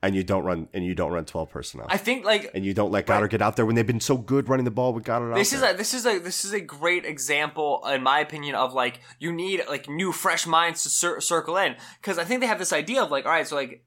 and 0.04 0.16
you 0.16 0.24
don't 0.24 0.44
run 0.44 0.68
and 0.74 0.86
you 0.86 0.94
don't 0.94 1.12
run 1.12 1.26
twelve 1.26 1.50
personnel, 1.50 1.88
I 1.89 1.98
think 1.98 2.26
like 2.26 2.52
and 2.54 2.63
you 2.66 2.74
don't 2.74 2.92
let 2.92 3.08
Goedert 3.08 3.30
get 3.32 3.42
out 3.42 3.56
there 3.56 3.66
when 3.66 3.76
they've 3.76 3.88
been 3.88 4.02
so 4.02 4.18
good 4.18 4.50
running 4.50 4.66
the 4.66 4.72
ball 4.72 4.94
with 4.94 5.06
Goedert. 5.06 5.34
this 5.34 5.54
out 5.54 5.56
is 5.56 5.62
there. 5.62 5.74
a 5.74 5.78
this 5.78 5.94
is 5.94 6.06
a 6.06 6.20
this 6.20 6.46
is 6.46 6.54
a 6.54 6.60
great 6.60 7.06
example 7.06 7.82
in 7.88 8.04
my 8.04 8.20
opinion 8.20 8.54
of 8.54 8.74
like 8.74 9.00
you 9.18 9.32
need 9.32 9.63
like 9.68 9.88
new 9.89 10.12
fresh 10.12 10.46
minds 10.46 10.84
to 10.84 10.89
cir- 10.89 11.22
circle 11.22 11.58
in 11.58 11.76
because 12.02 12.20
I 12.20 12.26
think 12.26 12.42
they 12.42 12.48
have 12.48 12.60
this 12.60 12.74
idea 12.74 13.02
of 13.02 13.10
like 13.10 13.26
all 13.26 13.32
right 13.32 13.48
so 13.48 13.56
like 13.56 13.86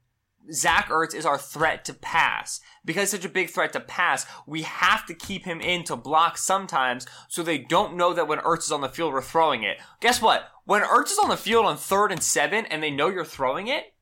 Zach 0.51 0.87
Ertz 0.87 1.13
is 1.13 1.25
our 1.25 1.37
threat 1.37 1.83
to 1.85 1.93
pass 1.93 2.61
because 2.83 3.11
such 3.11 3.25
a 3.25 3.29
big 3.29 3.49
threat 3.49 3.73
to 3.73 3.79
pass 3.79 4.25
we 4.47 4.63
have 4.63 5.05
to 5.05 5.13
keep 5.13 5.45
him 5.45 5.61
in 5.61 5.83
to 5.83 5.95
block 5.95 6.37
sometimes 6.37 7.05
so 7.27 7.43
they 7.43 7.59
don't 7.59 7.95
know 7.95 8.13
that 8.13 8.27
when 8.27 8.39
Ertz 8.39 8.63
is 8.65 8.71
on 8.71 8.81
the 8.81 8.89
field 8.89 9.13
we're 9.13 9.21
throwing 9.21 9.63
it 9.63 9.77
guess 9.99 10.21
what 10.21 10.49
when 10.65 10.81
Ertz 10.81 11.11
is 11.11 11.19
on 11.21 11.29
the 11.29 11.37
field 11.37 11.65
on 11.65 11.77
third 11.77 12.11
and 12.11 12.23
seven 12.23 12.65
and 12.65 12.81
they 12.81 12.89
know 12.91 13.09
you're 13.09 13.23
throwing 13.25 13.67
it 13.67 13.93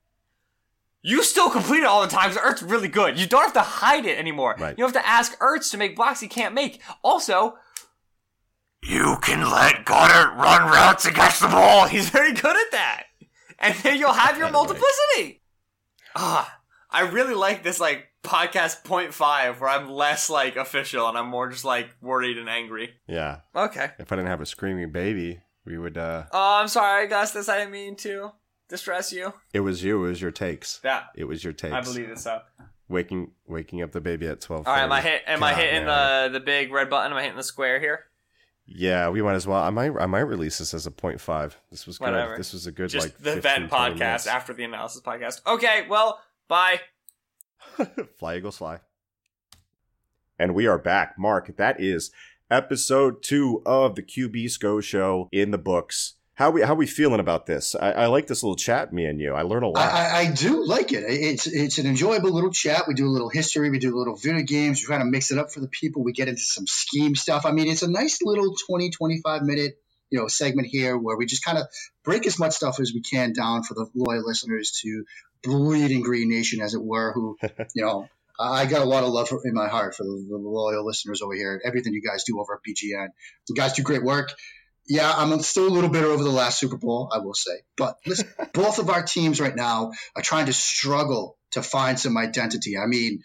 you 1.08 1.24
still 1.24 1.50
complete 1.50 1.80
it 1.80 1.86
all 1.86 2.02
the 2.02 2.08
time. 2.08 2.32
'cause 2.32 2.40
Ertz 2.40 2.70
really 2.70 2.88
good. 2.88 3.20
You 3.20 3.28
don't 3.28 3.44
have 3.44 3.54
to 3.54 3.62
hide 3.62 4.06
it 4.06 4.18
anymore. 4.18 4.56
Right. 4.58 4.72
You 4.78 4.84
don't 4.84 4.94
have 4.94 5.04
to 5.04 5.08
ask 5.08 5.38
Ertz 5.40 5.70
to 5.72 5.78
make 5.78 5.96
blocks 5.96 6.20
he 6.20 6.28
can't 6.28 6.54
make. 6.56 6.82
Also, 7.04 7.58
you 8.84 9.18
can 9.22 9.42
let 9.50 9.86
Goedert 9.86 10.36
run 10.36 10.70
routes 10.72 11.06
against 11.06 11.42
the 11.42 11.48
ball. 11.48 11.88
He's 11.88 12.10
very 12.10 12.34
good 12.34 12.56
at 12.56 12.72
that. 12.72 13.04
And 13.60 13.74
then 13.76 13.98
you'll 13.98 14.14
have 14.14 14.38
your 14.38 14.50
multiplicity. 14.52 15.42
Ah, 16.16 16.60
I 16.92 17.02
really 17.02 17.34
like 17.36 17.64
this 17.64 17.80
like 17.80 18.06
podcast 18.24 18.84
point 18.84 19.14
five 19.14 19.60
where 19.62 19.70
I'm 19.70 19.90
less 19.90 20.30
like 20.30 20.56
official 20.56 21.08
and 21.08 21.18
I'm 21.18 21.28
more 21.28 21.50
just 21.50 21.66
like 21.66 21.90
worried 22.02 22.38
and 22.38 22.50
angry. 22.50 22.94
yeah. 23.08 23.40
Okay. 23.56 23.92
If 24.00 24.12
I 24.12 24.16
didn't 24.16 24.30
have 24.30 24.42
a 24.42 24.46
screaming 24.46 24.92
baby, 24.92 25.42
we 25.66 25.78
would. 25.78 25.98
uh 25.98 26.24
Oh, 26.32 26.60
I'm 26.62 26.68
sorry, 26.68 27.06
Augustus. 27.06 27.48
I 27.50 27.58
didn't 27.60 27.72
mean 27.72 27.96
to 27.98 28.32
distress 28.70 29.12
you. 29.14 29.34
It 29.54 29.62
was 29.62 29.84
you. 29.84 30.04
It 30.06 30.10
was 30.10 30.22
your 30.22 30.32
takes. 30.32 30.80
Yeah, 30.84 31.04
It 31.16 31.26
was 31.26 31.44
your 31.44 31.54
takes. 31.54 31.74
I 31.74 31.82
believe 31.82 32.10
it 32.10 32.26
up. 32.28 32.50
waking 32.88 33.32
waking 33.48 33.82
up 33.82 33.92
the 33.92 34.02
baby 34.02 34.28
at 34.28 34.42
twelve. 34.42 34.68
All 34.68 34.74
right, 34.74 34.84
am 34.84 34.92
I 34.92 35.02
hit? 35.02 35.22
Am 35.28 35.44
I 35.44 35.54
hitting 35.54 35.86
man. 35.86 36.32
the 36.32 36.40
the 36.40 36.46
big 36.46 36.72
red 36.72 36.90
button? 36.90 37.12
Am 37.12 37.18
I 37.18 37.22
hitting 37.22 37.38
the 37.38 37.44
square 37.44 37.80
here? 37.80 38.06
Yeah, 38.68 39.10
we 39.10 39.22
might 39.22 39.36
as 39.36 39.46
well. 39.46 39.62
I 39.62 39.70
might. 39.70 39.92
I 40.00 40.08
might 40.08 40.22
release 40.22 40.58
this 40.58 40.74
as 40.74 40.88
a 40.88 40.92
point 40.92 41.22
five. 41.22 41.56
This 41.70 41.86
was 41.86 41.98
good. 42.00 42.06
Whatever. 42.06 42.36
This 42.38 42.52
was 42.54 42.66
a 42.66 42.72
good 42.72 42.90
Just 42.90 43.06
like 43.08 43.18
the 43.18 43.34
15, 43.34 43.38
event 43.38 43.70
20 43.70 43.96
podcast 43.96 44.00
minutes. 44.00 44.28
after 44.28 44.54
the 44.54 44.64
analysis 44.64 45.02
podcast. 45.02 45.42
Okay, 45.46 45.86
well, 45.88 46.20
bye. 46.48 46.82
fly 48.18 48.38
Eagles 48.38 48.58
fly. 48.58 48.80
And 50.40 50.54
we 50.56 50.66
are 50.68 50.78
back, 50.80 51.16
Mark. 51.18 51.56
That 51.58 51.80
is 51.80 52.12
episode 52.52 53.22
two 53.24 53.62
of 53.66 53.96
the 53.96 54.02
QB 54.04 54.50
Scho 54.52 54.82
Show 54.82 55.30
in 55.32 55.52
the 55.52 55.58
books. 55.58 56.16
How 56.36 56.52
we 56.52 56.62
how 56.62 56.76
we 56.76 56.86
feeling 56.86 57.22
about 57.22 57.46
this? 57.46 57.76
I, 57.76 57.92
I 57.92 58.06
like 58.08 58.28
this 58.28 58.44
little 58.44 58.58
chat, 58.58 58.92
me 58.92 59.06
and 59.06 59.22
you. 59.22 59.34
I 59.34 59.44
learn 59.44 59.64
a 59.64 59.70
lot. 59.70 59.78
I, 59.78 60.20
I, 60.20 60.32
do 60.32 60.66
like 60.66 60.92
it. 60.92 61.06
It's 61.08 61.48
it's 61.48 61.78
an 61.78 61.88
enjoyable 61.88 62.32
little 62.32 62.52
chat. 62.52 62.84
We 62.90 62.94
do 62.94 63.08
a 63.08 63.10
little 63.10 63.30
history. 63.30 63.70
We 63.70 63.80
do 63.80 63.96
a 63.96 63.98
little 63.98 64.18
video 64.18 64.44
games. 64.44 64.82
We 64.82 64.88
kind 64.88 65.02
of 65.02 65.08
mix 65.08 65.32
it 65.32 65.38
up 65.38 65.54
for 65.54 65.62
the 65.62 65.70
people. 65.70 66.04
We 66.04 66.12
get 66.12 66.28
into 66.28 66.42
some 66.42 66.68
scheme 66.68 67.16
stuff. 67.16 67.46
I 67.46 67.52
mean, 67.52 67.70
it's 67.70 67.84
a 67.84 67.90
nice 67.90 68.20
little 68.22 68.54
20, 68.68 68.90
25 68.90 69.44
minute 69.44 69.80
you 70.12 70.20
know 70.20 70.28
segment 70.28 70.68
here 70.68 70.98
where 70.98 71.16
we 71.16 71.26
just 71.26 71.44
kind 71.44 71.58
of 71.58 71.68
break 72.04 72.28
as 72.28 72.38
much 72.38 72.52
stuff 72.52 72.82
as 72.82 72.92
we 72.94 73.02
can 73.02 73.32
down 73.32 73.64
for 73.64 73.74
the 73.74 73.88
loyal 73.96 74.28
listeners 74.28 74.80
to 74.84 75.06
bleed 75.42 75.68
bleeding 75.68 76.02
Green 76.02 76.30
Nation, 76.30 76.60
as 76.62 76.74
it 76.74 76.84
were. 76.84 77.14
Who 77.14 77.38
you 77.76 77.86
know. 77.86 78.10
I 78.38 78.66
got 78.66 78.82
a 78.82 78.86
lot 78.86 79.06
of 79.06 79.12
love 79.12 79.30
for, 79.30 79.40
in 79.48 79.54
my 79.54 79.70
heart 79.70 79.96
for 79.96 80.04
the, 80.04 80.26
the 80.30 80.36
loyal 80.38 80.86
listeners 80.86 81.22
over 81.22 81.34
here. 81.34 81.62
Everything 81.64 81.94
you 81.94 82.02
guys 82.02 82.26
do 82.26 82.38
over 82.42 82.56
at 82.56 82.60
BGN, 82.70 83.08
you 83.48 83.56
guys 83.56 83.72
do 83.72 83.82
great 83.82 84.04
work. 84.04 84.34
Yeah, 84.88 85.12
I'm 85.12 85.40
still 85.42 85.68
a 85.68 85.70
little 85.70 85.90
bitter 85.90 86.08
over 86.08 86.24
the 86.24 86.30
last 86.30 86.60
Super 86.60 86.78
Bowl, 86.78 87.10
I 87.12 87.20
will 87.20 87.34
say. 87.34 87.54
But 87.76 87.98
listen, 88.06 88.28
both 88.54 88.80
of 88.80 88.90
our 88.90 89.04
teams 89.04 89.42
right 89.42 89.56
now 89.56 89.92
are 90.16 90.22
trying 90.22 90.46
to 90.46 90.54
struggle 90.54 91.38
to 91.52 91.64
find 91.64 92.00
some 92.00 92.18
identity. 92.18 92.78
I 92.78 92.86
mean, 92.86 93.24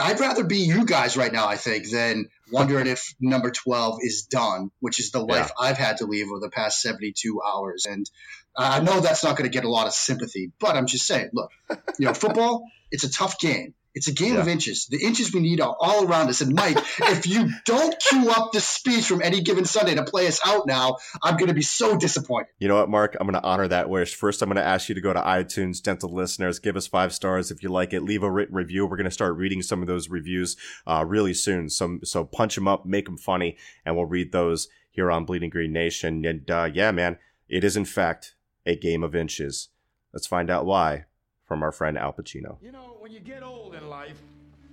I'd 0.00 0.20
rather 0.20 0.44
be 0.44 0.58
you 0.58 0.84
guys 0.84 1.16
right 1.16 1.32
now, 1.32 1.48
I 1.48 1.56
think, 1.56 1.88
than 1.88 2.28
wondering 2.52 2.86
if 2.86 3.14
number 3.20 3.50
12 3.50 3.98
is 4.02 4.22
done, 4.22 4.70
which 4.80 5.00
is 5.00 5.10
the 5.10 5.20
life 5.20 5.50
I've 5.58 5.78
had 5.78 5.98
to 5.98 6.06
leave 6.06 6.28
over 6.28 6.40
the 6.40 6.50
past 6.50 6.82
72 6.82 7.40
hours. 7.42 7.86
And 7.86 8.08
I 8.56 8.80
know 8.80 9.00
that's 9.00 9.24
not 9.24 9.36
going 9.36 9.50
to 9.50 9.54
get 9.54 9.64
a 9.64 9.70
lot 9.70 9.86
of 9.86 9.92
sympathy, 9.92 10.52
but 10.60 10.76
I'm 10.76 10.86
just 10.86 11.06
saying, 11.06 11.30
look, 11.32 11.50
you 11.98 12.06
know, 12.06 12.14
football, 12.14 12.64
it's 12.90 13.04
a 13.04 13.10
tough 13.10 13.38
game. 13.38 13.74
It's 13.94 14.06
a 14.08 14.12
game 14.12 14.34
Yeah. 14.34 14.40
of 14.40 14.48
inches. 14.48 14.86
The 14.86 15.02
inches 15.04 15.32
we 15.34 15.40
need 15.40 15.60
are 15.60 15.76
all 15.80 16.04
around 16.06 16.28
us. 16.28 16.40
And 16.40 16.54
Mike, 16.54 16.76
if 16.98 17.26
you 17.26 17.50
don't 17.64 17.94
queue 17.98 18.30
up 18.30 18.52
the 18.52 18.60
speech 18.60 19.06
from 19.06 19.20
any 19.22 19.40
given 19.40 19.64
Sunday 19.64 19.94
to 19.96 20.04
play 20.04 20.26
us 20.28 20.40
out 20.46 20.66
now, 20.66 20.98
I'm 21.22 21.36
going 21.36 21.48
to 21.48 21.54
be 21.54 21.62
so 21.62 21.96
disappointed. 21.96 22.48
You 22.58 22.68
know 22.68 22.76
what, 22.76 22.88
Mark? 22.88 23.16
I'm 23.20 23.26
going 23.26 23.40
to 23.40 23.46
honor 23.46 23.66
that 23.68 23.90
wish. 23.90 24.14
First, 24.14 24.42
I'm 24.42 24.48
going 24.48 24.56
to 24.56 24.64
ask 24.64 24.88
you 24.88 24.94
to 24.94 25.00
go 25.00 25.12
to 25.12 25.20
iTunes, 25.20 25.82
dental 25.82 26.12
listeners, 26.14 26.58
give 26.60 26.76
us 26.76 26.86
five 26.86 27.12
stars 27.12 27.50
if 27.50 27.62
you 27.62 27.68
like 27.68 27.92
it. 27.92 28.02
Leave 28.02 28.22
a 28.22 28.30
written 28.30 28.54
review. 28.54 28.86
We're 28.86 28.96
going 28.96 29.04
to 29.06 29.10
start 29.10 29.36
reading 29.36 29.62
some 29.62 29.80
of 29.82 29.88
those 29.88 30.08
reviews 30.08 30.56
uh, 30.86 31.04
really 31.06 31.34
soon. 31.34 31.68
Some 31.68 32.00
so 32.04 32.24
punch 32.24 32.54
them 32.54 32.68
up, 32.68 32.86
make 32.86 33.06
them 33.06 33.16
funny, 33.18 33.56
and 33.84 33.96
we'll 33.96 34.06
read 34.06 34.30
those 34.32 34.68
here 34.90 35.10
on 35.10 35.24
Bleeding 35.24 35.50
Green 35.50 35.72
Nation. 35.72 36.24
And 36.24 36.48
uh, 36.50 36.68
yeah, 36.72 36.90
man, 36.92 37.18
it 37.48 37.64
is 37.64 37.76
in 37.76 37.84
fact 37.84 38.34
a 38.66 38.76
game 38.76 39.02
of 39.02 39.14
inches. 39.16 39.68
Let's 40.12 40.26
find 40.26 40.48
out 40.50 40.66
why 40.66 41.06
from 41.50 41.64
our 41.64 41.72
friend 41.72 41.98
Al 41.98 42.12
Pacino. 42.12 42.58
You 42.62 42.70
know, 42.70 42.94
when 43.00 43.10
you 43.10 43.18
get 43.18 43.42
old 43.42 43.74
in 43.74 43.88
life, 43.88 44.22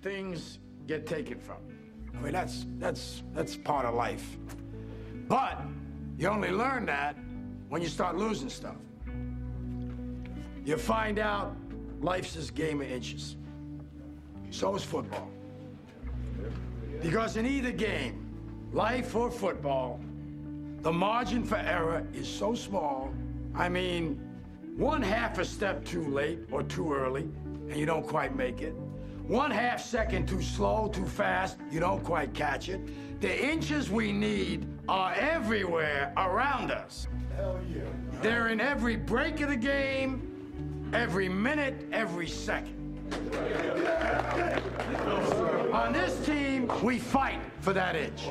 things 0.03 0.59
get 0.85 1.07
taken 1.07 1.39
from 1.39 1.57
you. 1.67 1.73
I 2.15 2.21
mean, 2.21 2.33
that's 2.33 2.67
that's 2.77 3.23
that's 3.33 3.57
part 3.57 3.87
of 3.87 3.95
life. 3.95 4.37
But 5.27 5.59
you 6.19 6.27
only 6.27 6.51
learn 6.51 6.85
that 6.85 7.15
when 7.69 7.81
you 7.81 7.87
start 7.87 8.15
losing 8.15 8.47
stuff. 8.47 8.75
You 10.65 10.77
find 10.77 11.17
out 11.17 11.55
life's 11.99 12.35
this 12.35 12.51
game 12.51 12.79
of 12.81 12.91
inches. 12.91 13.37
So 14.51 14.75
is 14.75 14.83
football. 14.83 15.31
Because 17.01 17.37
in 17.37 17.47
either 17.47 17.71
game, 17.71 18.69
life 18.71 19.15
or 19.15 19.31
football, 19.31 19.99
the 20.83 20.93
margin 20.93 21.43
for 21.43 21.57
error 21.57 22.05
is 22.13 22.27
so 22.27 22.53
small. 22.53 23.11
I 23.55 23.67
mean, 23.67 24.26
one 24.77 25.01
half 25.01 25.39
a 25.39 25.45
step 25.45 25.83
too 25.83 26.07
late 26.07 26.39
or 26.51 26.61
too 26.61 26.93
early, 26.93 27.23
and 27.23 27.75
you 27.75 27.85
don't 27.85 28.05
quite 28.05 28.35
make 28.35 28.61
it. 28.61 28.75
One 29.27 29.49
half 29.49 29.81
second 29.83 30.29
too 30.29 30.41
slow, 30.41 30.87
too 30.87 31.05
fast, 31.05 31.57
you 31.71 31.79
don't 31.79 32.03
quite 32.03 32.33
catch 32.33 32.69
it. 32.69 33.19
The 33.19 33.45
inches 33.45 33.89
we 33.89 34.11
need 34.11 34.67
are 34.87 35.13
everywhere 35.13 36.13
around 36.15 36.71
us. 36.71 37.07
Hell 37.35 37.59
yeah. 37.73 37.81
They're 38.21 38.49
in 38.49 38.61
every 38.61 38.95
break 38.95 39.41
of 39.41 39.49
the 39.49 39.55
game, 39.55 40.91
every 40.93 41.27
minute, 41.27 41.87
every 41.91 42.27
second. 42.27 42.75
On 45.73 45.91
this 45.91 46.23
team, 46.25 46.71
we 46.83 46.99
fight 46.99 47.41
for 47.61 47.73
that 47.73 47.95
inch. 47.95 48.27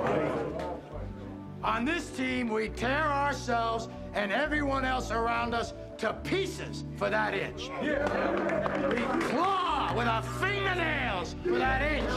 On 1.62 1.84
this 1.84 2.08
team, 2.10 2.48
we 2.48 2.68
tear 2.68 3.04
ourselves 3.04 3.88
and 4.14 4.30
everyone 4.30 4.84
else 4.84 5.10
around 5.10 5.52
us 5.52 5.74
to 5.98 6.12
pieces 6.24 6.84
for 6.96 7.08
that 7.08 7.32
inch. 7.32 7.70
We 7.80 9.02
claw 9.28 9.94
with 9.96 10.06
our 10.06 10.22
fingernails 10.22 11.34
for 11.42 11.58
that 11.58 11.80
inch. 11.80 12.10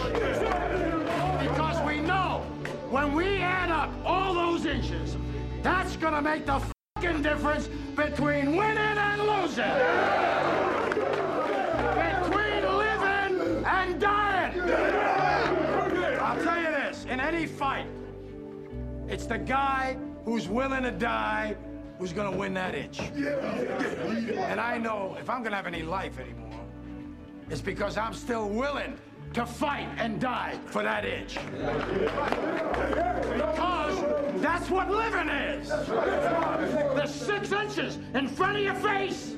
Because 1.40 1.86
we 1.88 2.02
know 2.02 2.44
when 2.90 3.14
we 3.14 3.38
add 3.38 3.72
up 3.72 3.90
all 4.04 4.34
those 4.34 4.66
inches, 4.66 5.16
that's 5.62 5.96
gonna 5.96 6.22
make 6.22 6.46
the 6.46 6.62
fucking 6.96 7.22
difference 7.22 7.70
between 7.96 8.58
winning 8.58 8.78
and 8.78 9.22
losing. 9.22 9.64
Between 11.96 12.62
living 12.78 13.66
and 13.66 14.02
dying. 14.02 14.62
I'll 16.20 16.44
tell 16.44 16.58
you 16.58 16.70
this, 16.70 17.06
in 17.06 17.22
any 17.22 17.46
fight, 17.46 17.88
it's 19.08 19.26
the 19.26 19.38
guy 19.38 19.98
who's 20.26 20.50
willing 20.50 20.84
to 20.84 20.92
die 20.92 21.56
who's 22.00 22.14
gonna 22.14 22.36
win 22.36 22.54
that 22.54 22.74
inch. 22.74 23.00
And 23.02 24.60
I 24.60 24.78
know 24.78 25.18
if 25.20 25.30
I'm 25.30 25.43
gonna 25.43 25.58
have 25.58 25.68
any 25.68 25.84
life 25.84 26.18
anymore, 26.18 26.62
it's 27.50 27.62
because 27.62 27.97
I'm 27.97 28.14
still 28.14 28.47
willing 28.47 28.97
to 29.34 29.45
fight 29.45 29.88
and 29.97 30.20
die 30.20 30.58
for 30.68 30.82
that 30.82 31.06
inch. 31.06 31.38
Because 33.34 34.41
that's 34.41 34.70
what 34.70 34.89
living 34.89 35.28
is. 35.28 35.68
The 35.68 37.06
six 37.06 37.52
inches 37.52 38.00
in 38.16 38.30
front 38.30 38.58
of 38.58 38.64
your 38.64 38.76
face. 38.76 39.36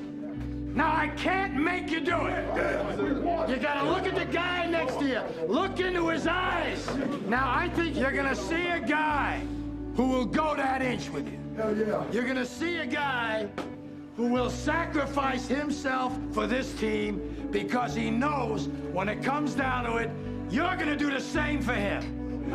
Now 0.74 0.95
I 0.95 1.07
can't 1.18 1.55
make 1.55 1.89
you 1.89 1.99
do 1.99 2.28
it. 2.28 2.45
You 3.49 3.57
gotta 3.57 3.89
look 3.89 4.05
at 4.05 4.16
the 4.16 4.26
guy 4.26 4.68
next 4.68 4.99
to 4.99 5.05
you. 5.05 5.22
Look 5.47 5.80
into 5.80 6.07
his 6.09 6.28
eyes. 6.28 6.88
Now 7.28 7.51
I 7.53 7.70
think 7.70 7.97
you're 7.97 8.12
gonna 8.14 8.36
see 8.36 8.68
a 8.68 8.80
guy 8.80 9.41
who 9.95 10.07
will 10.07 10.26
go 10.26 10.55
that 10.55 10.82
inch 10.84 11.09
with 11.09 11.28
you. 11.28 11.41
You're 12.12 12.26
gonna 12.26 12.45
see 12.45 12.78
a 12.78 12.86
guy 12.86 13.49
who 14.16 14.28
will 14.28 14.49
sacrifice 14.49 15.47
himself 15.47 16.18
for 16.32 16.47
this 16.47 16.74
team 16.74 17.47
because 17.52 17.93
he 17.93 18.10
knows 18.10 18.70
when 18.93 19.10
it 19.10 19.22
comes 19.22 19.54
down 19.54 19.84
to 19.86 19.97
it, 19.97 20.10
you're 20.49 20.76
gonna 20.78 20.95
do 20.95 21.12
the 21.12 21.20
same 21.20 21.62
for 21.62 21.74
him. 21.74 22.49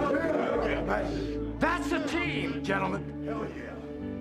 That's 1.59 1.93
a 1.93 2.07
team, 2.07 2.63
gentlemen. 2.65 3.05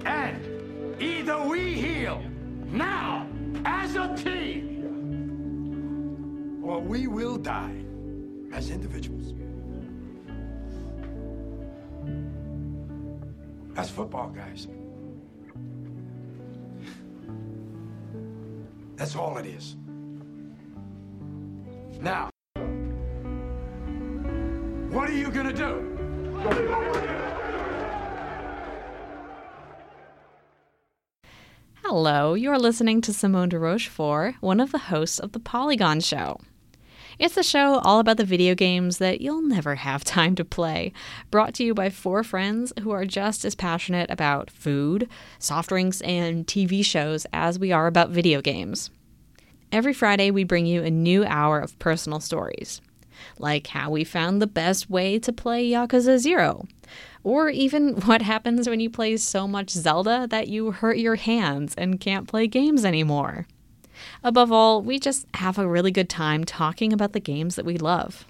And 0.05 1.01
either 1.01 1.41
we 1.41 1.73
heal 1.73 2.21
now 2.71 3.27
as 3.65 3.95
a 3.95 4.13
team, 4.15 4.83
or 6.63 6.79
we 6.81 7.07
will 7.07 7.37
die 7.37 7.75
as 8.51 8.69
individuals. 8.69 9.33
That's 13.75 13.89
football, 13.89 14.29
guys. 14.29 14.67
That's 18.95 19.15
all 19.17 19.37
it 19.37 19.45
is. 19.45 19.75
Now, 22.01 22.29
what 24.91 25.09
are 25.09 25.13
you 25.13 25.29
gonna 25.29 25.51
do? 25.51 25.91
Hello, 31.83 32.33
you're 32.33 32.57
listening 32.57 33.01
to 33.01 33.13
Simone 33.13 33.49
de 33.49 33.59
Rochefort, 33.59 34.35
one 34.39 34.61
of 34.61 34.71
the 34.71 34.77
hosts 34.77 35.19
of 35.19 35.33
The 35.33 35.39
Polygon 35.39 35.99
Show. 35.99 36.39
It's 37.17 37.37
a 37.37 37.43
show 37.43 37.79
all 37.79 37.99
about 37.99 38.17
the 38.17 38.25
video 38.25 38.55
games 38.55 38.97
that 38.97 39.21
you'll 39.21 39.41
never 39.41 39.75
have 39.75 40.03
time 40.03 40.35
to 40.35 40.43
play, 40.43 40.91
brought 41.31 41.53
to 41.55 41.63
you 41.63 41.73
by 41.73 41.89
four 41.89 42.23
friends 42.23 42.73
who 42.81 42.91
are 42.91 43.05
just 43.05 43.45
as 43.45 43.55
passionate 43.55 44.09
about 44.09 44.49
food, 44.49 45.07
soft 45.39 45.69
drinks, 45.69 46.01
and 46.01 46.45
TV 46.45 46.83
shows 46.83 47.25
as 47.31 47.57
we 47.57 47.71
are 47.71 47.87
about 47.87 48.09
video 48.09 48.41
games. 48.41 48.89
Every 49.71 49.93
Friday, 49.93 50.29
we 50.29 50.43
bring 50.43 50.65
you 50.65 50.83
a 50.83 50.91
new 50.91 51.23
hour 51.23 51.59
of 51.59 51.79
personal 51.79 52.19
stories, 52.19 52.81
like 53.39 53.67
how 53.67 53.91
we 53.91 54.03
found 54.03 54.41
the 54.41 54.47
best 54.47 54.89
way 54.89 55.17
to 55.19 55.31
play 55.31 55.65
Yakuza 55.69 56.17
Zero, 56.17 56.67
or 57.23 57.49
even 57.49 57.93
what 58.01 58.23
happens 58.23 58.67
when 58.67 58.81
you 58.81 58.89
play 58.89 59.15
so 59.15 59.47
much 59.47 59.69
Zelda 59.69 60.27
that 60.29 60.49
you 60.49 60.71
hurt 60.71 60.97
your 60.97 61.15
hands 61.15 61.75
and 61.75 62.01
can't 62.01 62.27
play 62.27 62.45
games 62.45 62.83
anymore. 62.83 63.47
Above 64.23 64.51
all, 64.51 64.81
we 64.81 64.99
just 64.99 65.25
have 65.35 65.57
a 65.57 65.67
really 65.67 65.91
good 65.91 66.09
time 66.09 66.43
talking 66.43 66.91
about 66.93 67.13
the 67.13 67.19
games 67.19 67.55
that 67.55 67.65
we 67.65 67.77
love. 67.77 68.25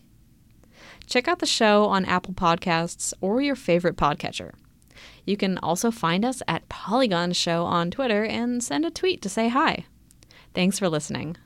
Check 1.06 1.28
out 1.28 1.40
the 1.40 1.46
show 1.46 1.86
on 1.86 2.06
Apple 2.06 2.34
Podcasts 2.34 3.14
or 3.22 3.42
your 3.42 3.56
favorite 3.56 3.96
podcatcher. 3.96 4.54
You 5.26 5.38
can 5.38 5.58
also 5.60 5.92
find 5.92 6.24
us 6.24 6.42
at 6.48 6.70
Polygon 6.70 7.34
Show 7.34 7.64
on 7.64 7.92
Twitter 7.92 8.24
and 8.24 8.64
send 8.64 8.86
a 8.86 8.92
tweet 8.92 9.22
to 9.22 9.30
say 9.30 9.50
hi. 9.50 9.86
Thanks 10.54 10.80
for 10.80 10.90
listening. 10.90 11.38